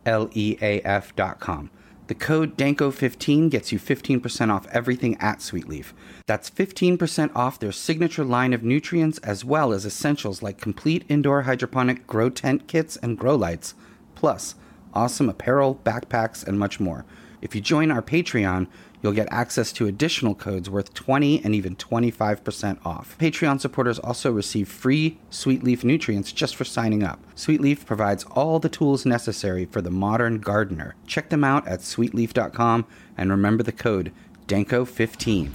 L 0.06 0.30
E 0.34 0.58
A 0.62 0.80
F.com. 0.82 1.70
The 2.08 2.16
code 2.16 2.58
DANKO15 2.58 3.50
gets 3.50 3.72
you 3.72 3.80
15% 3.80 4.54
off 4.54 4.68
everything 4.68 5.16
at 5.22 5.40
Suiteleaf. 5.40 5.94
That's 6.28 6.50
15% 6.50 7.34
off 7.34 7.60
their 7.60 7.72
signature 7.72 8.26
line 8.26 8.52
of 8.52 8.62
nutrients 8.62 9.20
as 9.20 9.46
well 9.46 9.72
as 9.72 9.86
essentials 9.86 10.42
like 10.44 10.60
complete 10.60 11.06
indoor 11.08 11.44
hydroponic 11.44 12.06
grow 12.06 12.30
tent 12.30 12.68
kits 12.68 12.98
and 12.98 13.18
grow 13.18 13.36
lights, 13.36 13.74
plus 14.16 14.56
awesome 14.94 15.30
apparel, 15.30 15.80
backpacks, 15.86 16.46
and 16.46 16.60
much 16.60 16.78
more. 16.78 17.06
If 17.42 17.56
you 17.56 17.62
join 17.62 17.90
our 17.90 18.02
Patreon, 18.02 18.68
you'll 19.04 19.12
get 19.12 19.28
access 19.32 19.72
to 19.74 19.86
additional 19.86 20.34
codes 20.34 20.70
worth 20.70 20.94
20 20.96 21.44
and 21.44 21.54
even 21.54 21.76
25% 21.76 22.84
off. 22.84 23.16
Patreon 23.20 23.62
supporters 23.62 24.00
also 24.00 24.32
receive 24.32 24.68
free 24.68 25.20
Suiteleaf 25.30 25.84
nutrients 25.84 26.32
just 26.32 26.56
for 26.56 26.64
signing 26.64 27.04
up. 27.04 27.20
Suiteleaf 27.36 27.86
provides 27.86 28.24
all 28.32 28.58
the 28.60 28.70
tools 28.70 29.06
necessary 29.06 29.66
for 29.66 29.82
the 29.82 29.92
modern 29.92 30.40
gardener. 30.40 30.96
Check 31.06 31.30
them 31.30 31.44
out 31.44 31.68
at 31.68 31.82
suiteleaf.com 31.82 32.88
and 33.18 33.30
remember 33.30 33.62
the 33.62 33.72
code 33.72 34.12
DANKO15. 34.48 35.52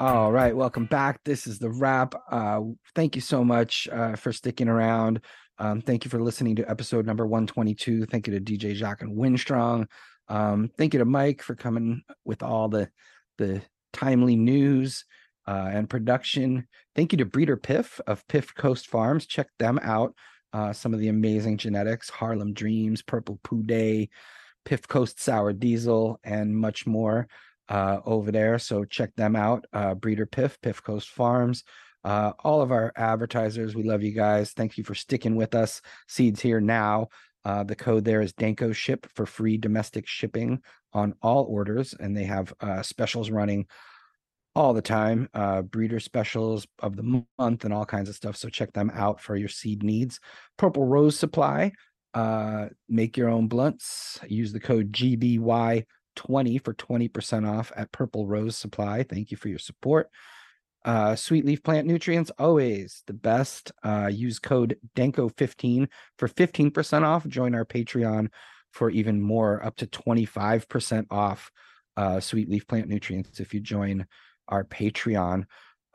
All 0.00 0.32
right, 0.32 0.56
welcome 0.56 0.86
back. 0.86 1.20
This 1.26 1.46
is 1.46 1.58
the 1.58 1.68
wrap. 1.68 2.14
Uh, 2.30 2.62
thank 2.94 3.14
you 3.14 3.20
so 3.20 3.44
much 3.44 3.86
uh, 3.92 4.16
for 4.16 4.32
sticking 4.32 4.66
around. 4.66 5.20
Um, 5.58 5.82
thank 5.82 6.06
you 6.06 6.10
for 6.10 6.18
listening 6.18 6.56
to 6.56 6.70
episode 6.70 7.04
number 7.04 7.26
122. 7.26 8.06
Thank 8.06 8.26
you 8.26 8.32
to 8.32 8.40
DJ 8.40 8.74
Jacques 8.74 9.02
and 9.02 9.14
Winstrong. 9.14 9.86
Um, 10.26 10.70
thank 10.78 10.94
you 10.94 11.00
to 11.00 11.04
Mike 11.04 11.42
for 11.42 11.54
coming 11.54 12.00
with 12.24 12.42
all 12.42 12.70
the 12.70 12.88
the 13.36 13.60
timely 13.92 14.36
news 14.36 15.04
uh, 15.46 15.68
and 15.70 15.90
production. 15.90 16.66
Thank 16.96 17.12
you 17.12 17.18
to 17.18 17.26
Breeder 17.26 17.58
Piff 17.58 18.00
of 18.06 18.26
Piff 18.26 18.54
Coast 18.54 18.86
Farms. 18.86 19.26
Check 19.26 19.48
them 19.58 19.78
out. 19.82 20.14
Uh, 20.54 20.72
some 20.72 20.94
of 20.94 21.00
the 21.00 21.08
amazing 21.08 21.58
genetics: 21.58 22.08
Harlem 22.08 22.54
Dreams, 22.54 23.02
Purple 23.02 23.38
Puday, 23.44 24.08
Piff 24.64 24.88
Coast 24.88 25.20
Sour 25.20 25.52
Diesel, 25.52 26.18
and 26.24 26.56
much 26.56 26.86
more 26.86 27.28
uh, 27.70 28.00
over 28.04 28.30
there. 28.30 28.58
So 28.58 28.84
check 28.84 29.14
them 29.16 29.36
out. 29.36 29.64
Uh, 29.72 29.94
Breeder 29.94 30.26
Piff, 30.26 30.60
Piff 30.60 30.82
Coast 30.82 31.08
Farms. 31.08 31.64
Uh, 32.02 32.32
all 32.42 32.60
of 32.60 32.72
our 32.72 32.92
advertisers, 32.96 33.74
we 33.74 33.84
love 33.84 34.02
you 34.02 34.12
guys. 34.12 34.52
Thank 34.52 34.76
you 34.76 34.84
for 34.84 34.94
sticking 34.94 35.36
with 35.36 35.54
us. 35.54 35.80
Seeds 36.08 36.40
here 36.40 36.60
now. 36.60 37.08
Uh, 37.44 37.62
the 37.62 37.76
code 37.76 38.04
there 38.04 38.20
is 38.20 38.32
Danko 38.34 38.72
Ship 38.72 39.06
for 39.14 39.24
free 39.24 39.56
domestic 39.56 40.06
shipping 40.06 40.60
on 40.92 41.14
all 41.22 41.44
orders, 41.44 41.94
and 41.98 42.14
they 42.14 42.24
have 42.24 42.52
uh, 42.60 42.82
specials 42.82 43.30
running 43.30 43.66
all 44.54 44.74
the 44.74 44.82
time. 44.82 45.28
Uh, 45.32 45.62
breeder 45.62 46.00
specials 46.00 46.66
of 46.80 46.96
the 46.96 47.24
month 47.38 47.64
and 47.64 47.72
all 47.72 47.86
kinds 47.86 48.08
of 48.08 48.14
stuff. 48.14 48.36
So 48.36 48.48
check 48.48 48.72
them 48.72 48.90
out 48.92 49.20
for 49.20 49.36
your 49.36 49.48
seed 49.48 49.82
needs. 49.82 50.20
Purple 50.56 50.84
Rose 50.86 51.18
Supply. 51.18 51.72
Uh, 52.12 52.66
make 52.88 53.16
your 53.16 53.28
own 53.28 53.46
blunts. 53.46 54.18
Use 54.26 54.52
the 54.52 54.60
code 54.60 54.92
GBY 54.92 55.84
20 56.16 56.58
for 56.58 56.74
20% 56.74 57.48
off 57.48 57.72
at 57.76 57.92
Purple 57.92 58.26
Rose 58.26 58.56
Supply. 58.56 59.02
Thank 59.02 59.30
you 59.30 59.36
for 59.36 59.48
your 59.48 59.58
support. 59.58 60.10
Uh, 60.84 61.14
Suite 61.14 61.44
Leaf 61.44 61.62
Plant 61.62 61.86
Nutrients, 61.86 62.30
always 62.38 63.02
the 63.06 63.12
best. 63.12 63.70
Uh, 63.82 64.10
use 64.12 64.38
code 64.38 64.78
DANKO15 64.96 65.88
for 66.18 66.28
15% 66.28 67.02
off. 67.02 67.26
Join 67.26 67.54
our 67.54 67.66
Patreon 67.66 68.28
for 68.72 68.90
even 68.90 69.20
more, 69.20 69.64
up 69.64 69.76
to 69.76 69.86
25% 69.86 71.06
off 71.10 71.50
uh, 71.96 72.20
Suite 72.20 72.48
Leaf 72.48 72.66
Plant 72.66 72.88
Nutrients 72.88 73.40
if 73.40 73.52
you 73.52 73.60
join 73.60 74.06
our 74.48 74.64
Patreon. 74.64 75.44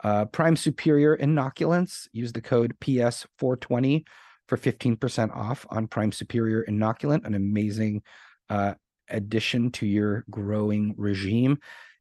Uh, 0.04 0.26
Prime 0.26 0.56
Superior 0.56 1.16
Inoculants, 1.16 2.06
use 2.12 2.32
the 2.32 2.40
code 2.40 2.76
PS420 2.80 4.04
for 4.46 4.56
15% 4.56 5.34
off 5.34 5.66
on 5.70 5.88
Prime 5.88 6.12
Superior 6.12 6.64
Inoculant, 6.64 7.24
an 7.24 7.34
amazing 7.34 8.02
uh, 8.48 8.74
addition 9.08 9.70
to 9.72 9.86
your 9.86 10.24
growing 10.30 10.94
regime. 10.96 11.58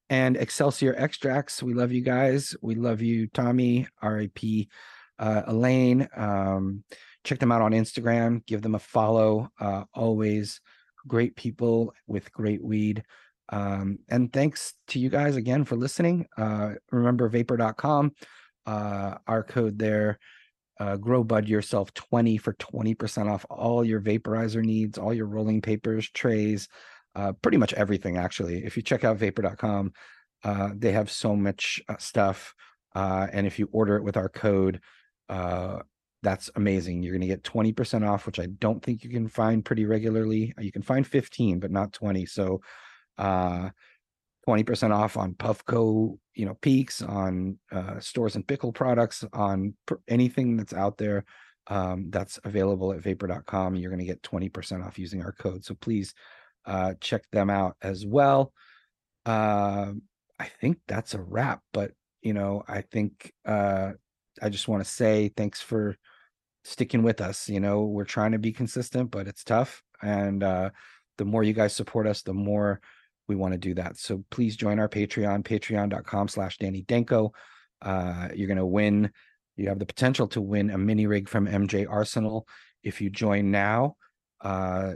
And 0.09 0.37
Excelsior 0.37 0.93
Extracts, 0.97 1.63
we 1.63 1.73
love 1.73 1.91
you 1.91 2.01
guys. 2.01 2.55
We 2.61 2.75
love 2.75 3.01
you, 3.01 3.27
Tommy, 3.27 3.87
RIP, 4.03 4.67
uh, 5.17 5.41
Elaine. 5.47 6.07
Um, 6.15 6.83
check 7.23 7.39
them 7.39 7.51
out 7.51 7.61
on 7.61 7.71
Instagram. 7.71 8.45
Give 8.45 8.61
them 8.61 8.75
a 8.75 8.79
follow. 8.79 9.49
Uh, 9.59 9.85
always 9.93 10.61
great 11.07 11.35
people 11.35 11.93
with 12.07 12.31
great 12.31 12.63
weed. 12.63 13.03
Um, 13.49 13.99
and 14.09 14.31
thanks 14.31 14.73
to 14.89 14.99
you 14.99 15.09
guys 15.09 15.35
again 15.35 15.65
for 15.65 15.75
listening. 15.75 16.27
Uh, 16.37 16.73
remember 16.91 17.27
vapor.com, 17.29 18.13
uh, 18.65 19.15
our 19.27 19.43
code 19.43 19.77
there, 19.77 20.19
uh, 20.79 20.97
grow 20.97 21.23
bud 21.23 21.47
yourself 21.47 21.93
20 21.93 22.37
for 22.37 22.53
20% 22.53 23.29
off 23.29 23.45
all 23.49 23.83
your 23.83 24.01
vaporizer 24.01 24.63
needs, 24.63 24.97
all 24.97 25.13
your 25.13 25.27
rolling 25.27 25.61
papers, 25.61 26.09
trays, 26.09 26.67
uh, 27.15 27.33
pretty 27.41 27.57
much 27.57 27.73
everything 27.73 28.17
actually. 28.17 28.65
If 28.65 28.75
you 28.75 28.83
check 28.83 29.03
out 29.03 29.17
vapor.com, 29.17 29.93
uh, 30.43 30.69
they 30.75 30.91
have 30.91 31.09
so 31.09 31.35
much 31.35 31.81
uh, 31.87 31.97
stuff. 31.97 32.53
Uh, 32.93 33.27
and 33.31 33.47
if 33.47 33.57
you 33.59 33.69
order 33.71 33.95
it 33.95 34.03
with 34.03 34.17
our 34.17 34.29
code, 34.29 34.81
uh, 35.29 35.79
that's 36.21 36.49
amazing. 36.55 37.03
You're 37.03 37.13
going 37.13 37.21
to 37.21 37.27
get 37.27 37.43
20% 37.43 38.07
off, 38.07 38.25
which 38.25 38.39
I 38.39 38.47
don't 38.47 38.81
think 38.81 39.03
you 39.03 39.09
can 39.09 39.27
find 39.27 39.63
pretty 39.63 39.85
regularly. 39.85 40.53
You 40.57 40.71
can 40.71 40.81
find 40.81 41.05
15, 41.05 41.59
but 41.59 41.71
not 41.71 41.93
20. 41.93 42.25
So, 42.25 42.61
20% 43.19 44.91
off 44.93 45.17
on 45.17 45.33
Puffco, 45.33 46.17
you 46.35 46.45
know, 46.45 46.55
peaks 46.61 47.01
on 47.01 47.57
Storz 47.73 48.35
and 48.35 48.45
Bickel 48.45 48.73
products, 48.73 49.23
on 49.33 49.73
pr- 49.85 49.95
anything 50.07 50.57
that's 50.57 50.73
out 50.73 50.97
there 50.97 51.25
um, 51.67 52.09
that's 52.09 52.39
available 52.43 52.93
at 52.93 53.01
vapor.com. 53.01 53.75
You're 53.75 53.91
going 53.91 53.99
to 53.99 54.05
get 54.05 54.21
20% 54.21 54.85
off 54.85 54.99
using 54.99 55.23
our 55.23 55.31
code. 55.31 55.65
So 55.65 55.75
please 55.75 56.13
uh, 56.65 56.93
check 56.99 57.23
them 57.31 57.49
out 57.49 57.75
as 57.81 58.05
well. 58.05 58.51
uh, 59.25 59.91
I 60.37 60.45
think 60.59 60.79
that's 60.87 61.13
a 61.13 61.21
wrap. 61.21 61.61
But 61.73 61.91
you 62.21 62.33
know, 62.33 62.63
I 62.67 62.81
think 62.81 63.31
uh, 63.45 63.91
I 64.41 64.49
just 64.49 64.67
want 64.67 64.83
to 64.83 64.89
say 64.89 65.31
thanks 65.35 65.61
for 65.61 65.95
sticking 66.63 67.03
with 67.03 67.21
us. 67.21 67.47
You 67.47 67.59
know, 67.59 67.83
we're 67.83 68.03
trying 68.05 68.33
to 68.33 68.39
be 68.39 68.51
consistent, 68.51 69.11
but 69.11 69.27
it's 69.27 69.43
tough. 69.43 69.81
And 70.01 70.43
uh, 70.43 70.71
the 71.17 71.25
more 71.25 71.43
you 71.43 71.53
guys 71.53 71.73
support 71.73 72.07
us, 72.07 72.21
the 72.21 72.33
more 72.33 72.81
we 73.27 73.35
want 73.35 73.53
to 73.53 73.57
do 73.57 73.73
that. 73.75 73.97
So 73.97 74.23
please 74.29 74.55
join 74.55 74.79
our 74.79 74.89
Patreon, 74.89 75.43
patreon.com 75.43 76.27
slash 76.27 76.57
Danny 76.57 76.81
Danko. 76.81 77.33
Uh, 77.81 78.29
you're 78.35 78.47
going 78.47 78.57
to 78.57 78.65
win. 78.65 79.11
You 79.55 79.69
have 79.69 79.79
the 79.79 79.85
potential 79.85 80.27
to 80.29 80.41
win 80.41 80.69
a 80.69 80.77
mini 80.77 81.07
rig 81.07 81.29
from 81.29 81.47
MJ 81.47 81.87
Arsenal 81.89 82.47
if 82.83 83.01
you 83.01 83.09
join 83.09 83.51
now. 83.51 83.95
Uh, 84.41 84.93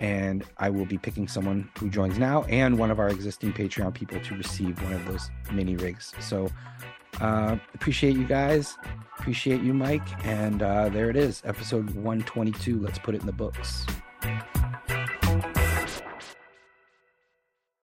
and 0.00 0.44
I 0.58 0.70
will 0.70 0.86
be 0.86 0.98
picking 0.98 1.28
someone 1.28 1.70
who 1.78 1.90
joins 1.90 2.18
now 2.18 2.42
and 2.44 2.78
one 2.78 2.90
of 2.90 2.98
our 2.98 3.08
existing 3.08 3.52
Patreon 3.52 3.94
people 3.94 4.18
to 4.20 4.34
receive 4.34 4.82
one 4.82 4.94
of 4.94 5.06
those 5.06 5.30
mini 5.52 5.76
rigs. 5.76 6.12
So 6.20 6.48
uh, 7.20 7.56
appreciate 7.74 8.16
you 8.16 8.24
guys. 8.24 8.76
Appreciate 9.18 9.60
you, 9.60 9.74
Mike. 9.74 10.26
And 10.26 10.62
uh, 10.62 10.88
there 10.88 11.10
it 11.10 11.16
is, 11.16 11.42
episode 11.44 11.90
122. 11.90 12.80
Let's 12.80 12.98
put 12.98 13.14
it 13.14 13.20
in 13.20 13.26
the 13.26 13.32
books. 13.32 13.86